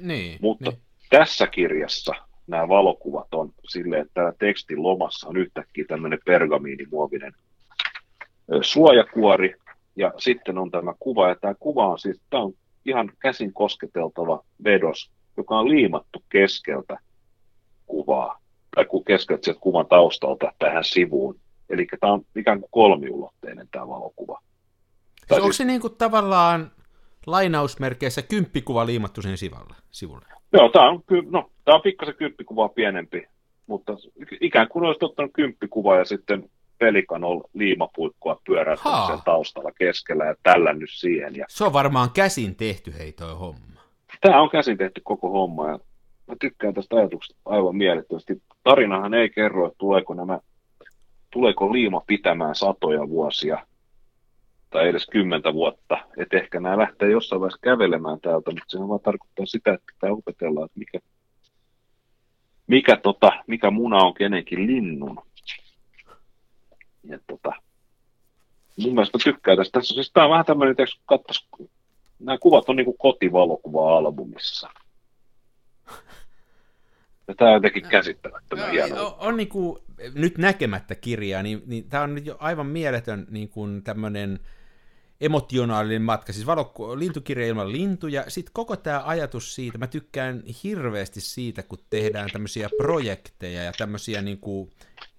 Niin, 0.00 0.38
Mutta 0.42 0.70
niin. 0.70 0.82
tässä 1.10 1.46
kirjassa 1.46 2.12
nämä 2.46 2.68
valokuvat 2.68 3.34
on 3.34 3.52
silleen, 3.68 4.02
että 4.02 4.14
täällä 4.14 4.32
tekstin 4.38 4.82
lomassa 4.82 5.28
on 5.28 5.36
yhtäkkiä 5.36 5.84
tämmöinen 5.88 6.18
pergamiinimuovinen 6.26 7.32
suojakuori, 8.62 9.54
ja 9.96 10.12
sitten 10.16 10.58
on 10.58 10.70
tämä 10.70 10.94
kuva, 10.98 11.28
ja 11.28 11.36
tämä 11.36 11.54
kuva 11.54 11.88
on 11.88 11.98
siis, 11.98 12.20
tämä 12.30 12.42
on 12.42 12.52
ihan 12.84 13.12
käsin 13.18 13.52
kosketeltava 13.52 14.44
vedos, 14.64 15.10
joka 15.36 15.58
on 15.58 15.68
liimattu 15.68 16.22
keskeltä 16.28 16.98
kuvaa, 17.86 18.38
tai 18.74 18.86
keskeltä 19.06 19.44
sieltä 19.44 19.60
kuvan 19.60 19.86
taustalta 19.86 20.52
tähän 20.58 20.84
sivuun. 20.84 21.40
Eli 21.70 21.86
tämä 22.00 22.12
on 22.12 22.22
ikään 22.36 22.60
kuin 22.60 22.70
kolmiulotteinen 22.70 23.68
tämä 23.70 23.88
valokuva. 23.88 24.42
Siis 25.28 25.42
onko 25.42 25.52
se 25.52 25.64
niin 25.64 25.80
kuin 25.80 25.94
tavallaan 25.98 26.70
lainausmerkeissä 27.26 28.22
kymppikuva 28.22 28.86
liimattu 28.86 29.22
sen 29.22 29.38
sivulle? 29.38 29.74
sivulle? 29.90 30.26
Joo, 30.52 30.68
tämä 30.68 30.90
on, 30.90 31.02
no, 31.30 31.50
tämä 31.64 31.74
on 31.74 31.82
pikkasen 31.82 32.14
kymppikuvaa 32.14 32.68
pienempi, 32.68 33.26
mutta 33.66 33.92
ikään 34.40 34.68
kuin 34.68 34.84
olisi 34.84 35.04
ottanut 35.04 35.30
kymppikuva 35.34 35.96
ja 35.96 36.04
sitten 36.04 36.50
pelikanol 36.78 37.40
liimapuikkoa 37.54 38.40
pyöräyttänyt 38.46 39.06
sen 39.06 39.18
taustalla 39.24 39.70
keskellä 39.78 40.24
ja 40.24 40.34
tällännyt 40.42 40.90
siihen. 40.92 41.36
Ja... 41.36 41.44
Se 41.48 41.64
on 41.64 41.72
varmaan 41.72 42.10
käsin 42.10 42.56
tehty 42.56 42.94
hei 42.98 43.12
toi 43.12 43.34
homma. 43.34 43.80
Tämä 44.20 44.42
on 44.42 44.50
käsin 44.50 44.78
tehty 44.78 45.00
koko 45.04 45.30
homma 45.30 45.68
ja 45.68 45.78
mä 46.26 46.34
tykkään 46.40 46.74
tästä 46.74 46.96
ajatuksesta 46.96 47.40
aivan 47.44 47.76
mielettömästi. 47.76 48.42
Tarinahan 48.62 49.14
ei 49.14 49.30
kerro, 49.30 49.66
että 49.66 49.78
tuleeko 49.78 50.14
nämä, 50.14 50.40
tuleeko 51.30 51.72
liima 51.72 52.02
pitämään 52.06 52.54
satoja 52.54 53.08
vuosia 53.08 53.66
tai 54.70 54.88
edes 54.88 55.06
kymmentä 55.06 55.54
vuotta. 55.54 55.98
Että 56.16 56.36
ehkä 56.36 56.60
nämä 56.60 56.78
lähtee 56.78 57.10
jossain 57.10 57.40
vaiheessa 57.40 57.58
kävelemään 57.62 58.20
täältä, 58.20 58.50
mutta 58.50 58.64
se 58.68 58.78
vaan 58.78 59.00
tarkoittaa 59.00 59.46
sitä, 59.46 59.72
että 59.74 59.92
pitää 59.94 60.12
opetella, 60.12 60.64
että 60.64 60.78
mikä, 60.78 60.98
mikä, 62.66 62.96
tota, 62.96 63.32
mikä 63.46 63.70
muna 63.70 63.96
on 63.96 64.14
kenenkin 64.14 64.66
linnun. 64.66 65.22
Ja 67.04 67.18
tota, 67.26 67.52
mun 68.78 68.94
mielestä 68.94 69.18
tykkää 69.24 69.56
tästä. 69.56 69.78
Tässä, 69.78 69.94
siis 69.94 70.12
tämä 70.12 70.26
on 70.26 70.30
vähän 70.30 70.46
tämmöinen, 70.46 70.70
että 70.70 70.84
katsoisi, 71.06 71.48
nämä 72.18 72.38
kuvat 72.38 72.68
on 72.68 72.76
niin 72.76 72.84
kuin 72.84 72.98
kotivalokuva-albumissa. 72.98 74.70
Ja 77.28 77.34
tämä 77.34 77.50
on 77.50 77.54
jotenkin 77.54 77.88
käsittämättömän 77.88 78.70
hienoa. 78.70 79.06
On, 79.06 79.14
on 79.18 79.36
niin 79.36 79.48
kuin, 79.48 79.78
nyt 80.14 80.38
näkemättä 80.38 80.94
kirjaa, 80.94 81.42
niin, 81.42 81.62
niin 81.66 81.88
tämä 81.88 82.02
on 82.02 82.14
nyt 82.14 82.26
jo 82.26 82.36
aivan 82.40 82.66
mieletön 82.66 83.26
niin 83.30 83.48
kuin 83.48 83.82
tämmöinen 83.82 84.40
emotionaalinen 85.20 86.02
matka, 86.02 86.32
siis 86.32 86.46
valokku, 86.46 86.98
lintukirja 86.98 87.46
ilman 87.46 87.72
lintuja, 87.72 88.24
sitten 88.28 88.52
koko 88.52 88.76
tämä 88.76 89.02
ajatus 89.06 89.54
siitä, 89.54 89.78
mä 89.78 89.86
tykkään 89.86 90.42
hirveästi 90.62 91.20
siitä, 91.20 91.62
kun 91.62 91.78
tehdään 91.90 92.30
tämmöisiä 92.32 92.68
projekteja 92.76 93.62
ja 93.62 93.72
tämmöisiä, 93.72 94.22
niin 94.22 94.38
kuin, 94.38 94.70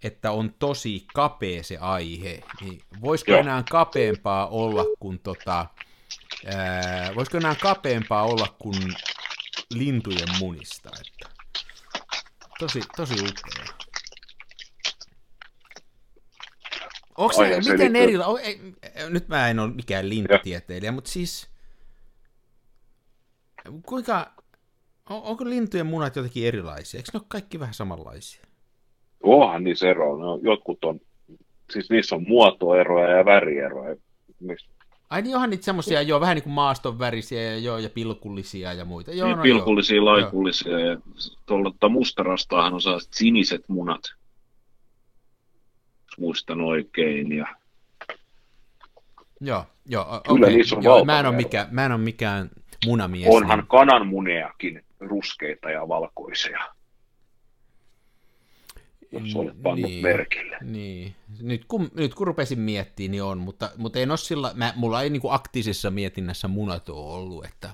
että 0.03 0.31
on 0.31 0.53
tosi 0.59 1.05
kapea 1.13 1.63
se 1.63 1.77
aihe, 1.77 2.43
niin 2.61 2.81
voisiko 3.01 3.31
Joo. 3.31 3.39
enää 3.39 3.63
kapeampaa 3.69 4.47
olla 4.47 4.85
kuin 4.99 5.19
tota, 5.19 5.65
ää, 6.45 7.15
voisiko 7.15 7.37
enää 7.37 7.55
kapeampaa 7.55 8.23
olla 8.23 8.55
kuin 8.59 8.93
lintujen 9.73 10.37
munista, 10.39 10.89
että 10.89 11.29
tosi, 12.59 12.81
tosi 12.97 13.13
upea. 13.13 13.78
Onko 17.19 17.33
se, 17.33 17.57
miten 17.71 17.93
liittyy... 17.93 18.21
eri... 18.43 18.75
Nyt 19.09 19.27
mä 19.27 19.49
en 19.49 19.59
ole 19.59 19.71
mikään 19.71 20.09
lintutieteilijä, 20.09 20.91
mutta 20.91 21.11
siis... 21.11 21.47
Kuinka... 23.85 24.31
On, 25.09 25.23
onko 25.23 25.45
lintujen 25.45 25.85
munat 25.85 26.15
jotenkin 26.15 26.47
erilaisia? 26.47 26.97
Eikö 26.97 27.09
ne 27.13 27.17
ole 27.17 27.25
kaikki 27.27 27.59
vähän 27.59 27.73
samanlaisia? 27.73 28.43
Onhan 29.23 29.63
niissä 29.63 29.89
eroa. 29.89 30.17
No, 30.17 30.39
jotkut 30.43 30.83
on... 30.83 30.99
Siis 31.71 31.89
niissä 31.89 32.15
on 32.15 32.25
muotoeroja 32.27 33.17
ja 33.17 33.25
värieroja. 33.25 33.95
Miksi? 34.39 34.69
Ai 35.09 35.21
niin 35.21 35.35
onhan 35.35 35.49
niitä 35.49 35.65
semmoisia, 35.65 36.01
joo, 36.01 36.19
vähän 36.19 36.35
niin 36.35 36.43
kuin 36.43 36.53
maaston 36.53 36.99
värisiä 36.99 37.41
ja, 37.41 37.57
joo, 37.57 37.77
ja 37.77 37.89
pilkullisia 37.89 38.73
ja 38.73 38.85
muita. 38.85 39.11
Joo, 39.11 39.27
niin, 39.27 39.37
no, 39.37 39.43
pilkullisia, 39.43 39.95
joo. 39.95 40.05
laikullisia. 40.05 40.79
Ja 40.79 40.97
tuolla 41.45 41.89
mustarastaahan 41.89 42.73
on 42.73 42.81
siniset 43.11 43.63
munat 43.67 44.01
muistan 46.19 46.61
oikein. 46.61 47.31
Ja... 47.31 47.47
Joo, 49.41 49.65
joo, 49.85 50.21
Kyllä 50.27 50.45
okay. 50.45 50.55
niissä 50.55 50.75
on 50.75 50.83
joo, 50.83 51.05
mä, 51.05 51.19
en 51.19 51.25
ole 51.25 51.35
mikään, 51.35 51.67
mä 51.71 51.85
en 51.85 51.91
ole 51.91 52.01
mikään 52.01 52.49
munamies. 52.85 53.27
Onhan 53.29 53.59
niin... 53.59 53.67
kananmuneakin 53.67 54.83
ruskeita 54.99 55.71
ja 55.71 55.87
valkoisia. 55.87 56.59
Jos 59.11 59.35
olet 59.35 59.61
pannut 59.63 59.89
niin, 59.89 60.03
merkille. 60.03 60.57
Niin. 60.61 61.15
Nyt, 61.41 61.65
kun, 61.67 61.91
nyt 61.93 62.15
kun 62.15 62.27
rupesin 62.27 62.59
miettimään, 62.59 63.11
niin 63.11 63.23
on, 63.23 63.37
mutta, 63.37 63.71
mutta 63.77 63.99
en 63.99 64.11
ole 64.11 64.17
sillä, 64.17 64.51
mä, 64.55 64.73
mulla 64.75 65.01
ei 65.01 65.09
niin 65.09 65.21
kuin 65.21 65.33
aktiivisessa 65.33 65.91
mietinnässä 65.91 66.47
munat 66.47 66.89
ole 66.89 67.13
ollut, 67.13 67.45
että... 67.45 67.69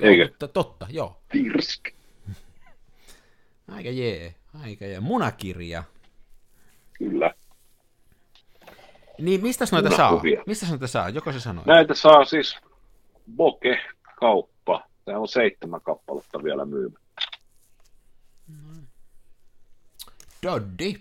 Eikö? 0.00 0.28
Totta, 0.28 0.48
totta 0.48 0.86
joo. 0.90 1.22
Tirsk. 1.32 1.88
Aika 3.68 3.90
jee, 3.90 4.34
aika 4.62 4.86
jee. 4.86 5.00
Munakirja. 5.00 5.84
Kyllä. 6.98 7.34
Niin, 9.18 9.42
mistä 9.42 9.64
noita 9.72 9.96
saa? 9.96 10.22
Mistä 10.46 10.66
noita 10.66 10.86
saa? 10.86 11.08
Joko 11.08 11.32
se 11.32 11.40
sanoo? 11.40 11.64
Näitä 11.66 11.94
saa 11.94 12.24
siis 12.24 12.56
Boke-kauppa. 13.36 14.86
Tämä 15.04 15.18
on 15.18 15.28
seitsemän 15.28 15.80
kappaletta 15.80 16.44
vielä 16.44 16.64
myymä. 16.64 16.98
Doddi. 20.42 20.94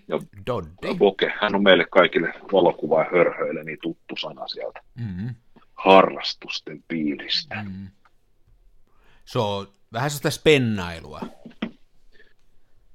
Doddi. 0.48 0.96
Boke, 0.98 1.34
hän 1.42 1.56
on 1.56 1.64
meille 1.64 1.86
kaikille 1.92 2.34
valokuva 2.52 3.00
ja 3.00 3.10
hörhöille 3.12 3.64
niin 3.64 3.78
tuttu 3.82 4.16
sana 4.20 4.48
sieltä. 4.48 4.82
Mm-hmm. 5.00 5.36
Harrastusten 5.74 6.84
piiristä. 6.88 7.56
Mm-hmm. 7.56 7.88
Se 9.26 9.40
on 9.40 9.68
vähän 9.94 10.12
sitä 10.12 10.30
spennailua. 10.30 11.22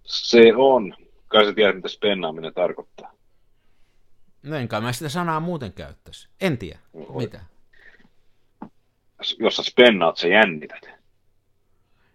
Se 0.04 0.52
on. 0.56 0.94
Kai 1.28 1.44
sä 1.44 1.52
tiedät, 1.52 1.76
mitä 1.76 1.88
spennaaminen 1.88 2.54
tarkoittaa. 2.54 3.12
No 4.42 4.56
enkä 4.56 4.80
mä 4.80 4.92
sitä 4.92 5.08
sanaa 5.08 5.40
muuten 5.40 5.72
käyttäisi. 5.72 6.28
En 6.40 6.58
tiedä. 6.58 6.78
Oi. 6.94 7.22
Mitä? 7.22 7.40
Jos 9.38 9.56
sä 9.56 9.62
spennaat, 9.62 10.16
sä 10.16 10.28
jännität. 10.28 10.90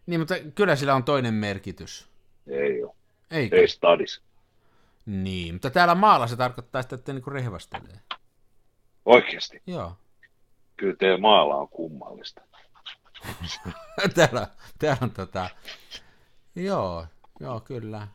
Niin, 0.05 0.19
mutta 0.19 0.35
kyllä 0.55 0.75
sillä 0.75 0.95
on 0.95 1.03
toinen 1.03 1.33
merkitys. 1.33 2.09
Ei 2.47 2.83
ole. 2.83 2.95
Eikö? 3.31 3.55
Ei 3.55 3.67
stadis. 3.67 4.21
Niin, 5.05 5.55
mutta 5.55 5.69
täällä 5.69 5.95
maalla 5.95 6.27
se 6.27 6.35
tarkoittaa 6.35 6.81
sitä, 6.81 6.95
että 6.95 7.13
niinku 7.13 7.29
rehvastelee. 7.29 7.99
Oikeasti? 9.05 9.61
Joo. 9.67 9.97
Kyllä 10.77 10.95
teidän 10.99 11.21
maalla 11.21 11.55
on 11.55 11.69
kummallista. 11.69 12.41
täällä, 14.15 14.47
täällä 14.79 14.97
on 15.01 15.11
tota... 15.11 15.49
Joo, 16.55 17.05
joo, 17.39 17.59
kyllä. 17.59 18.07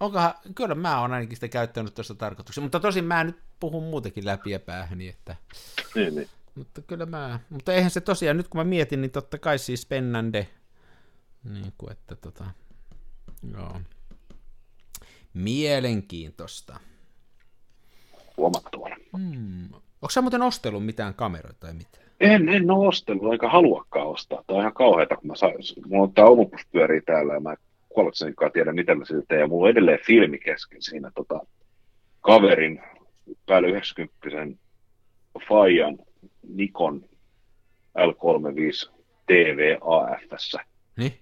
Onkohan, 0.00 0.34
kyllä 0.54 0.74
mä 0.74 1.00
oon 1.00 1.12
ainakin 1.12 1.36
sitä 1.36 1.48
käyttänyt 1.48 1.94
tuossa 1.94 2.14
tarkoituksessa, 2.14 2.60
mutta 2.60 2.80
tosin 2.80 3.04
mä 3.04 3.24
nyt 3.24 3.36
puhun 3.60 3.82
muutenkin 3.82 4.26
läpi 4.26 4.50
ja 4.50 4.60
päähäni, 4.60 5.08
että... 5.08 5.36
Niin, 5.94 6.14
niin. 6.14 6.28
Mutta 6.54 6.82
kyllä 6.82 7.06
mä, 7.06 7.40
mutta 7.50 7.72
eihän 7.72 7.90
se 7.90 8.00
tosiaan, 8.00 8.36
nyt 8.36 8.48
kun 8.48 8.60
mä 8.60 8.64
mietin, 8.64 9.00
niin 9.00 9.10
totta 9.10 9.38
kai 9.38 9.58
siis 9.58 9.86
Pennande, 9.86 10.48
niin 11.44 11.72
kuin 11.78 11.92
että 11.92 12.16
tota, 12.16 12.44
joo. 13.52 13.80
Mielenkiintoista. 15.34 16.80
Huomattavana. 18.36 18.96
Hmm. 19.18 19.74
Onko 19.74 20.10
sä 20.10 20.22
muuten 20.22 20.42
ostellut 20.42 20.86
mitään 20.86 21.14
kameroita 21.14 21.60
tai 21.60 21.74
mitään? 21.74 22.04
En, 22.20 22.48
en 22.48 22.70
ole 22.70 22.88
ostellut, 22.88 23.32
eikä 23.32 23.48
haluakaan 23.48 24.06
ostaa. 24.06 24.42
Tämä 24.46 24.56
on 24.56 24.62
ihan 24.62 24.72
kauheata, 24.72 25.16
kun 25.16 25.26
mä 25.26 25.36
saan, 25.36 25.52
mulla 25.86 26.02
on 26.02 26.12
tämä 26.12 26.26
pyörii 26.72 27.00
täällä 27.00 27.34
ja 27.34 27.40
mä 27.40 27.54
kuollaksenkaan 27.94 28.52
tiedä, 28.52 28.72
mitä 28.72 28.94
mä 28.94 29.04
siltä 29.04 29.34
ja 29.34 29.46
mulla 29.46 29.64
on 29.64 29.70
edelleen 29.70 29.98
filmi 30.06 30.38
kesken 30.38 30.82
siinä 30.82 31.10
tota, 31.14 31.40
kaverin 32.20 32.82
päälle 33.46 33.68
90 33.68 34.18
Fajan 35.48 35.98
Nikon 36.48 37.04
L35 37.98 38.92
TV 39.26 39.76
AFS. 39.80 40.56
Niin? 40.96 41.12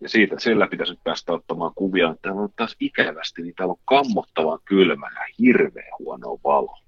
Ja 0.00 0.08
siitä, 0.08 0.38
sillä 0.38 0.66
pitäisi 0.66 0.92
nyt 0.92 1.04
päästä 1.04 1.32
ottamaan 1.32 1.72
kuvia. 1.74 2.16
Täällä 2.22 2.40
on 2.40 2.48
taas 2.56 2.76
ikävästi, 2.80 3.42
niin 3.42 3.54
täällä 3.54 3.72
on 3.72 3.80
kammottavan 3.84 4.58
kylmä 4.64 5.10
ja 5.14 5.34
hirveän 5.38 5.92
huono 5.98 6.38
valo. 6.44 6.78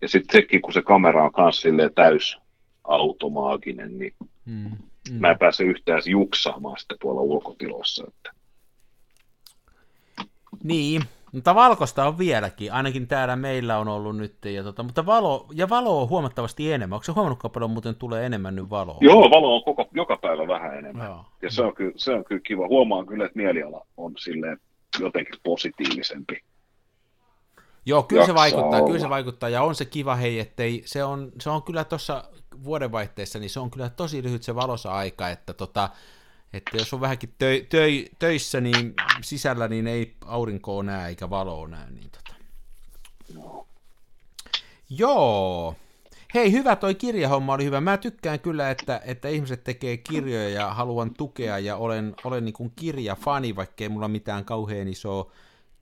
Ja 0.00 0.08
sitten 0.08 0.32
sekin, 0.32 0.62
kun 0.62 0.72
se 0.72 0.82
kamera 0.82 1.24
on 1.24 1.32
myös 1.72 1.92
täys 1.94 2.38
automaaginen, 2.84 3.98
niin 3.98 4.14
mm, 4.44 4.70
mm. 5.10 5.20
mä 5.20 5.30
en 5.30 5.38
pääse 5.38 5.64
yhtään 5.64 6.02
juksaamaan 6.06 6.78
sitä 6.78 6.94
tuolla 7.00 7.20
ulkotilossa. 7.20 8.04
Että. 8.08 8.30
Niin, 10.64 11.02
mutta 11.32 11.54
valkosta 11.54 12.06
on 12.06 12.18
vieläkin, 12.18 12.72
ainakin 12.72 13.06
täällä 13.06 13.36
meillä 13.36 13.78
on 13.78 13.88
ollut 13.88 14.16
nyt, 14.16 14.44
ja, 14.44 14.62
tota, 14.62 14.82
mutta 14.82 15.06
valo, 15.06 15.46
ja 15.54 15.68
valo 15.68 16.02
on 16.02 16.08
huomattavasti 16.08 16.72
enemmän. 16.72 16.96
Onko 16.96 17.04
se 17.04 17.12
huomannut, 17.12 17.52
paljon 17.52 17.70
muuten 17.70 17.94
tulee 17.94 18.26
enemmän 18.26 18.56
nyt 18.56 18.70
valoa? 18.70 18.98
Joo, 19.00 19.30
valo 19.30 19.56
on 19.56 19.64
koko, 19.64 19.88
joka 19.94 20.16
päivä 20.16 20.48
vähän 20.48 20.78
enemmän. 20.78 21.06
Joo. 21.06 21.24
Ja 21.42 21.50
se 21.50 21.62
on, 21.62 21.74
kyllä, 21.74 21.92
se 21.96 22.12
on 22.12 22.24
kyllä 22.24 22.40
kiva. 22.46 22.68
Huomaan 22.68 23.06
kyllä, 23.06 23.24
että 23.24 23.38
mieliala 23.38 23.86
on 23.96 24.12
silleen 24.18 24.58
jotenkin 25.00 25.34
positiivisempi. 25.42 26.42
Joo, 27.86 28.02
kyllä 28.02 28.26
se 28.26 28.34
vaikuttaa, 28.34 28.78
olla. 28.78 28.86
kyllä 28.86 28.98
se 28.98 29.08
vaikuttaa, 29.08 29.48
ja 29.48 29.62
on 29.62 29.74
se 29.74 29.84
kiva, 29.84 30.16
hei, 30.16 30.40
ettei, 30.40 30.82
se 30.84 31.04
on, 31.04 31.32
se 31.40 31.50
on 31.50 31.62
kyllä 31.62 31.84
tuossa 31.84 32.24
vuodenvaihteessa, 32.64 33.38
niin 33.38 33.50
se 33.50 33.60
on 33.60 33.70
kyllä 33.70 33.90
tosi 33.90 34.22
lyhyt 34.22 34.42
se 34.42 34.54
valosa 34.54 34.92
aika, 34.92 35.28
että 35.28 35.54
tota, 35.54 35.88
että 36.52 36.76
jos 36.76 36.94
on 36.94 37.00
vähänkin 37.00 37.34
tö, 37.38 37.64
tö, 37.68 37.86
töissä 38.18 38.60
niin 38.60 38.94
sisällä, 39.22 39.68
niin 39.68 39.86
ei 39.86 40.16
aurinkoa 40.24 40.82
näe 40.82 41.08
eikä 41.08 41.30
valoa 41.30 41.68
näe. 41.68 41.90
Niin 41.90 42.10
tota. 42.10 42.34
Joo. 44.90 45.74
Hei, 46.34 46.52
hyvä 46.52 46.76
toi 46.76 46.94
kirjahomma 46.94 47.54
oli 47.54 47.64
hyvä. 47.64 47.80
Mä 47.80 47.96
tykkään 47.96 48.40
kyllä, 48.40 48.70
että, 48.70 49.00
että 49.04 49.28
ihmiset 49.28 49.64
tekee 49.64 49.96
kirjoja 49.96 50.48
ja 50.48 50.74
haluan 50.74 51.14
tukea 51.14 51.58
ja 51.58 51.76
olen, 51.76 52.14
olen 52.24 52.44
niin 52.44 52.52
kuin 52.52 52.72
kirjafani, 52.76 53.56
vaikkei 53.56 53.88
mulla 53.88 54.08
mitään 54.08 54.44
kauhean 54.44 54.88
isoa 54.88 55.32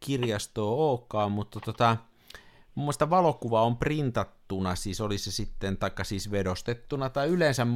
kirjastoa 0.00 0.90
olekaan, 0.90 1.32
mutta 1.32 1.60
tota, 1.60 1.96
mun 2.74 2.84
mielestä 2.84 3.10
valokuva 3.10 3.62
on 3.62 3.76
printattuna, 4.48 4.74
siis 4.74 5.00
oli 5.00 5.18
se 5.18 5.32
sitten, 5.32 5.76
taikka 5.76 6.04
siis 6.04 6.30
vedostettuna, 6.30 7.10
tai 7.10 7.28
yleensä 7.28 7.66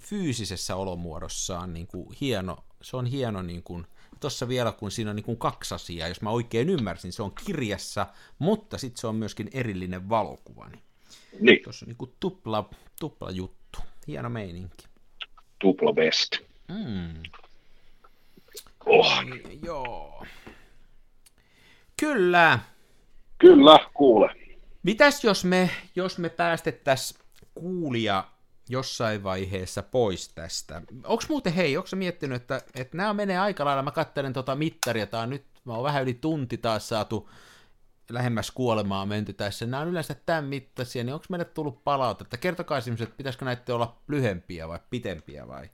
fyysisessä 0.00 0.76
olomuodossaan 0.76 1.72
niin 1.72 1.86
kuin 1.86 2.16
hieno, 2.20 2.56
se 2.82 2.96
on 2.96 3.06
hieno 3.06 3.42
niin 3.42 3.62
kuin, 3.62 3.86
tuossa 4.20 4.48
vielä 4.48 4.72
kun 4.72 4.90
siinä 4.90 5.10
on 5.10 5.16
niin 5.16 5.24
kuin 5.24 5.38
kaksi 5.38 5.74
asiaa, 5.74 6.08
jos 6.08 6.20
mä 6.20 6.30
oikein 6.30 6.68
ymmärsin, 6.68 7.12
se 7.12 7.22
on 7.22 7.32
kirjassa, 7.46 8.06
mutta 8.38 8.78
sitten 8.78 9.00
se 9.00 9.06
on 9.06 9.16
myöskin 9.16 9.50
erillinen 9.52 10.08
valokuva. 10.08 10.68
Niin. 10.68 10.82
niin. 11.40 11.62
Tuossa 11.64 11.84
on 11.84 11.88
niin 11.88 11.96
kuin 11.96 12.12
tupla, 12.20 12.70
tupla 13.00 13.30
juttu, 13.30 13.78
hieno 14.06 14.28
meininki. 14.28 14.86
Tupla 15.58 15.92
best. 15.92 16.38
Mm. 16.68 17.22
Oh. 18.86 19.24
Joo. 19.62 20.26
Kyllä. 22.00 22.58
Kyllä, 23.38 23.78
kuule. 23.94 24.43
Mitäs 24.84 25.24
jos 25.24 25.44
me, 25.44 25.70
jos 25.96 26.18
me 26.18 26.28
päästettäisiin 26.28 27.20
kuulia 27.54 28.24
jossain 28.68 29.22
vaiheessa 29.22 29.82
pois 29.82 30.28
tästä. 30.28 30.82
Onko 31.04 31.24
muuten, 31.28 31.52
hei, 31.52 31.76
onko 31.76 31.88
miettinyt, 31.94 32.42
että, 32.42 32.62
että 32.74 32.96
nämä 32.96 33.14
menee 33.14 33.38
aika 33.38 33.64
lailla, 33.64 33.82
mä 33.82 33.90
katselen 33.90 34.32
tota 34.32 34.54
mittaria, 34.54 35.06
tää 35.06 35.20
on 35.20 35.30
nyt, 35.30 35.44
mä 35.64 35.74
oon 35.74 35.84
vähän 35.84 36.02
yli 36.02 36.14
tunti 36.14 36.58
taas 36.58 36.88
saatu 36.88 37.30
lähemmäs 38.10 38.50
kuolemaa 38.50 39.06
menty 39.06 39.32
tässä. 39.32 39.66
Nämä 39.66 39.80
on 39.80 39.88
yleensä 39.88 40.14
tämän 40.26 40.44
mittaisia, 40.44 41.04
niin 41.04 41.14
onko 41.14 41.26
meille 41.28 41.44
tullut 41.44 41.84
palautetta? 41.84 42.36
Kertokaa 42.36 42.78
esimerkiksi, 42.78 43.04
että 43.04 43.16
pitäisikö 43.16 43.44
näitä 43.44 43.74
olla 43.74 44.02
lyhempiä 44.08 44.68
vai 44.68 44.78
pitempiä 44.90 45.48
vai? 45.48 45.70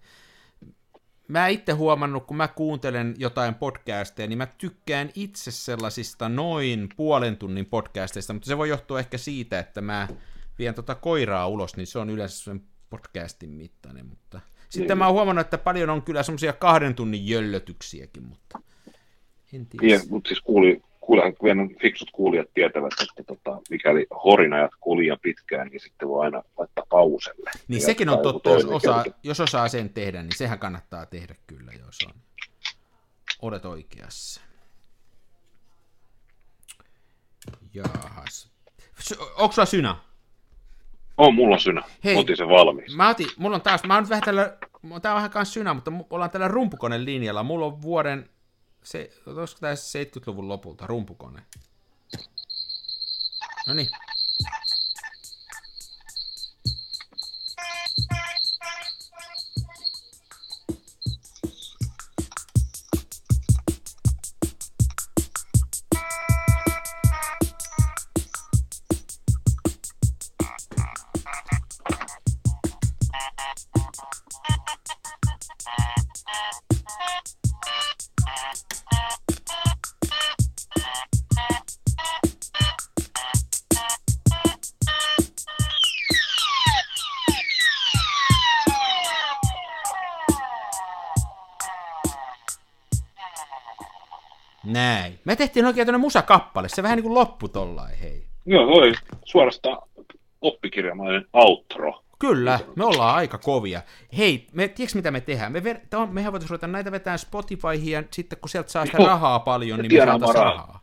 Mä 1.31 1.49
itse 1.49 1.73
huomannut, 1.73 2.27
kun 2.27 2.37
mä 2.37 2.49
kuuntelen 2.49 3.15
jotain 3.19 3.55
podcasteja, 3.55 4.29
niin 4.29 4.39
mä 4.39 4.47
tykkään 4.47 5.11
itse 5.15 5.51
sellaisista 5.51 6.29
noin 6.29 6.89
puolen 6.97 7.37
tunnin 7.37 7.67
podcasteista, 7.67 8.33
mutta 8.33 8.47
se 8.47 8.59
voi 8.59 8.69
johtua 8.69 8.99
ehkä 8.99 9.19
siitä, 9.19 9.59
että 9.59 9.81
mä 9.81 10.09
vien 10.59 10.75
tota 10.75 10.95
koiraa 10.95 11.49
ulos, 11.49 11.77
niin 11.77 11.87
se 11.87 11.99
on 11.99 12.11
yleensä 12.11 12.45
sen 12.45 12.63
podcastin 12.91 13.51
mittainen, 13.51 14.07
mutta 14.07 14.41
sitten 14.69 14.89
niin. 14.89 14.99
mä 14.99 15.07
oon 15.07 15.15
huomannut, 15.15 15.47
että 15.47 15.59
paljon 15.59 15.91
on 15.91 16.03
kyllä 16.03 16.23
semmoisia 16.23 16.53
kahden 16.53 16.95
tunnin 16.95 17.29
jöllötyksiäkin, 17.29 18.23
mutta 18.23 18.61
en 19.53 19.67
tiedä. 19.67 19.99
Niin, 19.99 20.11
mutta 20.11 20.29
siis 20.29 20.41
kuuli, 20.41 20.83
kuulihan, 21.11 21.71
fiksut 21.83 22.11
kuulijat 22.11 22.49
tietävät, 22.55 22.93
että 23.03 23.35
tota, 23.35 23.61
mikäli 23.71 24.07
horina 24.25 24.59
jatkuu 24.59 24.99
liian 24.99 25.19
pitkään, 25.23 25.69
niin 25.69 25.81
sitten 25.81 26.09
voi 26.09 26.25
aina 26.25 26.43
laittaa 26.59 26.85
pauselle. 26.89 27.51
Niin 27.69 27.83
sekin 27.83 28.09
on 28.09 28.19
totta, 28.19 28.51
jos 28.51 28.65
osaa, 28.65 29.05
jos 29.23 29.41
osaa 29.41 29.69
sen 29.69 29.91
tehdä, 29.91 30.23
niin 30.23 30.37
sehän 30.37 30.59
kannattaa 30.59 31.07
tehdä 31.07 31.35
kyllä, 31.47 31.73
jos 31.73 31.99
on. 32.07 32.15
Olet 33.43 33.65
oikeassa. 33.65 34.41
Jaahas. 37.75 38.51
Onko 39.37 39.53
sulla 39.53 39.67
synä? 39.67 39.97
On 41.19 41.35
mulla 41.35 41.59
synä. 41.59 41.83
Hei, 42.05 42.17
otin 42.17 42.37
sen 42.37 42.49
valmiiksi. 42.49 42.97
Mä 42.97 43.09
otin, 43.09 43.27
mulla 43.37 43.57
on 43.57 43.63
taas, 43.63 43.85
mä 43.85 43.95
oon 43.95 44.03
nyt 44.03 44.11
vähän 44.11 44.23
tällä, 44.25 44.57
tää 45.03 45.13
on 45.13 45.17
vähän 45.17 45.31
kans 45.31 45.55
synä, 45.55 45.75
mutta 45.75 45.93
ollaan 46.11 46.31
tällä 46.31 46.49
rumpukoneen 46.49 47.05
linjalla. 47.05 47.43
Mulla 47.43 47.67
on 47.67 47.83
vuoden, 47.83 48.31
se, 48.85 49.11
olisiko 49.27 49.61
tää 49.61 49.75
70-luvun 49.75 50.49
lopulta 50.49 50.87
rumpukone. 50.87 51.43
No 53.67 53.75
niin. 53.75 53.89
Tehtiin 95.41 95.67
oikein 95.67 95.87
tämmöinen 95.87 96.01
musakappale, 96.01 96.69
se 96.69 96.83
vähän 96.83 96.97
niin 96.97 97.03
kuin 97.03 97.15
loppu 97.15 97.49
tollain, 97.49 97.99
hei. 97.99 98.27
Joo, 98.47 98.67
oli 98.67 98.95
suorastaan 99.25 99.79
oppikirjamainen 100.41 101.27
outro. 101.33 102.03
Kyllä, 102.19 102.61
me 102.77 102.85
ollaan 102.85 103.17
aika 103.17 103.39
kovia. 103.39 103.83
Hei, 104.19 104.47
me, 104.53 104.69
tiedätkö 104.69 104.99
mitä 104.99 105.11
me 105.11 105.21
tehdään? 105.21 105.53
Me 105.53 105.61
ver- 105.61 105.99
on, 105.99 106.15
mehän 106.15 106.33
voitaisiin 106.33 106.51
ruveta 106.51 106.67
näitä 106.67 106.93
vetää 106.93 107.17
Spotifyhin, 107.17 107.93
ja 107.93 108.03
sitten 108.11 108.39
kun 108.41 108.49
sieltä 108.49 108.71
saa 108.71 108.87
sitä 108.87 108.99
Joo, 108.99 109.07
rahaa 109.07 109.39
paljon, 109.39 109.81
niin 109.81 109.93
me 109.93 110.07
saataisiin 110.07 110.35
rahaa. 110.35 110.53
rahaa. 110.53 110.81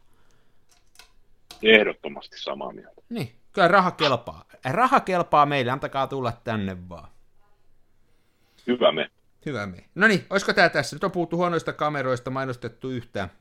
Ehdottomasti 1.64 2.40
samaa 2.40 2.72
mieltä. 2.72 3.02
Niin, 3.10 3.36
kyllä 3.52 3.68
raha 3.68 3.92
kelpaa. 3.92 4.46
Raha 4.66 5.00
kelpaa 5.00 5.46
meille, 5.46 5.72
antakaa 5.72 6.08
tulla 6.08 6.32
tänne 6.44 6.78
vaan. 6.90 7.10
Hyvä 8.68 8.92
me. 8.92 9.10
Hyvä 9.46 9.66
me. 9.66 9.86
No 9.96 10.08
niin, 10.08 10.26
olisiko 10.30 10.54
tämä 10.54 10.70
tässä? 10.70 10.96
Nyt 10.96 11.04
on 11.04 11.12
puhuttu 11.12 11.38
huonoista 11.38 11.74
kameroista, 11.74 12.30
mainostettu 12.32 12.90
yhtään 12.90 13.32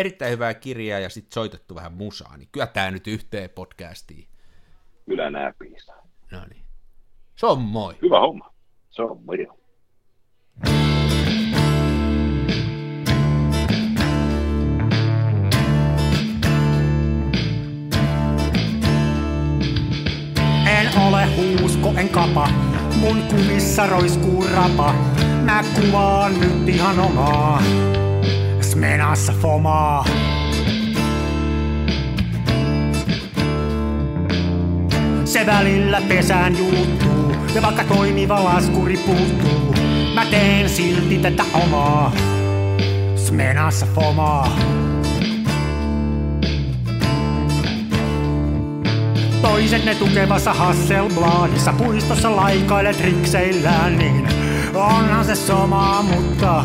erittäin 0.00 0.32
hyvää 0.32 0.54
kirjaa 0.54 0.98
ja 0.98 1.08
sitten 1.08 1.32
soitettu 1.32 1.74
vähän 1.74 1.92
musaa, 1.92 2.36
niin 2.36 2.48
kyllä 2.52 2.66
tämä 2.66 2.90
nyt 2.90 3.06
yhteen 3.06 3.50
podcastiin. 3.50 4.28
Kyllä 5.06 5.30
nämä 5.30 5.52
piisaa. 5.58 6.08
No 6.32 6.44
niin. 6.50 6.64
Se 7.36 7.46
on 7.46 7.58
moi. 7.58 7.94
Hyvä 8.02 8.20
homma. 8.20 8.54
Se 8.90 9.02
on 9.02 9.24
moi. 9.24 9.36
En 20.66 20.98
ole 21.08 21.26
huusko, 21.36 21.92
en 21.96 22.08
kapa. 22.08 22.48
Mun 23.00 23.22
kumissa 23.22 23.86
roiskuu 23.86 24.44
rapa. 24.54 24.92
Mä 25.44 25.64
kuvaan 25.74 26.40
nyt 26.40 26.68
ihan 26.68 27.00
omaa 27.00 27.62
menassa 28.80 29.32
fomaa. 29.32 30.04
Se 35.24 35.46
välillä 35.46 36.02
pesään 36.08 36.58
juuttuu, 36.58 37.34
ja 37.54 37.62
vaikka 37.62 37.84
toimiva 37.84 38.44
laskuri 38.44 38.96
puuttuu, 38.96 39.74
mä 40.14 40.26
teen 40.26 40.68
silti 40.68 41.18
tätä 41.18 41.44
omaa. 41.54 42.12
Smenassa 43.16 43.86
fomaa. 43.94 44.58
Toiset 49.42 49.84
ne 49.84 49.94
tukevassa 49.94 50.54
Hasselbladissa 50.54 51.72
puistossa 51.72 52.36
laikailet 52.36 53.00
rikseillään, 53.00 53.98
niin 53.98 54.28
onhan 54.74 55.24
se 55.24 55.34
sama, 55.34 56.02
mutta 56.02 56.64